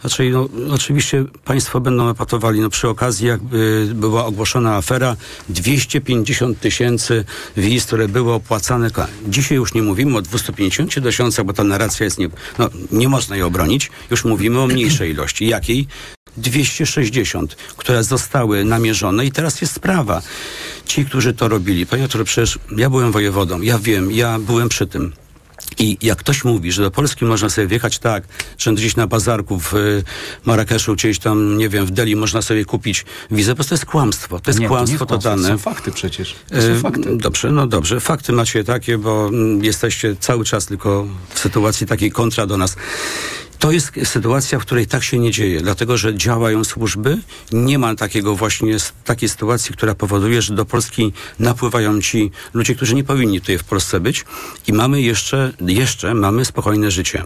Znaczy, 0.03 0.30
no, 0.30 0.48
oczywiście 0.70 1.24
państwo 1.44 1.80
będą 1.80 2.11
epatowali, 2.11 2.61
no 2.61 2.70
przy 2.70 2.88
okazji 2.88 3.26
jakby 3.26 3.88
była 3.94 4.24
ogłoszona 4.24 4.76
afera 4.76 5.16
250 5.48 6.61
tysięcy 6.61 7.24
wiz, 7.57 7.86
które 7.86 8.09
były 8.09 8.32
opłacane. 8.32 8.90
Dzisiaj 9.28 9.57
już 9.57 9.74
nie 9.74 9.82
mówimy 9.82 10.16
o 10.16 10.22
250 10.22 10.94
tysiącach, 11.03 11.44
bo 11.44 11.53
ta 11.53 11.64
narracja 11.64 12.05
jest 12.05 12.18
nie, 12.18 12.28
no, 12.59 12.70
nie 12.92 13.09
można 13.09 13.36
jej 13.36 13.42
obronić. 13.42 13.90
Już 14.11 14.24
mówimy 14.24 14.61
o 14.61 14.66
mniejszej 14.66 15.11
ilości. 15.11 15.48
Jakiej? 15.48 15.86
260, 16.36 17.55
które 17.76 18.05
zostały 18.05 18.64
namierzone 18.64 19.26
i 19.26 19.32
teraz 19.32 19.61
jest 19.61 19.74
sprawa. 19.74 20.22
Ci, 20.86 21.05
którzy 21.05 21.34
to 21.34 21.48
robili, 21.48 21.86
panie 21.86 22.03
doktorze, 22.03 22.24
przecież 22.24 22.59
ja 22.76 22.90
byłem 22.90 23.12
wojewodą, 23.12 23.61
ja 23.61 23.78
wiem, 23.78 24.12
ja 24.12 24.38
byłem 24.38 24.68
przy 24.68 24.86
tym. 24.86 25.12
I 25.79 25.99
jak 26.03 26.18
ktoś 26.18 26.45
mówi, 26.45 26.73
że 26.73 26.83
do 26.83 26.91
Polski 26.91 27.25
można 27.25 27.51
sobie 27.51 27.66
wjechać 27.66 27.99
tak, 27.99 28.25
że 28.59 28.73
gdzieś 28.73 28.97
na 28.97 29.07
bazarku 29.07 29.61
w 29.61 29.75
y, 29.75 30.05
Marrakeszu, 30.45 30.95
gdzieś 30.95 31.18
tam, 31.18 31.59
nie 31.59 31.68
wiem, 31.68 31.87
w 31.87 31.91
Delhi 31.91 32.16
można 32.16 32.43
sobie 32.43 32.64
kupić 32.64 33.05
wizę, 33.31 33.55
prostu 33.55 33.68
to 33.68 33.75
jest 33.75 33.87
kłamstwo. 33.87 34.41
To 34.41 34.51
jest 34.51 34.61
Nie, 34.61 34.68
kłamstwo 34.68 34.95
nie 34.95 34.99
kłamstwo, 34.99 35.16
totalne. 35.16 35.49
To 35.49 35.55
są 35.55 35.59
fakty 35.59 35.93
przecież. 35.93 36.35
To 36.49 36.62
są 36.62 36.68
E, 36.68 36.81
fakty. 36.81 37.16
Dobrze, 37.16 37.51
no 37.51 37.66
dobrze. 37.66 38.01
Fakty 38.01 38.33
macie 38.33 38.64
takie, 38.64 38.99
bo 38.99 39.29
mm, 39.29 39.64
jesteście 39.64 40.16
cały 40.20 40.45
czas 40.45 40.66
tylko 40.66 41.07
w 41.35 41.39
sytuacji 41.39 41.87
takiej 41.87 42.12
kontra 42.12 42.47
do 42.47 42.57
nas. 42.57 42.77
To 43.63 43.71
jest 43.73 43.93
sytuacja, 44.05 44.59
w 44.59 44.63
której 44.63 44.87
tak 44.87 45.05
się 45.05 45.19
nie 45.19 45.31
dzieje, 45.31 45.61
dlatego 45.61 45.97
że 45.97 46.15
działają 46.17 46.65
służby. 46.65 47.19
Nie 47.53 47.79
ma 47.79 47.95
takiego 47.95 48.37
właśnie 48.37 48.77
takiej 49.05 49.29
sytuacji, 49.29 49.75
która 49.75 49.95
powoduje, 49.95 50.43
że 50.43 50.55
do 50.55 50.65
Polski 50.65 51.13
napływają 51.39 52.01
ci 52.01 52.31
ludzie, 52.55 52.75
którzy 52.75 52.95
nie 52.95 53.05
powinni 53.05 53.41
tutaj 53.41 53.59
w 53.59 53.65
Polsce 53.65 54.01
być 54.01 54.25
i 54.67 54.73
mamy 54.73 55.03
jeszcze, 55.03 55.53
jeszcze 55.61 56.15
mamy 56.15 56.45
spokojne 56.45 56.91
życie. 56.91 57.23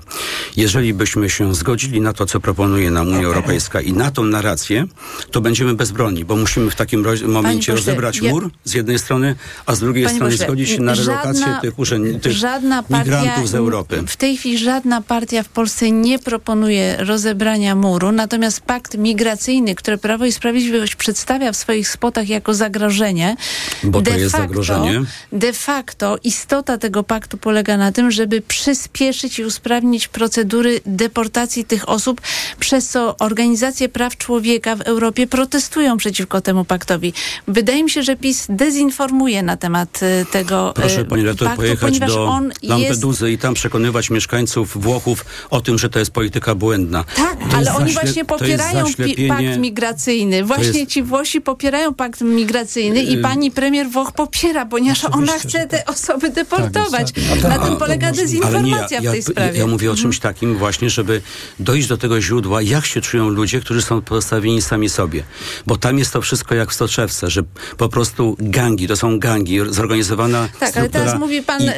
Jeżeli 0.56 0.94
byśmy 0.94 1.30
się 1.30 1.54
zgodzili 1.54 2.00
na 2.00 2.12
to, 2.12 2.26
co 2.26 2.40
proponuje 2.40 2.90
nam 2.90 3.08
Unia 3.08 3.26
Europejska 3.26 3.80
i 3.80 3.92
na 3.92 4.10
tą 4.10 4.24
narrację, 4.24 4.84
to 5.30 5.40
będziemy 5.40 5.74
bezbronni, 5.74 6.24
bo 6.24 6.36
musimy 6.36 6.70
w 6.70 6.74
takim 6.74 7.04
roz- 7.04 7.22
momencie 7.22 7.72
pośle, 7.72 7.86
rozebrać 7.86 8.18
ja- 8.18 8.30
mur 8.30 8.50
z 8.64 8.74
jednej 8.74 8.98
strony, 8.98 9.34
a 9.66 9.74
z 9.74 9.80
drugiej 9.80 10.04
Panie 10.04 10.16
strony 10.16 10.32
pośle, 10.32 10.46
zgodzić 10.46 10.68
się 10.68 10.80
na 10.82 10.94
żadna- 10.94 11.12
relokację 11.12 11.58
tych, 11.62 11.78
urzęd, 11.78 12.22
tych 12.22 12.32
żadna 12.32 12.82
partia, 12.82 12.98
migrantów 12.98 13.48
z 13.48 13.54
Europy. 13.54 14.02
W 14.06 14.16
tej 14.16 14.36
chwili 14.36 14.58
żadna 14.58 15.00
partia 15.00 15.42
w 15.42 15.48
Polsce 15.48 15.90
nie 15.90 16.18
proponuje 16.26 16.96
rozebrania 16.98 17.74
muru, 17.74 18.12
natomiast 18.12 18.60
pakt 18.60 18.96
migracyjny, 18.98 19.74
który 19.74 19.98
Prawo 19.98 20.24
i 20.24 20.32
Sprawiedliwość 20.32 20.96
przedstawia 20.96 21.52
w 21.52 21.56
swoich 21.56 21.88
spotach 21.88 22.28
jako 22.28 22.54
zagrożenie, 22.54 23.36
Bo 23.82 24.02
to 24.02 24.10
de 24.10 24.18
jest 24.18 24.32
facto, 24.32 24.48
zagrożenie. 24.48 25.02
De 25.32 25.52
facto 25.52 26.18
istota 26.24 26.78
tego 26.78 27.02
paktu 27.02 27.38
polega 27.38 27.76
na 27.76 27.92
tym, 27.92 28.10
żeby 28.10 28.40
przyspieszyć 28.40 29.38
i 29.38 29.44
usprawnić 29.44 30.08
procedury 30.08 30.80
deportacji 30.86 31.64
tych 31.64 31.88
osób, 31.88 32.20
przez 32.58 32.88
co 32.88 33.16
organizacje 33.18 33.88
praw 33.88 34.16
człowieka 34.16 34.76
w 34.76 34.80
Europie 34.80 35.26
protestują 35.26 35.96
przeciwko 35.96 36.40
temu 36.40 36.64
paktowi. 36.64 37.12
Wydaje 37.48 37.84
mi 37.84 37.90
się, 37.90 38.02
że 38.02 38.16
PiS 38.16 38.46
dezinformuje 38.48 39.42
na 39.42 39.56
temat 39.56 40.00
y, 40.02 40.26
tego 40.32 40.72
Proszę 40.74 41.00
y, 41.00 41.04
pani 41.04 41.22
redaktor 41.22 41.48
paktu, 41.48 41.62
pojechać 41.62 41.98
do 41.98 42.26
on 42.26 42.44
jest 42.46 42.62
Lampeduzy 42.62 43.32
i 43.32 43.38
tam 43.38 43.54
przekonywać 43.54 44.10
mieszkańców 44.10 44.82
Włochów 44.82 45.24
o 45.50 45.60
tym, 45.60 45.78
że 45.78 45.90
to 45.90 45.98
jest 45.98 46.15
polityka 46.16 46.54
błędna. 46.54 47.04
Tak, 47.16 47.38
To 47.50 47.56
ale 47.56 47.74
oni 47.74 47.92
właśnie 47.92 48.24
popierają 48.24 48.84
pakt 49.28 49.58
migracyjny. 49.58 50.44
Właśnie 50.44 50.78
jest- 50.80 50.90
ci 50.90 51.02
Włosi 51.02 51.40
popierają 51.40 51.94
pakt 51.94 52.20
migracyjny 52.20 53.02
i 53.02 53.12
Yy, 53.12 53.22
pani 53.22 53.50
premier 53.50 53.88
Włoch 53.90 54.12
popiera, 54.12 54.66
ponieważ 54.66 55.04
ona 55.04 55.32
chce 55.38 55.66
te 55.66 55.84
osoby 55.86 56.30
deportować. 56.30 57.12
Na 57.48 57.58
tym 57.58 57.76
polega 57.76 58.06
Ale 58.06 58.16
nie, 58.16 58.22
dezinformacja 58.22 59.00
ja, 59.00 59.10
w 59.10 59.12
tej 59.14 59.22
sprawie. 59.22 59.40
Mhm. 59.48 59.56
ja 59.56 59.66
mówię 59.66 59.92
o 59.92 59.94
czymś 59.96 60.18
takim 60.20 60.56
właśnie, 60.56 60.90
żeby 60.90 61.22
dojść 61.60 61.88
do 61.88 61.96
tego 61.96 62.20
źródła, 62.20 62.62
jak 62.62 62.86
się 62.86 63.00
czują 63.00 63.28
ludzie, 63.28 63.60
którzy 63.60 63.82
są 63.82 64.02
postawieni 64.02 64.62
sami 64.62 64.88
sobie. 64.88 65.22
Bo 65.66 65.76
tam 65.76 65.98
jest 65.98 66.12
to 66.12 66.20
wszystko 66.22 66.54
jak 66.54 66.70
w 66.70 66.74
Stoczewce, 66.74 67.30
że 67.30 67.42
po 67.76 67.88
prostu 67.88 68.36
gangi, 68.38 68.88
to 68.88 68.96
są 68.96 69.18
gangi, 69.18 69.58
zorganizowana 69.70 70.48
Tak, 70.60 70.76
ale 70.76 70.88
teraz 70.88 71.18
mówi 71.18 71.42
pan 71.42 71.62
i- 71.62 71.68
e, 71.68 71.74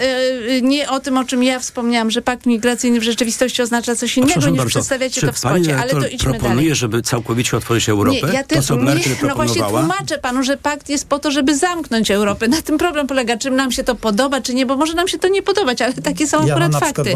e, 0.48 0.62
nie 0.62 0.90
o 0.90 1.00
tym, 1.00 1.16
o 1.18 1.24
czym 1.24 1.42
ja 1.42 1.58
wspomniałam, 1.60 2.10
że 2.10 2.22
pakt 2.22 2.46
migracyjny 2.46 3.00
w 3.00 3.02
rzeczywistości 3.02 3.62
oznacza 3.62 3.96
coś 3.96 4.16
innego 4.16 4.27
Przepraszam 4.28 4.52
niż 4.52 4.58
bardzo, 4.58 4.70
przedstawiacie 4.70 5.20
czy 5.20 5.26
to 5.26 5.32
w 5.32 5.38
spocie, 5.38 5.78
ale 5.78 5.90
to 5.90 6.06
idźmy 6.08 6.30
proponuje, 6.30 6.56
dalej. 6.56 6.74
żeby 6.74 7.02
całkowicie 7.02 7.56
otworzyć 7.56 7.88
Europę? 7.88 8.26
Nie, 8.26 8.32
ja 8.32 8.44
to, 8.44 8.62
co 8.62 8.76
nie, 8.76 8.82
Merkel 8.82 9.16
no 9.22 9.34
właśnie 9.34 9.62
tłumaczę 9.62 10.18
panu, 10.18 10.42
że 10.42 10.56
pakt 10.56 10.88
jest 10.88 11.08
po 11.08 11.18
to, 11.18 11.30
żeby 11.30 11.56
zamknąć 11.56 12.10
Europę. 12.10 12.48
Na 12.48 12.62
tym 12.62 12.78
problem 12.78 13.06
polega, 13.06 13.36
czym 13.36 13.56
nam 13.56 13.72
się 13.72 13.84
to 13.84 13.94
podoba, 13.94 14.40
czy 14.40 14.54
nie, 14.54 14.66
bo 14.66 14.76
może 14.76 14.94
nam 14.94 15.08
się 15.08 15.18
to 15.18 15.28
nie 15.28 15.42
podobać, 15.42 15.82
ale 15.82 15.92
takie 15.92 16.26
są 16.26 16.46
Ja 16.46 16.54
akurat 16.54 16.72
fakty. 16.72 17.14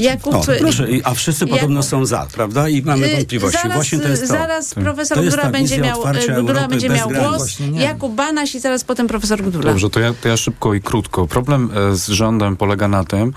Jakub, 0.00 0.34
O, 0.34 0.42
proszę, 0.58 0.86
a 1.04 1.14
wszyscy 1.14 1.44
Jakub- 1.44 1.58
podobno 1.58 1.82
są 1.82 2.06
za, 2.06 2.26
prawda? 2.32 2.68
I 2.68 2.82
mamy 2.82 3.06
y, 3.06 3.16
wątpliwości. 3.16 3.58
Zaraz, 3.62 3.74
Właśnie 3.74 3.98
to 3.98 4.08
jest 4.08 4.22
to. 4.22 4.28
zaraz 4.28 4.74
profesor 4.74 5.30
To 5.30 5.36
ta 5.36 5.50
będzie 5.50 5.78
miał, 5.78 6.02
y, 6.06 6.34
Europy 6.34 6.68
będzie 6.68 6.88
miał 6.88 7.08
głos, 7.08 7.60
nie. 7.60 7.82
Jakub 7.82 8.14
Banaś 8.14 8.54
i 8.54 8.60
zaraz 8.60 8.84
potem 8.84 9.06
profesor 9.06 9.42
Gdula. 9.42 9.64
Dobrze, 9.64 9.90
to 9.90 10.00
ja, 10.00 10.14
to 10.22 10.28
ja 10.28 10.36
szybko 10.36 10.74
i 10.74 10.80
krótko. 10.80 11.26
Problem 11.26 11.70
e, 11.74 11.96
z 11.96 12.08
rządem 12.08 12.56
polega 12.56 12.88
na 12.88 13.04
tym, 13.04 13.32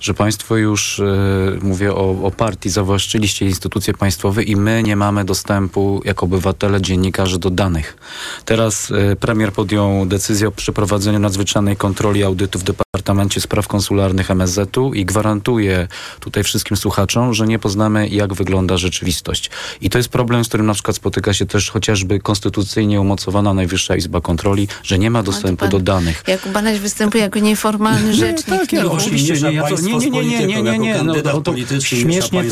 że 0.00 0.14
państwo 0.14 0.56
już, 0.56 1.00
e, 1.00 1.04
mówię 1.62 1.94
o, 1.94 2.10
o 2.22 2.30
partii, 2.30 2.70
zawłaszczyliście 2.72 3.46
instytucje 3.46 3.94
państwowe 3.94 4.42
i 4.42 4.56
my 4.56 4.82
nie 4.82 4.96
mamy 4.96 5.24
dostępu 5.24 6.02
jako 6.04 6.26
obywatele, 6.26 6.80
dziennikarze 6.82 7.38
do 7.38 7.50
danych. 7.50 7.96
Teraz 8.44 8.90
e, 8.90 9.16
premier 9.16 9.52
podjął 9.52 10.06
decyzję 10.06 10.48
o 10.48 10.50
przeprowadzeniu 10.50 11.18
nadzwyczajnej 11.18 11.76
kontroli 11.76 12.24
audytu 12.24 12.58
w 12.58 12.62
Departamencie 12.62 13.40
Spraw 13.40 13.68
Konsularnych 13.68 14.30
MSZ-u 14.30 14.94
i 14.94 15.04
gwarantuje 15.04 15.88
tutaj 16.20 16.44
wszystkim 16.44 16.76
słuchaczom, 16.76 17.34
że 17.34 17.46
nie 17.46 17.58
poznamy 17.58 18.08
jak 18.08 18.34
wygląda 18.34 18.76
rzeczywistość. 18.76 19.50
I 19.80 19.90
to 19.90 19.98
jest 19.98 20.08
problem, 20.08 20.44
z 20.44 20.48
którym 20.48 20.66
na 20.66 20.74
przykład 20.74 20.96
spotyka 20.96 21.32
się 21.34 21.46
też 21.46 21.70
chociażby 21.70 22.20
konstytucyjnie 22.20 23.00
umocowana 23.00 23.54
Najwyższa 23.54 23.96
Izba 23.96 24.20
Kontroli, 24.20 24.68
że 24.82 24.98
nie 24.98 25.10
ma 25.10 25.22
dostępu 25.22 25.68
do 25.68 25.80
danych. 25.80 26.24
Jakub 26.26 26.52
Banaś 26.52 26.78
występuje 26.78 27.22
jako 27.24 27.38
nieformalny 27.38 28.14
rzecznik. 28.14 28.58
tak, 28.58 28.72
ja 28.72 28.82
NIK-u. 28.82 28.94
oczywiście 28.96 29.32
nie, 29.32 29.52
ja 29.52 29.62
to, 29.68 29.74
nie, 29.80 29.92
nie, 29.98 30.10
nie, 30.10 30.22
nie, 30.22 30.46
nie, 30.46 30.62
nie, 30.62 30.78
nie, 30.78 30.92
no, 30.92 30.98
kandydat 30.98 31.34
no, 31.34 31.40
to 31.40 31.52
polityczny, 31.52 31.98
śmiesznie 31.98 32.12
miesza 32.12 32.28
to 32.28 32.28
brzmi, 32.28 32.36
swoje- 32.36 32.42
śmiesznie 32.42 32.48
to 32.48 32.48
Każdy 32.48 32.50
brzmi 32.50 32.50
w 32.50 32.50
pana 32.50 32.50
kandydat- 32.50 32.50
usta. 32.50 32.51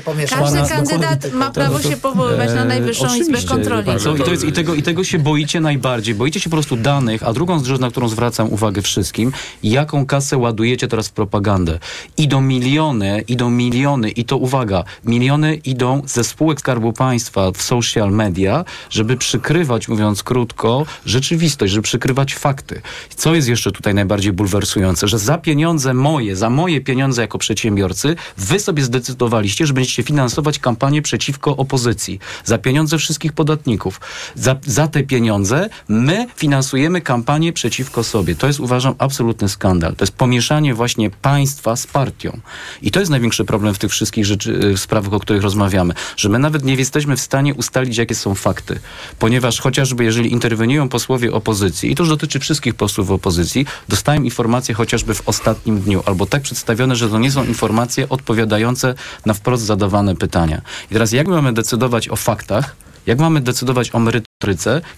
pomieszasz 0.00 0.38
Każdy 0.38 0.58
nas 0.58 0.68
z 0.68 0.72
kandydat 0.72 1.18
polityką. 1.20 1.38
ma 1.38 1.50
prawo 1.50 1.82
się 1.82 1.96
powoływać 1.96 2.50
na 2.54 2.64
Najwyższą 2.64 3.14
Izbę 3.14 3.38
Kontroli. 3.48 3.84
pan 3.86 3.98
co, 3.98 4.16
i, 4.16 4.18
to 4.18 4.30
jest, 4.30 4.42
to- 4.42 4.48
i, 4.48 4.52
tego, 4.52 4.74
I 4.74 4.82
tego 4.82 5.04
się 5.04 5.18
boicie 5.18 5.60
najbardziej. 5.60 6.14
Boicie 6.14 6.40
się 6.40 6.50
po 6.50 6.56
prostu 6.56 6.76
danych, 6.76 7.22
a 7.22 7.32
drugą 7.32 7.64
rzecz, 7.64 7.80
na 7.80 7.90
którą 7.90 8.08
zwracam 8.08 8.52
uwagę 8.52 8.82
wszystkim, 8.82 9.32
jaką 9.62 10.06
kasę 10.06 10.36
ładujecie 10.38 10.88
teraz 10.88 11.08
w 11.08 11.12
propagandę. 11.12 11.78
Idą 12.16 12.40
miliony, 12.40 13.24
idą 13.28 13.50
miliony 13.50 14.10
i 14.10 14.24
to 14.24 14.36
uwaga, 14.36 14.84
miliony 15.04 15.54
idą 15.54 16.02
ze 16.06 16.24
spółek 16.24 16.60
Skarbu 16.60 16.92
Państwa 16.92 17.52
w 17.52 17.62
social 17.62 18.10
media, 18.12 18.64
żeby 18.90 19.16
przykrywać, 19.16 19.88
mówiąc 19.88 20.22
krótko, 20.22 20.86
rzeczywistość, 21.06 21.72
żeby 21.72 21.82
przykrywać 21.82 22.34
fakty. 22.34 22.80
Co 23.16 23.34
jest 23.34 23.48
jeszcze 23.48 23.72
tutaj 23.72 23.94
najbardziej 23.94 24.32
bulwersujące, 24.32 25.08
że 25.08 25.18
za 25.18 25.38
pieniądze 25.38 25.94
moje, 25.94 26.36
za 26.36 26.50
moje 26.50 26.80
pieniądze 26.80 27.22
jako 27.22 27.38
przedsiębiorcy, 27.70 28.16
wy 28.36 28.60
sobie 28.60 28.82
zdecydowaliście, 28.82 29.66
że 29.66 29.72
będziecie 29.72 30.02
finansować 30.02 30.58
kampanię 30.58 31.02
przeciwko 31.02 31.56
opozycji. 31.56 32.18
Za 32.44 32.58
pieniądze 32.58 32.98
wszystkich 32.98 33.32
podatników. 33.32 34.00
Za, 34.34 34.56
za 34.66 34.88
te 34.88 35.02
pieniądze 35.02 35.68
my 35.88 36.26
finansujemy 36.36 37.00
kampanię 37.00 37.52
przeciwko 37.52 38.04
sobie. 38.04 38.34
To 38.34 38.46
jest 38.46 38.60
uważam 38.60 38.94
absolutny 38.98 39.48
skandal. 39.48 39.96
To 39.96 40.04
jest 40.04 40.12
pomieszanie 40.12 40.74
właśnie 40.74 41.10
państwa 41.10 41.76
z 41.76 41.86
partią. 41.86 42.40
I 42.82 42.90
to 42.90 43.00
jest 43.00 43.10
największy 43.10 43.44
problem 43.44 43.74
w 43.74 43.78
tych 43.78 43.90
wszystkich 43.90 44.24
rzeczy, 44.24 44.52
y, 44.52 44.78
sprawach, 44.78 45.12
o 45.12 45.20
których 45.20 45.42
rozmawiamy. 45.42 45.94
Że 46.16 46.28
my 46.28 46.38
nawet 46.38 46.64
nie 46.64 46.74
jesteśmy 46.74 47.16
w 47.16 47.20
stanie 47.20 47.54
ustalić, 47.54 47.96
jakie 47.96 48.14
są 48.14 48.34
fakty. 48.34 48.80
Ponieważ 49.18 49.60
chociażby 49.60 50.04
jeżeli 50.04 50.32
interweniują 50.32 50.88
posłowie 50.88 51.32
opozycji, 51.32 51.92
i 51.92 51.94
to 51.94 52.02
już 52.02 52.10
dotyczy 52.10 52.38
wszystkich 52.38 52.74
posłów 52.74 53.10
opozycji, 53.10 53.66
dostałem 53.88 54.24
informacje 54.24 54.74
chociażby 54.74 55.14
w 55.14 55.28
ostatnim 55.28 55.80
dniu, 55.80 56.02
albo 56.06 56.26
tak 56.26 56.42
przedstawione, 56.42 56.96
że 56.96 57.08
to 57.08 57.18
nie 57.18 57.30
są 57.30 57.44
informacje 57.44 57.59
odpowiadające 58.08 58.94
na 59.26 59.34
wprost 59.34 59.64
zadawane 59.64 60.16
pytania. 60.16 60.60
I 60.90 60.92
teraz 60.92 61.12
jak 61.12 61.28
my 61.28 61.34
mamy 61.34 61.52
decydować 61.52 62.08
o 62.08 62.16
faktach, 62.16 62.76
jak 63.06 63.18
mamy 63.18 63.40
decydować 63.40 63.90
o 63.90 63.98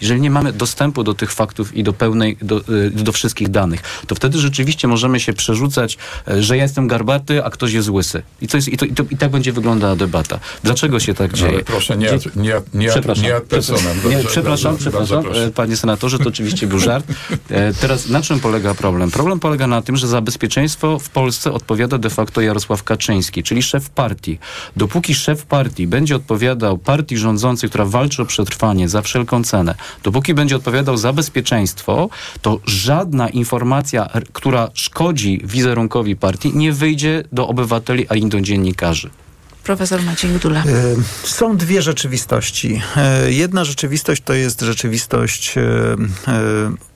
jeżeli 0.00 0.20
nie 0.20 0.30
mamy 0.30 0.52
dostępu 0.52 1.04
do 1.04 1.14
tych 1.14 1.32
faktów 1.32 1.76
i 1.76 1.82
do 1.82 1.92
pełnej, 1.92 2.36
do, 2.42 2.60
y, 2.68 2.90
do 2.90 3.12
wszystkich 3.12 3.48
danych? 3.48 3.82
To 4.06 4.14
wtedy 4.14 4.38
rzeczywiście 4.38 4.88
możemy 4.88 5.20
się 5.20 5.32
przerzucać, 5.32 5.98
e, 6.28 6.42
że 6.42 6.56
ja 6.56 6.62
jestem 6.62 6.88
garbaty, 6.88 7.44
a 7.44 7.50
ktoś 7.50 7.72
jest 7.72 7.88
łysy. 7.88 8.22
I, 8.40 8.48
to 8.48 8.56
jest, 8.56 8.68
i, 8.68 8.76
to, 8.76 8.84
i, 8.84 8.92
to, 8.92 9.02
i 9.10 9.16
tak 9.16 9.30
będzie 9.30 9.52
wyglądała 9.52 9.96
debata. 9.96 10.40
Dlaczego 10.64 11.00
się 11.00 11.14
tak 11.14 11.32
dzieje? 11.32 11.52
Ale 11.52 11.64
proszę, 11.64 11.96
nie, 11.96 12.18
nie, 12.36 12.54
nie, 12.74 12.88
Przepraszam. 12.88 13.24
nie 13.24 13.36
ad 13.36 13.42
personam. 13.42 13.96
Nie, 14.10 14.24
przepraszam, 14.24 14.76
przepraszam, 14.76 15.24
e, 15.34 15.50
panie 15.50 15.76
senatorze, 15.76 16.18
to 16.18 16.28
oczywiście 16.28 16.66
był 16.66 16.78
żart. 16.78 17.06
E, 17.50 17.74
Teraz 17.74 18.08
na 18.08 18.22
czym 18.22 18.40
polega 18.40 18.74
problem? 18.74 19.10
Problem 19.10 19.40
polega 19.40 19.66
na 19.66 19.82
tym, 19.82 19.96
że 19.96 20.06
za 20.06 20.20
bezpieczeństwo 20.20 20.98
w 20.98 21.08
Polsce 21.08 21.52
odpowiada 21.52 21.98
de 21.98 22.10
facto 22.10 22.40
Jarosław 22.40 22.82
Kaczyński, 22.82 23.42
czyli 23.42 23.62
szef 23.62 23.90
partii. 23.90 24.38
Dopóki 24.76 25.14
szef 25.14 25.46
partii 25.46 25.86
będzie 25.86 26.16
odpowiadał 26.16 26.78
partii 26.78 27.16
rządzącej, 27.16 27.68
która 27.68 27.84
walczy 27.84 28.22
o 28.22 28.26
przetrwanie 28.26 28.88
za 28.88 29.02
wszelką 29.02 29.31
cenę, 29.40 29.74
dopóki 30.02 30.34
będzie 30.34 30.56
odpowiadał 30.56 30.96
za 30.96 31.12
bezpieczeństwo, 31.12 32.08
to 32.42 32.58
żadna 32.66 33.28
informacja, 33.28 34.10
która 34.32 34.68
szkodzi 34.74 35.40
wizerunkowi 35.44 36.16
partii, 36.16 36.52
nie 36.56 36.72
wyjdzie 36.72 37.24
do 37.32 37.48
obywateli 37.48 38.08
ani 38.08 38.28
do 38.28 38.40
dziennikarzy. 38.40 39.10
Profesor 39.64 40.02
Maciej 40.02 40.30
Gdula. 40.30 40.62
Y, 40.66 41.28
Są 41.28 41.56
dwie 41.56 41.82
rzeczywistości. 41.82 42.82
Y, 43.26 43.32
Jedna 43.32 43.64
rzeczywistość 43.64 44.22
to 44.24 44.34
jest 44.34 44.60
rzeczywistość 44.60 45.54
y, 45.58 45.62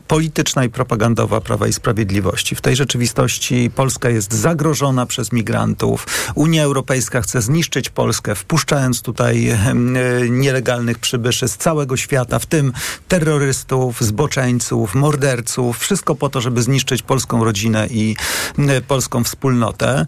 polityczna 0.09 0.65
i 0.65 0.69
propagandowa 0.69 1.41
Prawa 1.41 1.67
i 1.67 1.73
Sprawiedliwości. 1.73 2.55
W 2.55 2.61
tej 2.61 2.77
rzeczywistości 2.77 3.71
Polska 3.75 4.09
jest 4.09 4.35
zagrożona 4.35 5.07
przez 5.07 5.33
migrantów. 5.33 6.07
Unia 6.35 6.65
Europejska 6.65 7.21
chce 7.21 7.43
zniszczyć 7.43 7.91
Polskę, 7.91 8.35
wpuszczając 8.35 9.03
tutaj 9.03 9.51
y, 9.51 10.31
nielegalnych 10.31 10.99
przybyszy 10.99 11.49
z 11.49 11.57
całego 11.57 11.97
świata, 11.97 12.39
w 12.39 12.47
tym 12.47 12.73
terrorystów, 13.09 14.01
zboczeńców, 14.01 14.95
morderców. 14.95 15.79
Wszystko 15.79 16.15
po 16.15 16.29
to, 16.29 16.41
żeby 16.41 16.63
zniszczyć 16.63 17.03
polską 17.03 17.45
rodzinę 17.45 17.87
i 17.91 18.17
y, 18.59 18.81
polską 18.81 19.25
wspólnotę. 19.25 20.07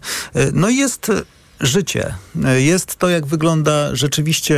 No 0.53 0.69
i 0.69 0.75
jest 0.75 1.11
życie. 1.59 2.13
Jest 2.57 2.95
to, 2.95 3.09
jak 3.09 3.25
wygląda 3.25 3.95
rzeczywiście 3.95 4.57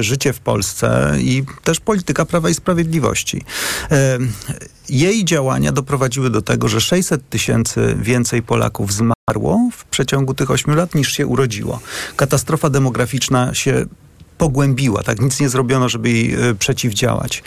życie 0.00 0.32
w 0.32 0.40
Polsce 0.40 1.14
i 1.18 1.44
też 1.64 1.80
polityka 1.80 2.24
Prawa 2.24 2.50
i 2.50 2.54
Sprawiedliwości. 2.54 3.44
Jej 4.88 5.24
działania 5.24 5.72
doprowadziły 5.72 6.30
do 6.30 6.42
tego, 6.42 6.68
że 6.68 6.80
600 6.80 7.28
tysięcy 7.28 7.96
więcej 8.00 8.42
Polaków 8.42 8.92
zmarło 8.92 9.70
w 9.72 9.84
przeciągu 9.84 10.34
tych 10.34 10.50
8 10.50 10.74
lat 10.74 10.94
niż 10.94 11.12
się 11.12 11.26
urodziło. 11.26 11.80
Katastrofa 12.16 12.70
demograficzna 12.70 13.54
się 13.54 13.86
pogłębiła, 14.38 15.02
tak 15.02 15.20
nic 15.20 15.40
nie 15.40 15.48
zrobiono, 15.48 15.88
żeby 15.88 16.10
jej 16.10 16.34
e, 16.34 16.54
przeciwdziałać. 16.54 17.42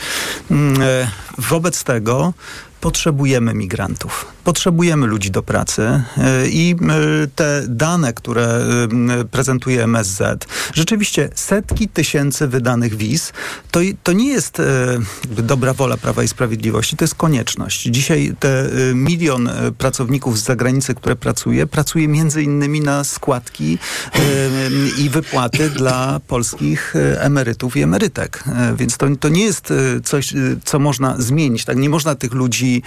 Mm, 0.52 0.82
e, 0.82 1.12
Wobec 1.38 1.84
tego 1.84 2.34
potrzebujemy 2.82 3.54
migrantów, 3.54 4.26
potrzebujemy 4.44 5.08
ludzi 5.08 5.32
do 5.32 5.44
pracy 5.44 5.82
e, 6.18 6.48
i 6.48 6.76
e, 6.82 7.28
te 7.36 7.64
dane, 7.68 8.14
które 8.14 8.46
e, 8.46 9.26
prezentuje 9.26 9.84
MSZ, 9.84 10.48
rzeczywiście 10.74 11.30
setki 11.36 11.88
tysięcy 11.88 12.48
wydanych 12.48 12.96
wiz, 12.96 13.34
to, 13.72 13.80
to 14.04 14.12
nie 14.12 14.28
jest 14.28 14.62
dobra 15.26 15.74
wola 15.74 15.98
Prawa 15.98 16.24
i 16.24 16.28
Sprawiedliwości, 16.28 16.98
to 16.98 17.04
jest 17.04 17.16
konieczność. 17.16 17.82
Dzisiaj 17.82 18.36
te 18.40 18.70
milion 18.94 19.50
pracowników 19.78 20.40
z 20.40 20.44
zagranicy, 20.44 20.96
które 20.96 21.16
pracuje, 21.16 21.68
pracuje 21.68 22.08
między 22.08 22.44
innymi 22.44 22.82
na 22.82 23.04
składki 23.04 23.78
i 24.98 25.10
wypłaty 25.10 25.70
dla 25.70 26.20
polskich 26.28 26.94
emerytów 27.18 27.78
i 27.78 27.82
emerytek. 27.82 28.44
Więc 28.76 28.98
to, 28.98 29.08
to 29.20 29.30
nie 29.30 29.44
jest 29.44 29.74
coś, 30.04 30.34
co 30.66 30.80
można 30.80 31.16
zmienić. 31.18 31.66
Tak? 31.66 31.78
Nie 31.78 31.90
można 31.90 32.16
tych 32.16 32.34
ludzi, 32.34 32.84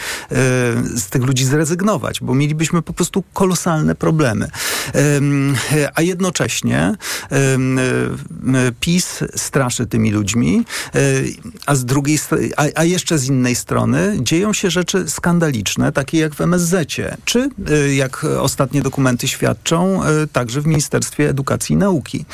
z 0.95 1.07
tych 1.07 1.23
ludzi 1.23 1.44
zrezygnować, 1.45 2.21
bo 2.21 2.35
mielibyśmy 2.35 2.83
po 2.83 2.93
prostu 2.93 3.25
kolosalne 3.33 3.95
problemy. 3.95 4.51
Em, 4.93 5.57
A 5.95 6.03
jednocześnie 6.03 6.95
e, 7.33 7.59
PiS 8.81 9.25
straszy 9.37 9.87
tymi 9.87 10.11
ludźmi, 10.11 10.65
e, 10.95 10.99
a 11.67 11.75
z 11.75 11.85
drugiej 11.85 12.19
a, 12.57 12.65
a 12.75 12.85
jeszcze 12.85 13.19
z 13.19 13.25
innej 13.25 13.55
strony 13.55 14.17
dzieją 14.21 14.53
się 14.53 14.71
rzeczy 14.71 15.11
skandaliczne, 15.11 15.93
takie 15.93 16.19
jak 16.19 16.35
w 16.35 16.41
MSZ-cie, 16.41 17.17
czy 17.25 17.51
e, 17.71 17.95
jak 17.95 18.25
ostatnie 18.25 18.83
dokumenty 18.83 19.29
świadczą, 19.29 20.01
także 20.33 20.61
w 20.61 20.67
Ministerstwie 20.67 21.29
Edukacji 21.29 21.73
i 21.73 21.77
Nauki. 21.77 22.25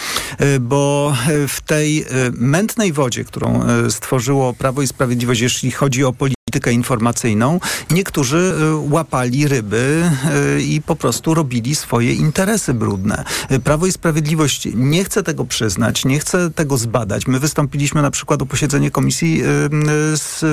Bo 0.60 1.16
w 1.48 1.60
tej 1.60 2.04
mętnej 2.32 2.92
wodzie, 2.92 3.24
którą 3.24 3.62
stworzyło 3.90 4.54
Prawo 4.54 4.82
i 4.82 4.86
Sprawiedliwość, 4.86 5.40
jeśli 5.40 5.70
chodzi 5.70 6.04
o 6.04 6.12
politykę 6.12 6.39
politykę 6.50 6.72
informacyjną, 6.72 7.60
niektórzy 7.90 8.54
e, 8.60 8.74
łapali 8.92 9.48
ryby 9.48 10.10
e, 10.24 10.60
i 10.60 10.82
po 10.82 10.96
prostu 10.96 11.34
robili 11.34 11.74
swoje 11.74 12.14
interesy 12.14 12.74
brudne. 12.74 13.24
E, 13.48 13.58
Prawo 13.58 13.86
i 13.86 13.92
Sprawiedliwość 13.92 14.68
nie 14.74 15.04
chce 15.04 15.22
tego 15.22 15.44
przyznać, 15.44 16.04
nie 16.04 16.18
chce 16.18 16.50
tego 16.50 16.78
zbadać. 16.78 17.26
My 17.26 17.40
wystąpiliśmy 17.40 18.02
na 18.02 18.10
przykład 18.10 18.42
o 18.42 18.46
posiedzenie 18.46 18.90
Komisji 18.90 19.42
e, 19.42 19.44
z, 20.16 20.42
e, 20.42 20.46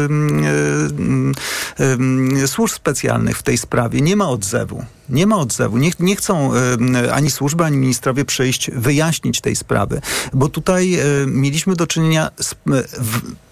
e, 2.43 2.47
Służb 2.47 2.75
Specjalnych 2.75 3.37
w 3.37 3.43
tej 3.43 3.57
sprawie. 3.57 4.01
Nie 4.01 4.15
ma 4.15 4.29
odzewu. 4.29 4.85
Nie 5.09 5.27
ma 5.27 5.37
odzewu. 5.37 5.77
Nie, 5.77 5.91
nie 5.99 6.15
chcą 6.15 6.51
e, 6.53 7.13
ani 7.13 7.31
służby, 7.31 7.63
ani 7.63 7.77
ministrowie 7.77 8.25
przyjść, 8.25 8.71
wyjaśnić 8.71 9.41
tej 9.41 9.55
sprawy, 9.55 10.01
bo 10.33 10.49
tutaj 10.49 10.93
e, 10.95 11.03
mieliśmy 11.27 11.75
do 11.75 11.87
czynienia 11.87 12.31
z 12.41 12.55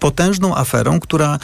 potężną 0.00 0.56
aferą, 0.56 1.00
która 1.00 1.34
e, 1.34 1.38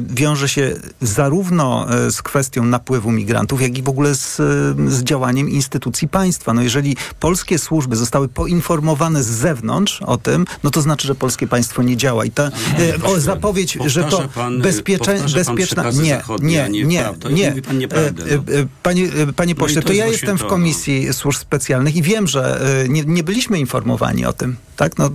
wiąże 0.00 0.48
się 0.48 0.76
zarówno 1.00 1.86
z 2.10 2.22
kwestią 2.22 2.64
napływu 2.64 3.10
migrantów, 3.12 3.62
jak 3.62 3.78
i 3.78 3.82
w 3.82 3.88
ogóle 3.88 4.14
z, 4.14 4.36
z 4.88 5.02
działaniem 5.02 5.50
instytucji 5.50 6.08
państwa. 6.08 6.54
No 6.54 6.62
jeżeli 6.62 6.96
polskie 7.20 7.58
służby 7.58 7.96
zostały 7.96 8.28
poinformowane 8.28 9.22
z 9.22 9.26
zewnątrz 9.26 10.02
o 10.02 10.16
tym, 10.16 10.46
no 10.64 10.70
to 10.70 10.82
znaczy, 10.82 11.06
że 11.06 11.14
polskie 11.14 11.46
państwo 11.46 11.82
nie 11.82 11.96
działa. 11.96 12.24
I 12.24 12.30
ta 12.30 12.50
o, 13.02 13.20
zapowiedź, 13.20 13.78
że 13.86 14.04
to 14.04 14.28
pan, 14.34 14.60
bezpiecze, 14.62 15.12
powtarza 15.12 15.44
pan 15.44 15.56
bezpieczna... 15.56 15.90
Nie, 15.90 16.22
nie, 16.42 16.84
nie 16.84 16.94
nie, 16.94 17.00
prawdę. 17.00 17.32
nie. 17.32 17.48
Mówi 17.50 17.62
pan 17.62 17.78
nieprawdę, 17.78 18.24
E, 18.24 18.36
no. 18.36 18.52
e, 18.52 18.66
Panie, 18.82 19.08
panie 19.44 19.54
No 19.54 19.60
pośle, 19.60 19.82
to 19.82 19.86
to 19.88 19.92
jest 19.92 20.06
ja 20.06 20.12
jestem 20.12 20.36
w 20.36 20.40
to, 20.40 20.46
no. 20.46 20.50
Komisji 20.50 21.12
Służb 21.12 21.40
Specjalnych 21.40 21.96
i 21.96 22.02
wiem, 22.02 22.26
że 22.26 22.60
e, 22.84 22.88
nie, 22.88 23.02
nie 23.06 23.22
byliśmy 23.22 23.58
informowani 23.58 24.26
o 24.26 24.32
tym. 24.32 24.56
Tak? 24.76 24.98
No, 24.98 25.10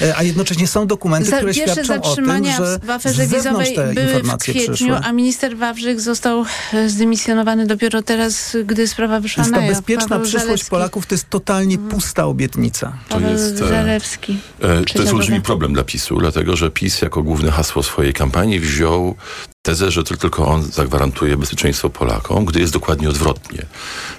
e, 0.00 0.06
e, 0.06 0.16
a 0.16 0.22
jednocześnie 0.22 0.66
są 0.66 0.86
dokumenty, 0.86 1.30
Za, 1.30 1.36
które 1.36 1.54
świadczą 1.54 1.72
o 1.72 1.76
tym, 1.76 1.86
zatrzymania 1.86 2.56
że 2.56 2.78
w 2.82 2.90
aferze 2.90 3.26
wizowej 3.26 3.74
te 3.74 3.94
były 3.94 4.06
w 4.06 4.10
informacje 4.10 4.54
kwietniu, 4.54 4.74
przyszły. 4.74 4.96
a 4.96 5.12
minister 5.12 5.56
Wawrzyk 5.56 6.00
został 6.00 6.44
e, 6.72 6.88
zdymisjonowany 6.88 7.66
dopiero 7.66 8.02
teraz, 8.02 8.56
gdy 8.64 8.88
sprawa 8.88 9.20
wyszła 9.20 9.44
Więc 9.44 9.56
na 9.56 9.62
jaw. 9.62 9.76
bezpieczna 9.76 10.08
Paweł 10.08 10.22
przyszłość 10.22 10.44
Zalewski. 10.46 10.70
Polaków 10.70 11.06
to 11.06 11.14
jest 11.14 11.30
totalnie 11.30 11.78
pusta 11.78 12.26
obietnica. 12.26 12.92
Paweł 13.08 13.32
jest, 13.32 13.54
e, 13.54 13.68
Zalewski. 13.68 14.38
E, 14.60 14.84
To 14.84 15.02
jest 15.02 15.12
olbrzymi 15.12 15.40
problem 15.40 15.72
dla 15.74 15.84
PiSu, 15.84 16.18
dlatego 16.20 16.56
że 16.56 16.70
PiS 16.70 17.02
jako 17.02 17.22
główne 17.22 17.50
hasło 17.50 17.82
swojej 17.82 18.12
kampanii 18.12 18.60
wziął 18.60 19.14
tezę, 19.62 19.90
że 19.90 20.04
to 20.04 20.16
tylko 20.16 20.46
on 20.46 20.62
zagwarantuje 20.62 21.36
bezpieczeństwo 21.36 21.90
Polakom, 21.90 22.44
gdy 22.44 22.60
jest 22.60 22.72
dokładnie 22.72 23.08
odwrotnie. 23.08 23.66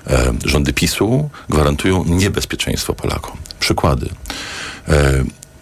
E, 0.07 0.33
rządy 0.45 0.73
PiSu 0.73 1.29
gwarantują 1.49 2.05
niebezpieczeństwo 2.05 2.93
Polakom. 2.93 3.37
Przykłady. 3.59 4.09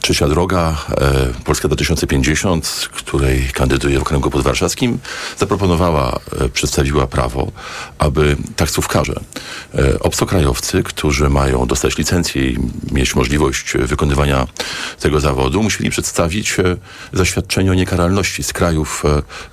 Trzecia 0.01 0.27
droga, 0.27 0.77
e, 1.01 1.43
Polska 1.43 1.67
2050, 1.67 2.89
której 2.91 3.49
kandyduje 3.53 3.99
w 3.99 4.01
okręgu 4.01 4.29
podwarszawskim, 4.29 4.99
zaproponowała, 5.37 6.19
e, 6.39 6.49
przedstawiła 6.49 7.07
prawo, 7.07 7.51
aby 7.99 8.37
taksówkarze, 8.55 9.13
e, 9.75 9.99
obcokrajowcy, 9.99 10.83
którzy 10.83 11.29
mają 11.29 11.65
dostać 11.65 11.97
licencję 11.97 12.47
i 12.47 12.57
mieć 12.91 13.15
możliwość 13.15 13.73
wykonywania 13.73 14.47
tego 14.99 15.19
zawodu, 15.19 15.63
musieli 15.63 15.89
przedstawić 15.89 16.57
zaświadczenie 17.13 17.71
o 17.71 17.73
niekaralności 17.73 18.43
z 18.43 18.53
krajów, 18.53 19.03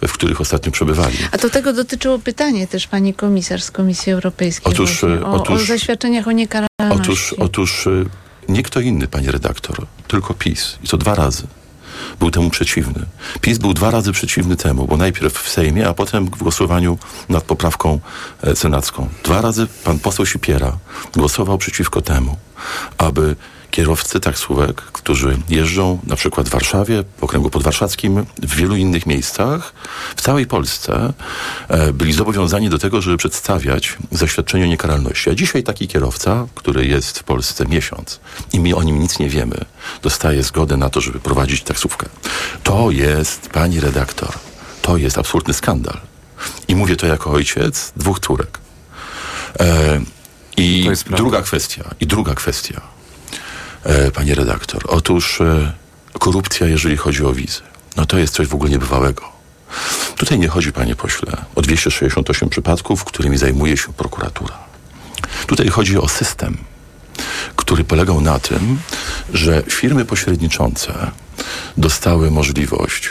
w 0.08 0.12
których 0.12 0.40
ostatnio 0.40 0.72
przebywali. 0.72 1.16
A 1.32 1.36
do 1.38 1.50
tego 1.50 1.72
dotyczyło 1.72 2.18
pytanie 2.18 2.66
też 2.66 2.86
pani 2.86 3.14
komisarz 3.14 3.62
z 3.62 3.70
Komisji 3.70 4.12
Europejskiej. 4.12 4.72
Otóż, 4.72 5.00
właśnie, 5.00 5.26
o, 5.26 5.32
otóż- 5.32 5.62
o 5.62 5.66
zaświadczeniach 5.66 6.28
o 6.28 6.32
niekaralności. 6.32 6.68
Otóż, 6.90 7.34
otóż 7.38 7.88
nie 8.48 8.62
kto 8.62 8.80
inny, 8.80 9.08
panie 9.08 9.32
redaktor, 9.32 9.86
tylko 10.08 10.34
PiS. 10.34 10.78
I 10.84 10.88
to 10.88 10.96
dwa 10.96 11.14
razy. 11.14 11.46
Był 12.18 12.30
temu 12.30 12.50
przeciwny. 12.50 13.06
PiS 13.40 13.58
był 13.58 13.74
dwa 13.74 13.90
razy 13.90 14.12
przeciwny 14.12 14.56
temu, 14.56 14.86
bo 14.86 14.96
najpierw 14.96 15.42
w 15.42 15.48
Sejmie, 15.48 15.88
a 15.88 15.94
potem 15.94 16.26
w 16.26 16.30
głosowaniu 16.30 16.98
nad 17.28 17.44
poprawką 17.44 18.00
e, 18.42 18.56
senacką. 18.56 19.08
Dwa 19.24 19.40
razy 19.40 19.66
pan 19.84 19.98
poseł 19.98 20.26
Sipiera 20.26 20.78
głosował 21.16 21.58
przeciwko 21.58 22.02
temu, 22.02 22.36
aby 22.98 23.36
kierowcy 23.70 24.20
taksówek, 24.20 24.76
którzy 24.76 25.38
jeżdżą 25.48 25.98
na 26.06 26.16
przykład 26.16 26.48
w 26.48 26.52
Warszawie, 26.52 27.04
w 27.18 27.24
okręgu 27.24 27.50
podwarszawskim, 27.50 28.26
w 28.42 28.54
wielu 28.54 28.76
innych 28.76 29.06
miejscach, 29.06 29.72
w 30.16 30.22
całej 30.22 30.46
Polsce, 30.46 31.12
e, 31.68 31.92
byli 31.92 32.12
zobowiązani 32.12 32.70
do 32.70 32.78
tego, 32.78 33.02
żeby 33.02 33.16
przedstawiać 33.16 33.96
zaświadczenie 34.10 34.64
o 34.64 34.66
niekaralności. 34.66 35.30
A 35.30 35.34
dzisiaj 35.34 35.62
taki 35.62 35.88
kierowca, 35.88 36.46
który 36.54 36.86
jest 36.86 37.18
w 37.18 37.22
Polsce 37.22 37.66
miesiąc 37.66 38.20
i 38.52 38.60
my 38.60 38.76
o 38.76 38.82
nim 38.82 38.98
nic 38.98 39.18
nie 39.18 39.28
wiemy, 39.28 39.64
dostaje 40.02 40.42
zgodę 40.42 40.76
na 40.76 40.90
to, 40.90 41.00
żeby 41.00 41.20
prowadzić 41.20 41.62
taksówkę. 41.62 42.08
To 42.62 42.90
jest, 42.90 43.48
pani 43.48 43.80
redaktor, 43.80 44.32
to 44.82 44.96
jest 44.96 45.18
absolutny 45.18 45.54
skandal. 45.54 46.00
I 46.68 46.76
mówię 46.76 46.96
to 46.96 47.06
jako 47.06 47.30
ojciec 47.30 47.92
dwóch 47.96 48.20
córek. 48.20 48.58
E, 49.60 50.00
I 50.56 50.90
druga 51.16 51.42
kwestia, 51.42 51.84
i 52.00 52.06
druga 52.06 52.34
kwestia, 52.34 52.80
e, 53.84 54.10
panie 54.10 54.34
redaktor. 54.34 54.84
Otóż 54.88 55.40
e, 55.40 55.72
korupcja, 56.18 56.66
jeżeli 56.66 56.96
chodzi 56.96 57.24
o 57.24 57.32
wizy, 57.32 57.60
no 57.96 58.06
to 58.06 58.18
jest 58.18 58.34
coś 58.34 58.46
w 58.46 58.54
ogóle 58.54 58.70
niebywałego. 58.70 59.22
Tutaj 60.16 60.38
nie 60.38 60.48
chodzi, 60.48 60.72
panie 60.72 60.96
pośle, 60.96 61.32
o 61.54 61.62
268 61.62 62.48
przypadków, 62.48 63.04
którymi 63.04 63.38
zajmuje 63.38 63.76
się 63.76 63.92
prokuratura. 63.92 64.58
Tutaj 65.46 65.68
chodzi 65.68 65.98
o 65.98 66.08
system, 66.08 66.58
który 67.56 67.84
polegał 67.84 68.20
na 68.20 68.38
tym, 68.38 68.78
że 69.32 69.62
firmy 69.68 70.04
pośredniczące 70.04 71.10
dostały 71.76 72.30
możliwość 72.30 73.10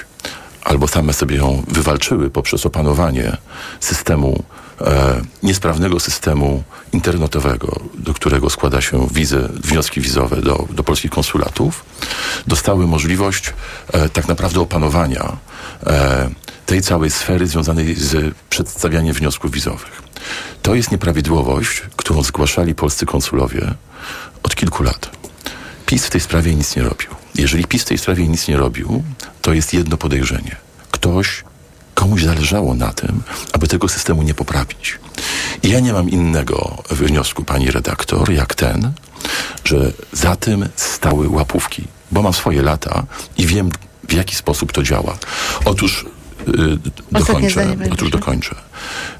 albo 0.63 0.87
same 0.87 1.13
sobie 1.13 1.35
ją 1.35 1.63
wywalczyły 1.67 2.29
poprzez 2.29 2.65
opanowanie 2.65 3.37
systemu, 3.79 4.43
e, 4.81 5.21
niesprawnego 5.43 5.99
systemu 5.99 6.63
internetowego, 6.93 7.79
do 7.93 8.13
którego 8.13 8.49
składa 8.49 8.81
się 8.81 9.07
wizy, 9.11 9.49
wnioski 9.53 10.01
wizowe 10.01 10.41
do, 10.41 10.67
do 10.71 10.83
polskich 10.83 11.11
konsulatów, 11.11 11.85
dostały 12.47 12.87
możliwość 12.87 13.53
e, 13.93 14.09
tak 14.09 14.27
naprawdę 14.27 14.59
opanowania 14.59 15.37
e, 15.85 16.29
tej 16.65 16.81
całej 16.81 17.11
sfery 17.11 17.47
związanej 17.47 17.95
z 17.95 18.35
przedstawianiem 18.49 19.13
wniosków 19.13 19.51
wizowych. 19.51 20.01
To 20.61 20.75
jest 20.75 20.91
nieprawidłowość, 20.91 21.81
którą 21.95 22.23
zgłaszali 22.23 22.75
polscy 22.75 23.05
konsulowie 23.05 23.73
od 24.43 24.55
kilku 24.55 24.83
lat. 24.83 25.09
PiS 25.85 26.05
w 26.05 26.09
tej 26.09 26.21
sprawie 26.21 26.55
nic 26.55 26.75
nie 26.75 26.83
robił. 26.83 27.09
Jeżeli 27.35 27.65
PiS 27.65 27.81
w 27.81 27.85
tej 27.85 27.97
sprawie 27.97 28.27
nic 28.27 28.47
nie 28.47 28.57
robił, 28.57 29.03
to 29.41 29.53
jest 29.53 29.73
jedno 29.73 29.97
podejrzenie. 29.97 30.55
Ktoś, 30.91 31.43
komuś 31.97 32.23
zależało 32.23 32.75
na 32.75 32.93
tym, 32.93 33.23
aby 33.53 33.67
tego 33.67 33.87
systemu 33.87 34.23
nie 34.23 34.33
poprawić. 34.33 34.99
I 35.63 35.69
ja 35.69 35.79
nie 35.79 35.93
mam 35.93 36.09
innego 36.09 36.83
wniosku, 36.89 37.43
pani 37.43 37.71
redaktor, 37.71 38.31
jak 38.31 38.55
ten, 38.55 38.91
że 39.63 39.91
za 40.13 40.35
tym 40.35 40.69
stały 40.75 41.29
łapówki, 41.29 41.83
bo 42.11 42.21
mam 42.21 42.33
swoje 42.33 42.61
lata 42.61 43.03
i 43.37 43.47
wiem, 43.47 43.69
w 44.09 44.13
jaki 44.13 44.35
sposób 44.35 44.71
to 44.71 44.83
działa. 44.83 45.17
Otóż 45.65 46.05
yy, 46.47 46.79
dokończę. 47.11 47.75
Otóż 47.91 48.09
dokończę. 48.09 48.55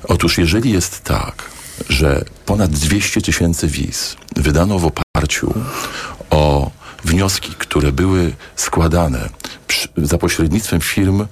Otóż 0.03 0.37
jeżeli 0.37 0.71
jest 0.71 1.03
tak, 1.03 1.49
że 1.89 2.25
ponad 2.45 2.71
200 2.71 3.21
tysięcy 3.21 3.67
wiz 3.67 4.15
wydano 4.35 4.79
w 4.79 4.85
oparciu 4.85 5.53
o 6.29 6.71
wnioski, 7.03 7.51
które 7.57 7.91
były 7.91 8.33
składane 8.55 9.29
przy, 9.67 9.87
za 9.97 10.17
pośrednictwem 10.17 10.81
firm 10.81 11.21
e, 11.21 11.27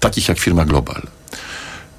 takich 0.00 0.28
jak 0.28 0.38
firma 0.38 0.64
Global. 0.64 1.02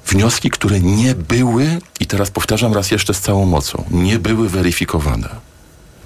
Wnioski, 0.06 0.50
które 0.50 0.80
nie 0.80 1.14
były, 1.14 1.78
i 2.00 2.06
teraz 2.06 2.30
powtarzam 2.30 2.74
raz 2.74 2.90
jeszcze 2.90 3.14
z 3.14 3.20
całą 3.20 3.46
mocą, 3.46 3.84
nie 3.90 4.18
były 4.18 4.48
weryfikowane. 4.48 5.28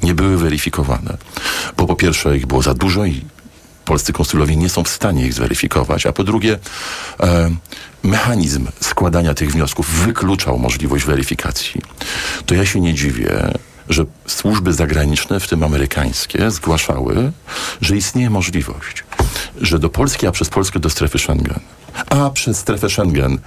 Nie 0.03 0.15
były 0.15 0.39
weryfikowane. 0.39 1.17
Bo 1.77 1.87
po 1.87 1.97
pierwsze 1.97 2.37
ich 2.37 2.47
było 2.47 2.63
za 2.63 2.75
dużo 2.75 3.05
i 3.05 3.25
polscy 3.85 4.13
konsulowie 4.13 4.57
nie 4.57 4.69
są 4.69 4.85
w 4.85 4.89
stanie 4.89 5.27
ich 5.27 5.35
zweryfikować, 5.35 6.07
a 6.07 6.13
po 6.13 6.25
drugie 6.25 6.59
e, 7.21 7.51
mechanizm 8.03 8.67
składania 8.81 9.35
tych 9.35 9.53
wniosków 9.53 9.91
wykluczał 9.91 10.59
możliwość 10.59 11.05
weryfikacji. 11.05 11.81
To 12.47 12.55
ja 12.55 12.67
się 12.67 12.81
nie 12.81 12.95
dziwię, 12.95 13.53
że 13.89 14.05
służby 14.27 14.73
zagraniczne, 14.73 15.41
w 15.41 15.49
tym 15.49 15.63
amerykańskie, 15.63 16.51
zgłaszały, 16.51 17.33
że 17.81 17.97
istnieje 17.97 18.31
możliwość, 18.31 19.05
że 19.61 19.79
do 19.79 19.89
Polski, 19.89 20.27
a 20.27 20.33
przez 20.33 20.49
Polskę 20.49 20.79
do 20.79 20.91
strefy 20.91 21.19
Schengen, 21.19 21.61
a 22.11 22.31
przez 22.31 22.57
strefę 22.57 22.91
Schengen 22.91 23.39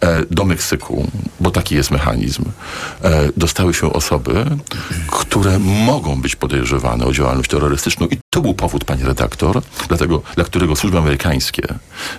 e, 0.00 0.24
do 0.30 0.44
Meksyku, 0.44 1.10
bo 1.40 1.50
taki 1.50 1.74
jest 1.74 1.90
mechanizm, 1.90 2.44
e, 3.02 3.28
dostały 3.36 3.74
się 3.74 3.92
osoby, 3.92 4.44
które 5.08 5.58
mogą 5.58 6.20
być 6.20 6.36
podejrzewane 6.36 7.04
o 7.04 7.12
działalność 7.12 7.50
terrorystyczną. 7.50 8.06
I 8.06 8.18
to 8.30 8.40
był 8.40 8.54
powód, 8.54 8.84
pani 8.84 9.02
redaktor, 9.04 9.62
dlatego, 9.88 10.22
dla 10.34 10.44
którego 10.44 10.76
służby 10.76 10.98
amerykańskie 10.98 11.62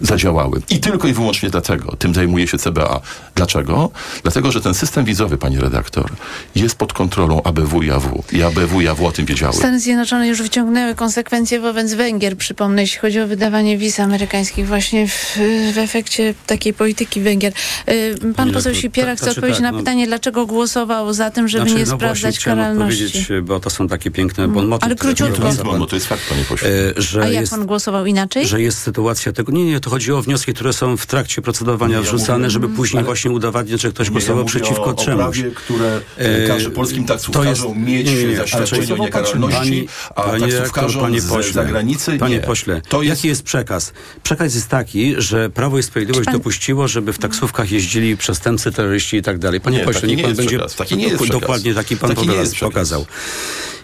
zadziałały. 0.01 0.61
I 0.69 0.79
tylko 0.79 1.07
i 1.07 1.13
wyłącznie 1.13 1.49
dlatego. 1.49 1.95
Tym 1.95 2.13
zajmuje 2.13 2.47
się 2.47 2.57
CBA. 2.57 3.01
Dlaczego? 3.35 3.91
Dlatego, 4.23 4.51
że 4.51 4.61
ten 4.61 4.73
system 4.73 5.05
wizowy, 5.05 5.37
pani 5.37 5.59
redaktor, 5.59 6.11
jest 6.55 6.75
pod 6.75 6.93
kontrolą 6.93 7.43
ABW 7.43 7.83
i 7.83 7.91
AW. 7.91 8.23
I 8.31 8.43
ABW 8.43 8.81
i 8.81 8.87
AW 8.87 9.07
o 9.07 9.11
tym 9.11 9.25
wiedziały. 9.25 9.53
Stany 9.53 9.79
Zjednoczone 9.79 10.27
już 10.27 10.41
wyciągnęły 10.41 10.95
konsekwencje 10.95 11.59
wobec 11.59 11.93
Węgier, 11.93 12.37
przypomnę, 12.37 12.81
jeśli 12.81 12.99
chodzi 12.99 13.21
o 13.21 13.27
wydawanie 13.27 13.77
wiz 13.77 13.99
amerykańskich 13.99 14.67
właśnie 14.67 15.07
w, 15.07 15.37
w 15.73 15.77
efekcie 15.81 16.33
takiej 16.47 16.73
polityki 16.73 17.21
Węgier. 17.21 17.53
Y, 17.89 18.15
Pan 18.21 18.33
Pani 18.33 18.51
poseł 18.53 18.71
doktor, 18.71 18.81
Sipiera 18.81 19.11
to- 19.11 19.15
chce 19.15 19.23
znaczy 19.25 19.39
odpowiedzieć 19.39 19.57
tak, 19.57 19.63
na 19.63 19.71
no- 19.71 19.77
pytanie, 19.79 20.07
dlaczego 20.07 20.45
głosował 20.45 21.13
za 21.13 21.31
tym, 21.31 21.47
żeby 21.47 21.63
Znaczy, 21.69 21.79
nie 21.79 21.85
no 21.91 21.95
sprawdzać 21.97 22.39
karalności. 22.39 23.25
bo 23.43 23.59
to 23.59 23.69
są 23.69 23.87
takie 23.87 24.11
piękne 24.11 24.47
bon 24.47 24.67
moty, 24.67 24.85
ale 24.85 24.95
króciutko. 24.95 25.45
Jest, 25.45 25.57
zapadł. 25.57 25.77
no 25.77 25.85
to 25.85 25.95
jest 25.95 26.07
fakt, 26.07 26.21
panie 26.29 26.43
pośle. 26.49 26.69
E, 26.69 27.01
że 27.01 27.21
A 27.21 27.27
jak 27.29 27.41
jest, 27.41 27.51
pan 27.51 27.65
głosował 27.65 28.05
inaczej? 28.05 28.47
że 28.47 28.61
jest 28.61 28.77
sytuacja 28.77 29.31
tego. 29.31 29.51
Nie, 29.51 29.65
nie, 29.65 29.79
to 29.79 29.89
chodzi 29.89 30.11
o 30.11 30.21
wnioski, 30.21 30.53
które 30.53 30.73
są 30.73 30.97
w 30.97 31.05
trakcie 31.05 31.41
procedowania 31.41 31.99
Nie, 31.99 32.05
ja 32.05 32.11
wrzucane, 32.11 32.37
mówię- 32.39 32.49
żeby 32.49 32.69
później 32.69 32.97
ale- 32.97 33.05
właśnie 33.05 33.31
udowadniać, 33.31 33.81
że 33.81 33.89
ktoś 33.89 34.07
Nie, 34.07 34.11
głosował 34.11 34.39
ja 34.43 34.45
przeciwko 34.49 34.85
o, 34.85 34.93
czemuś. 34.93 35.23
O 35.23 35.31
prawie, 35.31 35.51
które 35.51 35.99
E, 36.17 36.47
każe 36.47 36.69
polskim 36.69 37.05
taksówkarzom 37.05 37.85
mieć 37.85 38.07
nie, 38.07 38.13
nie, 38.15 38.23
nie, 38.23 38.37
zaświadczenie 38.37 38.83
ale 38.91 39.01
o 39.01 39.05
niekaralności, 39.05 39.87
a 40.15 40.21
taksówkarzom 40.23 41.19
z 41.19 41.25
pośle, 41.29 41.53
zagranicy 41.53 42.17
Panie 42.17 42.35
nie. 42.35 42.41
pośle, 42.41 42.81
To 42.89 43.01
jest 43.01 43.09
jaki 43.19 43.27
jest 43.27 43.43
przekaz? 43.43 43.93
Przekaz 44.23 44.55
jest 44.55 44.67
taki, 44.67 45.15
że 45.17 45.49
Prawo 45.49 45.68
i 45.77 45.83
Sprawiedliwość 45.83 46.25
pan- 46.25 46.33
dopuściło, 46.33 46.87
żeby 46.87 47.13
w 47.13 47.17
taksówkach 47.19 47.71
jeździli 47.71 48.17
przestępcy, 48.17 48.71
terroryści 48.71 49.17
i 49.17 49.21
tak 49.21 49.37
dalej. 49.39 49.61
Panie 49.61 49.77
Nie, 49.77 49.83
pośle, 49.83 50.01
taki 50.01 50.07
niech 50.11 50.17
nie 50.17 50.23
pan 50.23 50.35
będzie... 50.35 50.57
przekaz. 50.57 50.75
Taki 50.75 50.97
nie 50.97 51.07
jest. 51.07 51.27
Dokładnie 51.27 51.73
taki 51.73 51.97
pan 51.97 52.09
Taki 52.09 52.21
nie 52.21 52.27
pokazał- 52.27 52.43
jest 52.43 52.55
pokazał. 52.59 53.05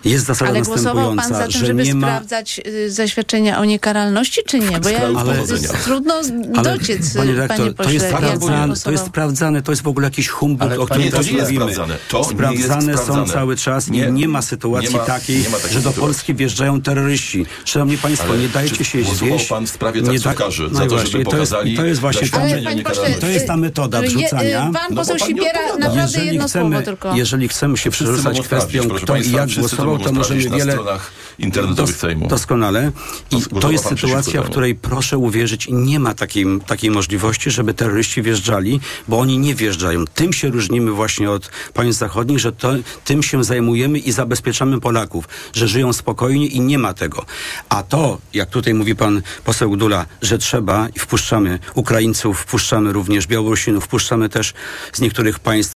Jest 0.06 0.26
zasada 0.26 0.52
Ale 0.52 0.62
głosował 0.62 1.16
pan 1.16 1.30
za 1.30 1.42
tym, 1.44 1.52
że 1.52 1.66
żeby 1.66 1.84
nie 1.84 1.96
ma... 1.96 2.08
sprawdzać 2.08 2.62
y, 2.68 2.92
zaświadczenia 2.92 3.60
o 3.60 3.66
niekaralności, 3.66 4.42
czy 4.48 4.60
nie? 4.60 4.80
Bo 4.80 4.90
ja 4.90 5.00
Ale- 5.08 5.44
trudno 5.84 6.14
Ale, 6.56 6.78
dociec, 6.78 7.14
panie 7.14 7.26
panie, 7.26 7.32
redaktor, 7.34 7.76
pośle, 7.76 7.86
to 7.86 7.92
jest, 7.94 8.06
sprawdzane, 8.08 8.62
to 8.62 8.68
głosował. 8.68 8.92
jest 8.94 9.06
sprawdzane, 9.06 9.62
to 9.62 9.72
jest 9.72 9.82
w 9.84 9.88
ogóle 9.88 10.08
jakiś 10.08 10.28
humbug, 10.30 10.62
Ale, 10.62 10.80
o 10.80 10.88
panie, 10.88 11.06
którym 11.06 11.12
to 11.12 11.18
też 11.18 11.42
mówimy. 11.42 11.56
sprawdzane. 11.74 11.98
To 12.10 12.18
nie 12.18 12.22
jest 12.24 12.34
sprawdzane 12.34 12.98
są 12.98 13.04
sprawdzane. 13.04 13.34
cały 13.34 13.56
czas 13.58 13.88
Nie. 13.90 14.08
i 14.08 14.12
nie 14.12 14.28
ma 14.28 14.42
sytuacji 14.42 14.90
Nie 14.90 14.98
ma- 14.98 15.04
takiej, 15.06 15.42
nie 15.42 15.50
ma 15.50 15.58
takiej 15.58 15.70
że 15.70 15.76
do 15.76 15.80
sytuacji. 15.80 16.02
Polski 16.02 16.34
wjeżdżają 16.34 16.82
terroryści. 16.82 17.46
Szanowni 17.66 17.98
Państwo, 17.98 18.28
Ale 18.30 18.38
nie 18.38 18.50
dajcie 18.50 18.86
się 18.86 19.02
głosował 19.02 19.28
zwieść. 19.30 19.48
pan 19.50 19.68
w 19.68 19.70
sprawie 19.70 20.02
taksówkarzy 20.02 20.70
za 20.72 20.86
to, 20.86 21.06
żeby 21.08 21.26
to 21.26 21.46
to 21.76 21.86
jest 21.86 22.02
właśnie 22.02 22.30
ta, 22.30 22.42
Ale, 22.42 22.62
panie 22.62 22.84
pośle, 22.84 23.10
to 23.20 23.28
jest 23.28 23.48
ta 23.48 23.58
metoda 23.58 24.02
je- 24.02 24.08
wrzucania. 24.10 24.70
Pan 24.74 24.82
No 24.90 24.96
poseł 24.96 25.20
Sipiera 25.20 25.60
odpowiada. 25.60 25.90
naprawdę 25.90 26.26
jedno 26.26 26.48
chcemy, 26.48 26.70
słowo 26.70 26.86
tylko. 26.86 27.16
jeżeli 27.16 27.48
chcemy 27.48 27.78
się 27.78 27.90
przerzucać 27.92 28.22
sprawdzić, 28.46 28.46
kwestią, 28.46 28.90
kto 28.90 29.18
i 29.18 29.32
jak 29.32 29.50
głosował, 29.54 29.98
to 30.00 30.12
możemy 30.12 30.42
wiele... 30.42 30.72
stronach 30.74 31.12
internetowych 31.40 31.96
Sejmu. 31.96 32.28
Doskonale. 32.28 32.92
I 33.32 33.42
to 33.62 33.72
jest 33.72 33.88
sytuacja, 33.88 34.42
w 34.44 34.50
której 34.50 34.76
proszę 34.76 35.18
uwierzyć, 35.18 35.68
nie 35.72 36.00
ma 36.00 36.14
takiej, 36.14 36.46
takiej 36.68 36.92
możliwości, 36.92 37.52
żeby 37.52 37.74
terroryści 37.74 38.22
wjeżdżali, 38.22 38.80
bo 39.08 39.20
oni 39.20 39.38
nie 39.38 39.56
wjeżdżają. 39.56 40.06
Tym 40.06 40.34
się 40.34 40.48
różnimy 40.50 40.92
właśnie 40.92 41.32
od 41.32 41.50
państw 41.74 42.00
zachodnich, 42.00 42.40
że 42.40 42.52
to, 42.52 42.74
tym 43.06 43.24
się 43.24 43.44
zajmujemy 43.44 44.00
i 44.00 44.12
zabezpieczamy 44.12 44.80
Polaków, 44.82 45.28
że 45.54 45.68
żyją 45.68 45.94
spokojnie 45.94 46.48
i 46.48 46.60
nie 46.62 46.78
ma 46.80 46.94
tego. 46.94 47.26
A 47.70 47.84
to, 47.84 48.18
jak 48.34 48.50
tutaj 48.50 48.74
mówi 48.74 48.96
pan 48.96 49.22
poseł 49.44 49.76
Dula, 49.78 50.06
że 50.22 50.38
trzeba 50.38 50.88
i 50.96 51.00
wpuszczamy 51.00 51.60
Ukraińców, 51.74 52.40
wpuszczamy 52.40 52.94
również 52.94 53.28
Białorusinów, 53.28 53.86
wpuszczamy 53.86 54.30
też 54.30 54.54
z 54.94 55.02
niektórych 55.02 55.40
państw 55.40 55.74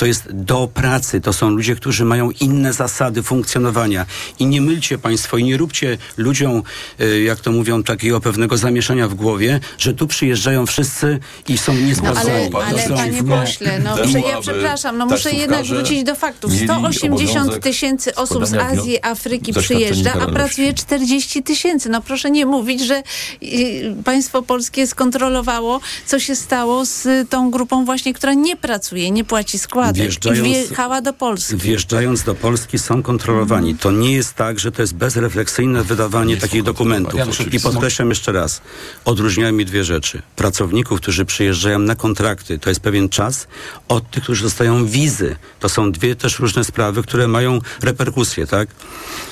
to 0.00 0.06
jest 0.06 0.32
do 0.32 0.68
pracy. 0.74 1.20
To 1.20 1.32
są 1.32 1.50
ludzie, 1.50 1.76
którzy 1.76 2.04
mają 2.04 2.30
inne 2.30 2.72
zasady 2.72 3.22
funkcjonowania. 3.22 4.06
I 4.38 4.46
nie 4.46 4.60
mylcie 4.60 4.98
państwo 4.98 5.36
i 5.36 5.44
nie 5.44 5.56
róbcie 5.56 5.98
ludziom, 6.16 6.62
y, 7.00 7.22
jak 7.22 7.40
to 7.40 7.52
mówią, 7.52 7.82
takiego 7.82 8.20
pewnego 8.20 8.56
zamieszania 8.56 9.08
w 9.08 9.14
głowie, 9.14 9.60
że 9.78 9.94
tu 9.94 10.06
przyjeżdżają 10.06 10.66
wszyscy 10.66 11.18
i 11.48 11.58
są 11.58 11.74
No, 11.74 11.80
niespłaceni. 11.80 12.30
ale, 12.30 12.66
ale 12.66 12.82
poseł 12.82 12.96
panie 12.96 13.22
pośle, 13.22 13.78
no 13.78 13.96
temu, 13.96 14.28
ja 14.28 14.40
przepraszam, 14.40 14.98
no 14.98 15.06
muszę 15.06 15.32
jednak 15.32 15.64
wrócić 15.64 16.04
do 16.04 16.14
faktów. 16.14 16.52
mieli 16.52 16.64
180 16.64 17.36
obowiązek 17.36 17.62
tysięcy 17.62 18.14
osób 18.14 18.46
z 18.46 18.54
Azji, 18.54 19.04
Afryki 19.04 19.52
przyjeżdża, 19.52 20.12
a 20.12 20.26
pracuje 20.26 20.74
40 20.74 21.42
tysięcy. 21.42 21.88
No 21.88 22.02
proszę 22.02 22.30
nie 22.30 22.46
mówić, 22.46 22.80
że 22.80 23.02
y, 23.42 23.94
państwo 24.04 24.42
polskie 24.42 24.86
skontrolowało, 24.86 25.80
co 26.06 26.20
się 26.20 26.36
stało 26.36 26.84
z 26.84 27.28
tą 27.28 27.50
grupą 27.50 27.84
właśnie, 27.84 28.14
która 28.14 28.34
nie 28.34 28.56
pracuje, 28.56 29.10
nie 29.10 29.24
płaci 29.24 29.58
składek 29.58 29.89
i 29.96 30.00
Wjeżdżając- 30.02 30.48
wjechała 30.48 31.00
do 31.00 31.12
Polski. 31.12 31.56
Wjeżdżając 31.56 32.22
do 32.22 32.34
Polski 32.34 32.78
są 32.78 33.02
kontrolowani. 33.02 33.74
To 33.74 33.90
nie 33.90 34.12
jest 34.12 34.34
tak, 34.34 34.58
że 34.58 34.72
to 34.72 34.82
jest 34.82 34.94
bezrefleksyjne 34.94 35.82
wydawanie 35.84 36.36
takich 36.36 36.62
dokumentów. 36.62 37.14
Janusz, 37.14 37.40
I 37.52 37.60
podkreślam 37.60 38.08
jeszcze 38.08 38.32
raz, 38.32 38.60
odróżniajmy 39.04 39.64
dwie 39.64 39.84
rzeczy. 39.84 40.22
Pracowników, 40.36 41.00
którzy 41.00 41.24
przyjeżdżają 41.24 41.78
na 41.78 41.94
kontrakty, 41.94 42.58
to 42.58 42.68
jest 42.70 42.80
pewien 42.80 43.08
czas, 43.08 43.46
od 43.88 44.10
tych, 44.10 44.22
którzy 44.22 44.42
dostają 44.42 44.86
wizy. 44.86 45.36
To 45.60 45.68
są 45.68 45.92
dwie 45.92 46.16
też 46.16 46.38
różne 46.38 46.64
sprawy, 46.64 47.02
które 47.02 47.28
mają 47.28 47.58
reperkusje, 47.82 48.46
tak? 48.46 48.68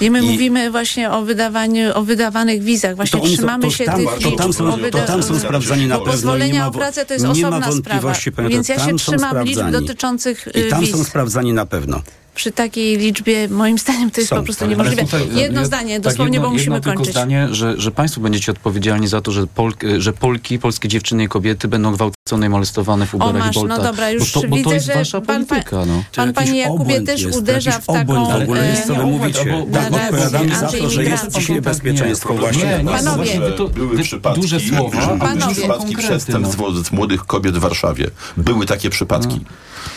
I 0.01 0.11
my 0.11 0.19
I- 0.19 0.23
mówimy 0.23 0.71
właśnie 0.71 1.11
o 1.11 1.23
wydawaniu, 1.23 1.91
o 1.95 2.03
wydawanych 2.03 2.63
wizach. 2.63 2.97
Właśnie 2.97 3.21
To 3.21 3.27
trzymamy 3.27 3.65
to 3.65 3.71
się 3.71 3.85
tam- 3.85 3.97
tych 4.07 4.23
to 4.23 4.31
tam 4.31 4.53
są- 4.53 4.77
wyda- 4.77 4.91
to 5.01 5.07
tam 5.07 5.23
są 5.23 5.39
sprawdzani 5.41 5.87
na 5.87 5.95
pewno 5.97 6.11
i 6.13 6.15
pozwolenia 6.15 6.53
nie 6.55 6.61
ma 6.61 6.67
o 6.67 6.71
pracę 6.71 7.07
to 7.07 7.15
jest 7.15 7.25
nie 7.27 7.31
osobna 7.49 7.73
sprawa. 7.73 8.13
Więc 8.49 8.69
ja 8.69 8.79
się 8.87 8.97
trzymam 8.97 9.45
liczb 9.45 9.71
dotyczących 9.71 10.48
I 10.55 10.71
tam 10.71 10.87
są 10.87 11.05
sprawdzani 11.05 11.53
na 11.53 11.67
pewno. 11.67 12.03
Przy 12.39 12.53
takiej 12.53 12.97
liczbie, 12.99 13.49
moim 13.49 13.79
zdaniem, 13.79 14.11
to 14.11 14.21
jest 14.21 14.31
Są, 14.31 14.37
po 14.37 14.43
prostu 14.43 14.65
ale 14.65 14.71
niemożliwe. 14.77 15.03
Słuchaj, 15.03 15.27
jedno 15.35 15.61
jed- 15.61 15.65
zdanie, 15.65 15.95
tak, 15.95 16.03
dosłownie, 16.03 16.35
jedno, 16.35 16.49
bo 16.49 16.53
musimy 16.53 16.77
jedno 16.77 16.85
tylko 16.85 16.97
kończyć. 16.97 17.15
zdanie, 17.15 17.49
że, 17.51 17.81
że 17.81 17.91
państwo 17.91 18.21
będziecie 18.21 18.53
odpowiedzialni 18.53 19.09
za 19.09 19.21
to, 19.21 19.33
że, 19.33 19.47
Pol, 19.47 19.73
że 19.99 20.13
Polki, 20.13 20.59
polskie 20.59 20.89
dziewczyny 20.89 21.25
i 21.25 21.29
kobiety 21.29 21.69
będą 21.69 21.93
gwałcone 21.93 22.47
i 22.47 22.49
molestowane 22.49 23.07
w 23.07 23.15
O 23.15 23.17
Uberach 23.17 23.47
masz, 23.47 23.57
i 23.57 23.59
Boltach. 23.59 23.79
no 23.79 23.85
dobra, 23.85 24.11
już 24.11 24.33
bo 24.35 24.41
to, 24.43 24.49
bo 24.49 24.57
widzę, 24.57 24.69
to 24.69 24.75
jest 24.75 24.87
że 24.87 24.95
wasza 24.95 25.21
pan, 25.21 25.27
pan, 25.27 25.47
polityka, 25.47 25.77
no. 25.87 26.03
pan 26.17 26.33
panie 26.33 26.59
Jakubie 26.59 27.01
też 27.01 27.23
jest, 27.23 27.39
uderza 27.39 27.71
w 27.73 27.87
taką... 27.87 28.01
obłęd 28.01 28.29
w 28.29 28.43
ogóle 28.43 28.63
e, 28.63 28.71
jest, 28.71 28.87
co 28.87 28.95
wy 28.95 29.07
mówicie. 29.07 29.41
albo- 29.41 29.67
Tak, 29.73 29.93
odpowiadamy 29.93 30.57
za 30.57 30.67
to, 30.67 30.91
że 30.91 31.05
jest 31.05 31.23
antyimigrancką. 31.25 31.41
dzisiaj 31.41 31.61
bezpieczeństwo 31.61 32.35
właśnie. 32.35 32.65
Nie, 32.65 32.79
nie, 32.85 32.91
Panowie. 32.91 33.41
były 33.75 34.03
przypadki, 34.03 34.41
duże 34.41 34.61
słowa, 34.61 35.07
były 35.07 35.19
Panowie. 35.19 35.55
przypadki 35.55 35.85
konkrety, 35.95 36.09
przestępstw 36.09 36.57
wobec 36.57 36.93
młodych 36.93 37.25
kobiet 37.27 37.55
w 37.55 37.59
Warszawie. 37.61 38.11
Były 38.37 38.67
takie 38.67 38.91
przypadki. 38.91 39.41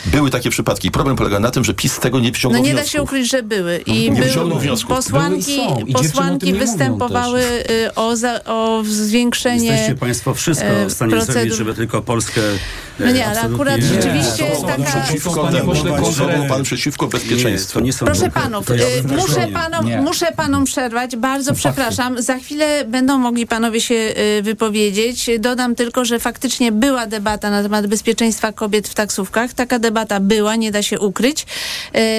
Były 0.06 0.30
takie 0.30 0.50
przypadki. 0.50 0.90
Problem 0.90 1.16
polega 1.16 1.40
na 1.40 1.50
tym, 1.50 1.64
że 1.64 1.74
PiS 1.74 1.92
z 1.92 1.98
tego 2.00 2.20
nie 2.20 2.31
No 2.32 2.36
wciągnął 2.38 2.62
nie 2.62 2.68
da 2.68 2.74
wniosków. 2.74 2.92
się 2.92 3.02
ukryć, 3.02 3.30
że 3.30 3.42
były. 3.42 3.76
I 3.86 4.10
nie 4.10 4.22
był, 4.22 4.58
wniosków. 4.58 4.96
posłanki, 4.96 5.56
Były 5.56 5.82
i 5.86 5.92
posłanki 5.92 6.52
nie 6.52 6.58
występowały 6.58 7.40
y, 7.70 7.94
o, 7.94 8.16
za, 8.16 8.44
o 8.44 8.82
zwiększenie... 8.84 9.66
Jesteście 9.66 9.94
państwo 9.94 10.34
wszystko 10.34 10.66
e, 10.66 10.86
w 10.86 10.92
stanie 10.92 11.10
procedur. 11.10 11.34
zrobić, 11.34 11.54
żeby 11.54 11.74
tylko 11.74 12.02
Polskę 12.02 12.40
No 13.04 13.12
nie, 13.12 13.26
ale 13.26 13.40
akurat 13.40 13.76
Nie, 13.80 13.86
rzeczywiście 13.86 14.44
to 14.44 14.60
są 14.60 14.66
taka- 14.66 15.00
Przeciwko 15.02 15.42
Panie 15.42 15.60
pośle, 15.60 16.46
pan 16.48 16.62
przeciwko 16.62 17.04
Nie, 17.06 17.10
bezpieczeństwu. 17.10 17.80
nie 17.80 17.92
Proszę 17.92 18.30
panów, 18.30 18.70
y, 18.70 19.02
muszę, 19.16 19.46
panom, 19.52 19.86
Nie. 19.86 20.00
muszę 20.00 20.26
panom 20.36 20.64
przerwać, 20.64 21.16
bardzo 21.16 21.54
przepraszam. 21.54 22.22
Za 22.22 22.38
chwilę 22.38 22.84
będą 22.84 23.18
mogli 23.18 23.46
panowie 23.46 23.80
się 23.80 23.94
y, 24.38 24.42
wypowiedzieć. 24.42 25.30
Dodam 25.38 25.74
tylko, 25.74 26.04
że 26.04 26.18
faktycznie 26.18 26.72
była 26.72 27.06
debata 27.06 27.50
na 27.50 27.62
temat 27.62 27.86
bezpieczeństwa 27.86 28.52
kobiet 28.52 28.88
w 28.88 28.94
taksówkach. 28.94 29.54
Taka 29.54 29.78
debata 29.78 30.20
była, 30.20 30.56
nie 30.56 30.70
da 30.72 30.82
się 30.82 31.00
ukryć. 31.00 31.46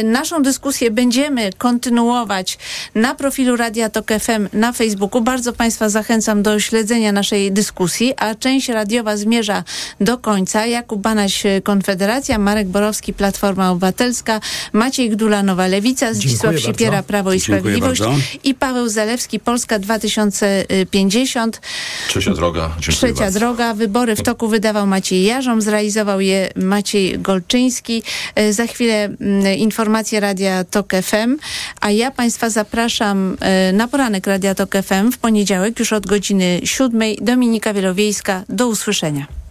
Y, 0.02 0.04
Naszą 0.04 0.44
dyskusję 0.44 0.92
będziemy 0.92 1.50
kontynuować 1.58 2.58
na 2.96 3.16
profilu 3.16 3.56
Radia 3.56 3.90
Tok 3.90 4.12
FM 4.20 4.48
na 4.54 4.72
Facebooku. 4.74 5.22
Bardzo 5.22 5.54
państwa 5.54 5.90
zachęcam 5.90 6.44
do 6.44 6.60
śledzenia 6.60 7.12
naszej 7.12 7.52
dyskusji, 7.52 8.14
a 8.18 8.36
część 8.36 8.70
radiowa 8.70 9.18
zmierza 9.18 9.64
do 10.02 10.18
końca. 10.18 10.66
Jakub 10.74 11.02
Banaś, 11.02 11.44
Konfederacja, 11.64 12.38
Marek 12.38 12.68
Borowski, 12.68 13.14
Platforma 13.14 13.72
Obywatelska, 13.72 14.40
Maciej 14.74 15.10
Gdula, 15.10 15.44
Nowa 15.44 15.68
Lewica, 15.68 16.14
Zdzisław 16.14 16.54
bardzo. 16.54 16.68
Sipiera, 16.68 17.04
Prawo 17.04 17.34
i 17.34 17.40
Sprawiedliwość 17.40 18.02
i 18.44 18.56
Paweł 18.56 18.90
Zalewski, 18.90 19.40
Polska 19.40 19.80
2050. 19.80 21.62
Trzecia 22.08 22.34
droga. 22.34 22.70
Dziękuję 22.80 22.94
Trzecia 22.94 23.24
bardzo. 23.24 23.40
droga. 23.40 23.74
Wybory 23.74 24.16
w 24.16 24.22
toku 24.24 24.48
wydawał 24.48 24.88
Maciej 24.88 25.24
Jarzom, 25.24 25.62
zrealizował 25.62 26.22
je 26.22 26.50
Maciej 26.56 27.20
Golczyński. 27.20 28.04
E, 28.36 28.54
Za 28.54 28.68
chwilę 28.68 29.04
mm, 29.04 29.58
informacje 29.58 30.20
Radia 30.20 30.64
Tok 30.64 30.92
FM, 31.02 31.38
a 31.82 31.92
ja 31.92 32.12
Państwa 32.12 32.50
zapraszam 32.50 33.38
e, 33.40 33.74
na 33.74 33.88
poranek 33.88 34.28
Radia 34.28 34.56
Tok 34.56 34.76
FM 34.84 35.12
w 35.12 35.18
poniedziałek 35.18 35.80
już 35.80 35.94
od 35.94 36.06
godziny 36.08 36.62
siódmej. 36.64 37.18
Dominika 37.22 37.74
Wielowiejska. 37.74 38.44
Do 38.50 38.68
usłyszenia. 38.68 39.43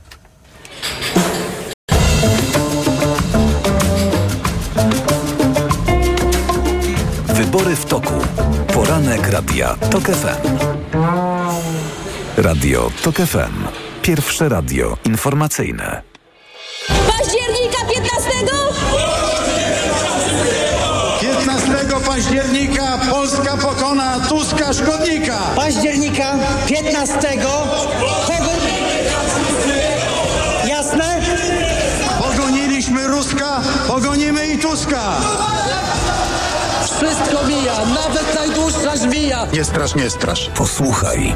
Wybory 7.29 7.77
w 7.77 7.85
toku. 7.85 8.13
Poranek 8.75 9.29
Radia 9.29 9.77
TOK 9.91 10.05
FM. 10.05 10.49
Radio 12.37 12.91
TOK 13.03 13.15
FM. 13.17 13.67
Pierwsze 14.03 14.49
radio 14.49 14.97
informacyjne. 15.05 16.03
Października 16.89 17.85
15? 17.95 18.31
15 21.21 22.01
października 22.07 22.99
Polska 23.11 23.57
pokona 23.57 24.21
Tuska 24.29 24.73
szkodnika. 24.73 25.39
października 25.57 26.35
15 26.69 27.19
pogonimy 33.89 34.47
i 34.47 34.59
Tuska. 34.59 35.01
Wszystko 36.85 37.47
mija, 37.47 37.75
nawet 37.85 38.35
najdłuższa 38.35 38.97
żmija. 38.97 39.47
Nie 39.53 39.65
strasz, 39.65 39.95
nie 39.95 40.11
strasz. 40.11 40.51
Posłuchaj. 40.55 41.35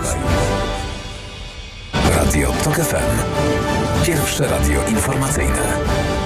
Radio 2.14 2.53
TOK 2.64 2.74
FM. 2.74 3.22
Pierwsze 4.07 4.49
radio 4.49 4.86
informacyjne. 4.88 5.78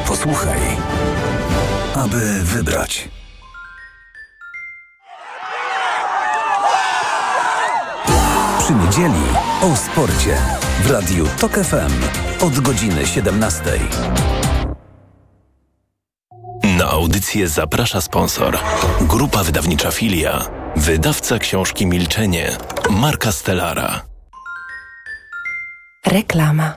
Posłuchaj. 0.07 0.61
Aby 1.95 2.41
wybrać. 2.43 3.09
Przy 8.59 8.75
niedzieli 8.75 9.25
o 9.62 9.77
sporcie 9.77 10.37
w 10.85 10.91
Radiu 10.91 11.27
TOK 11.41 11.53
FM 11.53 11.93
od 12.45 12.61
godziny 12.61 13.07
17. 13.07 13.62
Na 16.81 16.91
audycję 16.91 17.49
zaprasza 17.49 18.01
sponsor. 18.01 18.59
Grupa 19.01 19.45
wydawnicza 19.45 19.91
Filia. 19.91 20.47
Wydawca 20.76 21.39
książki 21.39 21.87
Milczenie. 21.87 22.57
Marka 22.91 23.33
Stellara. 23.33 24.03
Reklama. 26.07 26.76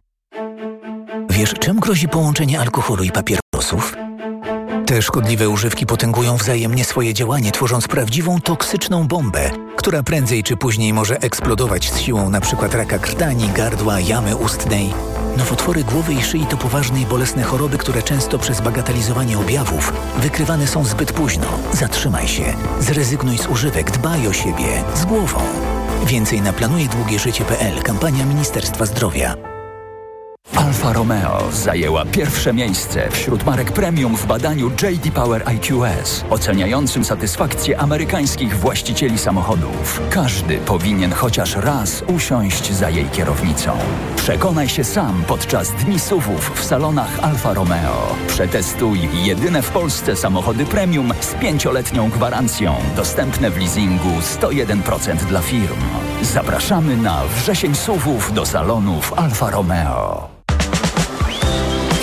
Wiesz, 1.31 1.53
czym 1.59 1.79
grozi 1.79 2.07
połączenie 2.07 2.59
alkoholu 2.59 3.03
i 3.03 3.11
papierosów? 3.11 3.95
Te 4.85 5.01
szkodliwe 5.01 5.49
używki 5.49 5.85
potęgują 5.85 6.37
wzajemnie 6.37 6.85
swoje 6.85 7.13
działanie, 7.13 7.51
tworząc 7.51 7.87
prawdziwą 7.87 8.41
toksyczną 8.41 9.07
bombę, 9.07 9.51
która 9.77 10.03
prędzej 10.03 10.43
czy 10.43 10.57
później 10.57 10.93
może 10.93 11.17
eksplodować 11.21 11.91
z 11.91 11.99
siłą 11.99 12.27
np. 12.27 12.67
raka 12.73 12.99
krtani, 12.99 13.49
gardła, 13.55 13.99
jamy 13.99 14.35
ustnej. 14.35 14.93
Nowotwory 15.37 15.83
głowy 15.83 16.13
i 16.13 16.21
szyi 16.21 16.45
to 16.45 16.57
poważne 16.57 17.01
i 17.01 17.05
bolesne 17.05 17.43
choroby, 17.43 17.77
które 17.77 18.03
często 18.03 18.39
przez 18.39 18.61
bagatelizowanie 18.61 19.39
objawów 19.39 19.93
wykrywane 20.17 20.67
są 20.67 20.83
zbyt 20.83 21.11
późno. 21.11 21.47
Zatrzymaj 21.73 22.27
się, 22.27 22.53
zrezygnuj 22.79 23.37
z 23.37 23.47
używek, 23.47 23.91
dbaj 23.91 24.27
o 24.27 24.33
siebie, 24.33 24.83
z 24.95 25.05
głową. 25.05 25.39
Więcej 26.05 26.41
na 26.41 26.53
planujedługieżycie.pl, 26.53 27.81
kampania 27.83 28.25
Ministerstwa 28.25 28.85
Zdrowia. 28.85 29.50
Alfa 30.81 30.93
Romeo 30.93 31.51
zajęła 31.51 32.05
pierwsze 32.05 32.53
miejsce 32.53 33.11
wśród 33.11 33.45
marek 33.45 33.71
premium 33.71 34.17
w 34.17 34.25
badaniu 34.25 34.69
JD 34.69 35.11
Power 35.13 35.43
IQS, 35.55 36.25
oceniającym 36.29 37.05
satysfakcję 37.05 37.79
amerykańskich 37.79 38.57
właścicieli 38.57 39.17
samochodów. 39.17 40.01
Każdy 40.09 40.57
powinien 40.57 41.11
chociaż 41.11 41.55
raz 41.55 42.03
usiąść 42.07 42.73
za 42.73 42.89
jej 42.89 43.05
kierownicą. 43.05 43.77
Przekonaj 44.15 44.69
się 44.69 44.83
sam 44.83 45.23
podczas 45.27 45.71
Dni 45.71 45.99
Suwów 45.99 46.51
w 46.55 46.63
salonach 46.63 47.19
Alfa 47.21 47.53
Romeo. 47.53 48.15
Przetestuj 48.27 48.99
jedyne 49.13 49.61
w 49.61 49.69
Polsce 49.69 50.15
samochody 50.15 50.65
premium 50.65 51.13
z 51.19 51.33
pięcioletnią 51.33 52.09
gwarancją, 52.09 52.75
dostępne 52.95 53.51
w 53.51 53.57
leasingu 53.57 54.09
101% 54.39 55.15
dla 55.15 55.41
firm. 55.41 55.79
Zapraszamy 56.21 56.97
na 56.97 57.25
wrzesień 57.25 57.75
Suwów 57.75 58.33
do 58.33 58.45
salonów 58.45 59.13
Alfa 59.13 59.49
Romeo. 59.49 60.40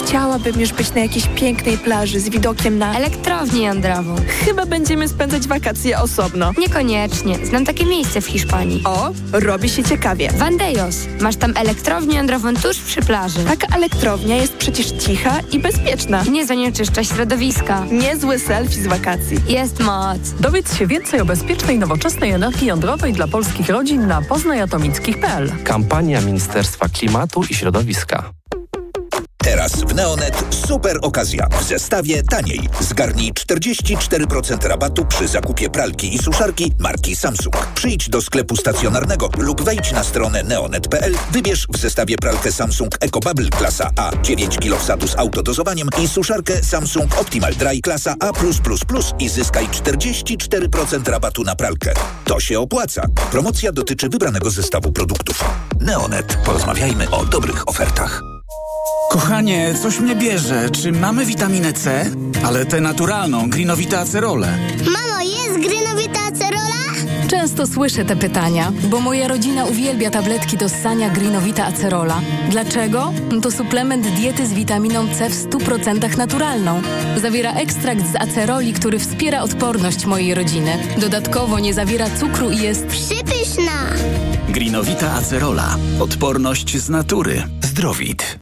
Chciałabym 0.09 0.61
już 0.61 0.73
być 0.73 0.95
na 0.95 1.01
jakiejś 1.01 1.27
pięknej 1.27 1.79
plaży 1.79 2.21
z 2.21 2.29
widokiem 2.29 2.79
na... 2.79 2.97
Elektrownię 2.97 3.67
jądrową. 3.67 4.17
Chyba 4.45 4.67
będziemy 4.67 5.09
spędzać 5.09 5.49
wakacje 5.49 5.99
osobno. 5.99 6.53
Niekoniecznie. 6.59 7.47
Znam 7.47 7.65
takie 7.65 7.87
miejsce 7.87 8.21
w 8.21 8.27
Hiszpanii. 8.27 8.83
O, 8.85 9.11
robi 9.33 9.69
się 9.69 9.85
ciekawie. 9.85 10.31
Vandejos. 10.33 10.97
Masz 11.21 11.37
tam 11.37 11.57
elektrownię 11.57 12.17
jądrową 12.17 12.55
tuż 12.55 12.79
przy 12.79 13.03
plaży. 13.03 13.45
Taka 13.45 13.77
elektrownia 13.77 14.37
jest 14.37 14.57
przecież 14.57 14.87
cicha 14.87 15.41
i 15.53 15.59
bezpieczna. 15.59 16.23
Nie 16.31 16.47
zanieczyszcza 16.47 17.05
środowiska. 17.05 17.85
Niezły 17.91 18.39
selfie 18.39 18.83
z 18.83 18.87
wakacji. 18.87 19.37
Jest 19.49 19.81
moc. 19.81 20.19
Dowiedz 20.41 20.79
się 20.79 20.87
więcej 20.87 21.21
o 21.21 21.25
bezpiecznej, 21.25 21.79
nowoczesnej 21.79 22.31
energii 22.31 22.67
jądrowej 22.67 23.13
dla 23.13 23.27
polskich 23.27 23.69
rodzin 23.69 24.07
na 24.07 24.23
poznajatomickich.pl. 24.23 25.53
Kampania 25.65 26.21
Ministerstwa 26.21 26.89
Klimatu 26.89 27.43
i 27.51 27.55
Środowiska. 27.55 28.38
Teraz 29.49 29.73
w 29.73 29.95
Neonet 29.95 30.45
super 30.67 30.99
okazja. 31.03 31.47
W 31.61 31.65
zestawie 31.65 32.23
taniej. 32.23 32.69
Zgarnij 32.81 33.33
44% 33.33 34.69
rabatu 34.69 35.05
przy 35.05 35.29
zakupie 35.29 35.71
pralki 35.71 36.15
i 36.15 36.19
suszarki 36.19 36.73
marki 36.79 37.17
Samsung. 37.17 37.67
Przyjdź 37.75 38.09
do 38.09 38.23
sklepu 38.23 38.57
stacjonarnego 38.57 39.29
lub 39.39 39.63
wejdź 39.63 39.93
na 39.93 40.05
stronę 40.05 40.43
neonet.pl. 40.43 41.15
Wybierz 41.33 41.67
w 41.69 41.77
zestawie 41.77 42.17
pralkę 42.17 42.53
Samsung 42.53 42.97
EcoBubble 43.01 43.49
klasa 43.49 43.91
A 43.97 44.11
9 44.23 44.59
kg 44.59 44.81
wsadu 44.81 45.09
z 45.09 45.19
autodozowaniem 45.19 45.89
i 46.03 46.09
suszarkę 46.09 46.65
Samsung 46.65 47.21
Optimal 47.21 47.55
Dry 47.55 47.81
klasa 47.81 48.15
A+++ 48.21 48.33
i 49.19 49.29
zyskaj 49.29 49.67
44% 49.67 51.09
rabatu 51.11 51.45
na 51.45 51.57
pralkę. 51.57 51.95
To 52.25 52.41
się 52.41 52.61
opłaca. 52.61 53.03
Promocja 53.31 53.73
dotyczy 53.73 54.09
wybranego 54.09 54.51
zestawu 54.51 54.93
produktów. 54.93 55.45
Neonet. 55.81 56.39
Porozmawiajmy 56.45 57.11
o 57.11 57.25
dobrych 57.25 57.69
ofertach. 57.69 58.38
Kochanie, 59.11 59.75
coś 59.83 60.01
mnie 60.01 60.17
bierze. 60.17 60.71
Czy 60.71 60.93
mamy 60.93 61.27
witaminę 61.27 61.73
C? 61.73 62.11
Ale 62.45 62.67
tę 62.67 62.81
naturalną, 62.81 63.51
Greenowita 63.51 63.99
Acerole. 64.01 64.59
Mamo, 64.85 65.21
jest 65.23 65.69
Greenowita 65.69 66.21
Acerola? 66.21 67.09
Często 67.31 67.67
słyszę 67.67 68.05
te 68.05 68.17
pytania, 68.17 68.73
bo 68.91 69.01
moja 69.01 69.29
rodzina 69.29 69.65
uwielbia 69.65 70.11
tabletki 70.11 70.57
do 70.57 70.69
ssania 70.69 71.11
Greenowita 71.11 71.67
Acerola. 71.67 72.21
Dlaczego? 72.51 73.13
To 73.43 73.51
suplement 73.51 74.07
diety 74.09 74.47
z 74.47 74.53
witaminą 74.53 75.09
C 75.19 75.31
w 75.31 75.51
100% 75.51 76.19
naturalną. 76.19 76.83
Zawiera 77.23 77.53
ekstrakt 77.53 78.03
z 78.13 78.17
aceroli, 78.17 78.73
który 78.73 78.99
wspiera 78.99 79.43
odporność 79.43 80.07
mojej 80.07 80.35
rodziny. 80.35 80.79
Dodatkowo 81.01 81.59
nie 81.59 81.75
zawiera 81.75 82.07
cukru 82.21 82.51
i 82.51 82.59
jest 82.59 82.87
przypyszna. 82.87 83.73
Greenowita 84.49 85.13
Acerola. 85.13 85.77
Odporność 86.01 86.77
z 86.77 86.89
natury. 86.89 87.43
Zdrowit. 87.63 88.39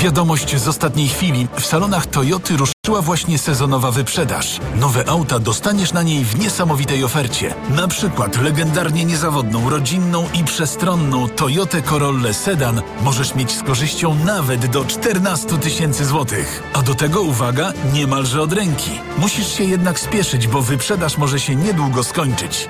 Wiadomość 0.00 0.56
z 0.56 0.68
ostatniej 0.68 1.08
chwili. 1.08 1.48
W 1.58 1.66
salonach 1.66 2.06
Toyoty 2.06 2.56
ruszyła 2.56 3.02
właśnie 3.02 3.38
sezonowa 3.38 3.90
wyprzedaż. 3.90 4.60
Nowe 4.76 5.08
auta 5.08 5.38
dostaniesz 5.38 5.92
na 5.92 6.02
niej 6.02 6.24
w 6.24 6.38
niesamowitej 6.38 7.04
ofercie. 7.04 7.54
Na 7.70 7.88
przykład 7.88 8.42
legendarnie 8.42 9.04
niezawodną, 9.04 9.70
rodzinną 9.70 10.28
i 10.34 10.44
przestronną 10.44 11.28
Toyotę 11.28 11.82
Corollę 11.82 12.34
Sedan 12.34 12.82
możesz 13.02 13.34
mieć 13.34 13.52
z 13.52 13.62
korzyścią 13.62 14.14
nawet 14.14 14.66
do 14.66 14.84
14 14.84 15.58
tysięcy 15.58 16.04
złotych. 16.04 16.62
A 16.72 16.82
do 16.82 16.94
tego, 16.94 17.22
uwaga, 17.22 17.72
niemalże 17.92 18.42
od 18.42 18.52
ręki. 18.52 18.90
Musisz 19.18 19.48
się 19.48 19.64
jednak 19.64 20.00
spieszyć, 20.00 20.48
bo 20.48 20.62
wyprzedaż 20.62 21.18
może 21.18 21.40
się 21.40 21.56
niedługo 21.56 22.04
skończyć. 22.04 22.68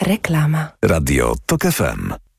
Reklama. 0.00 0.68
Radio 0.82 1.34
TOK 1.46 1.62
FM. 1.62 2.27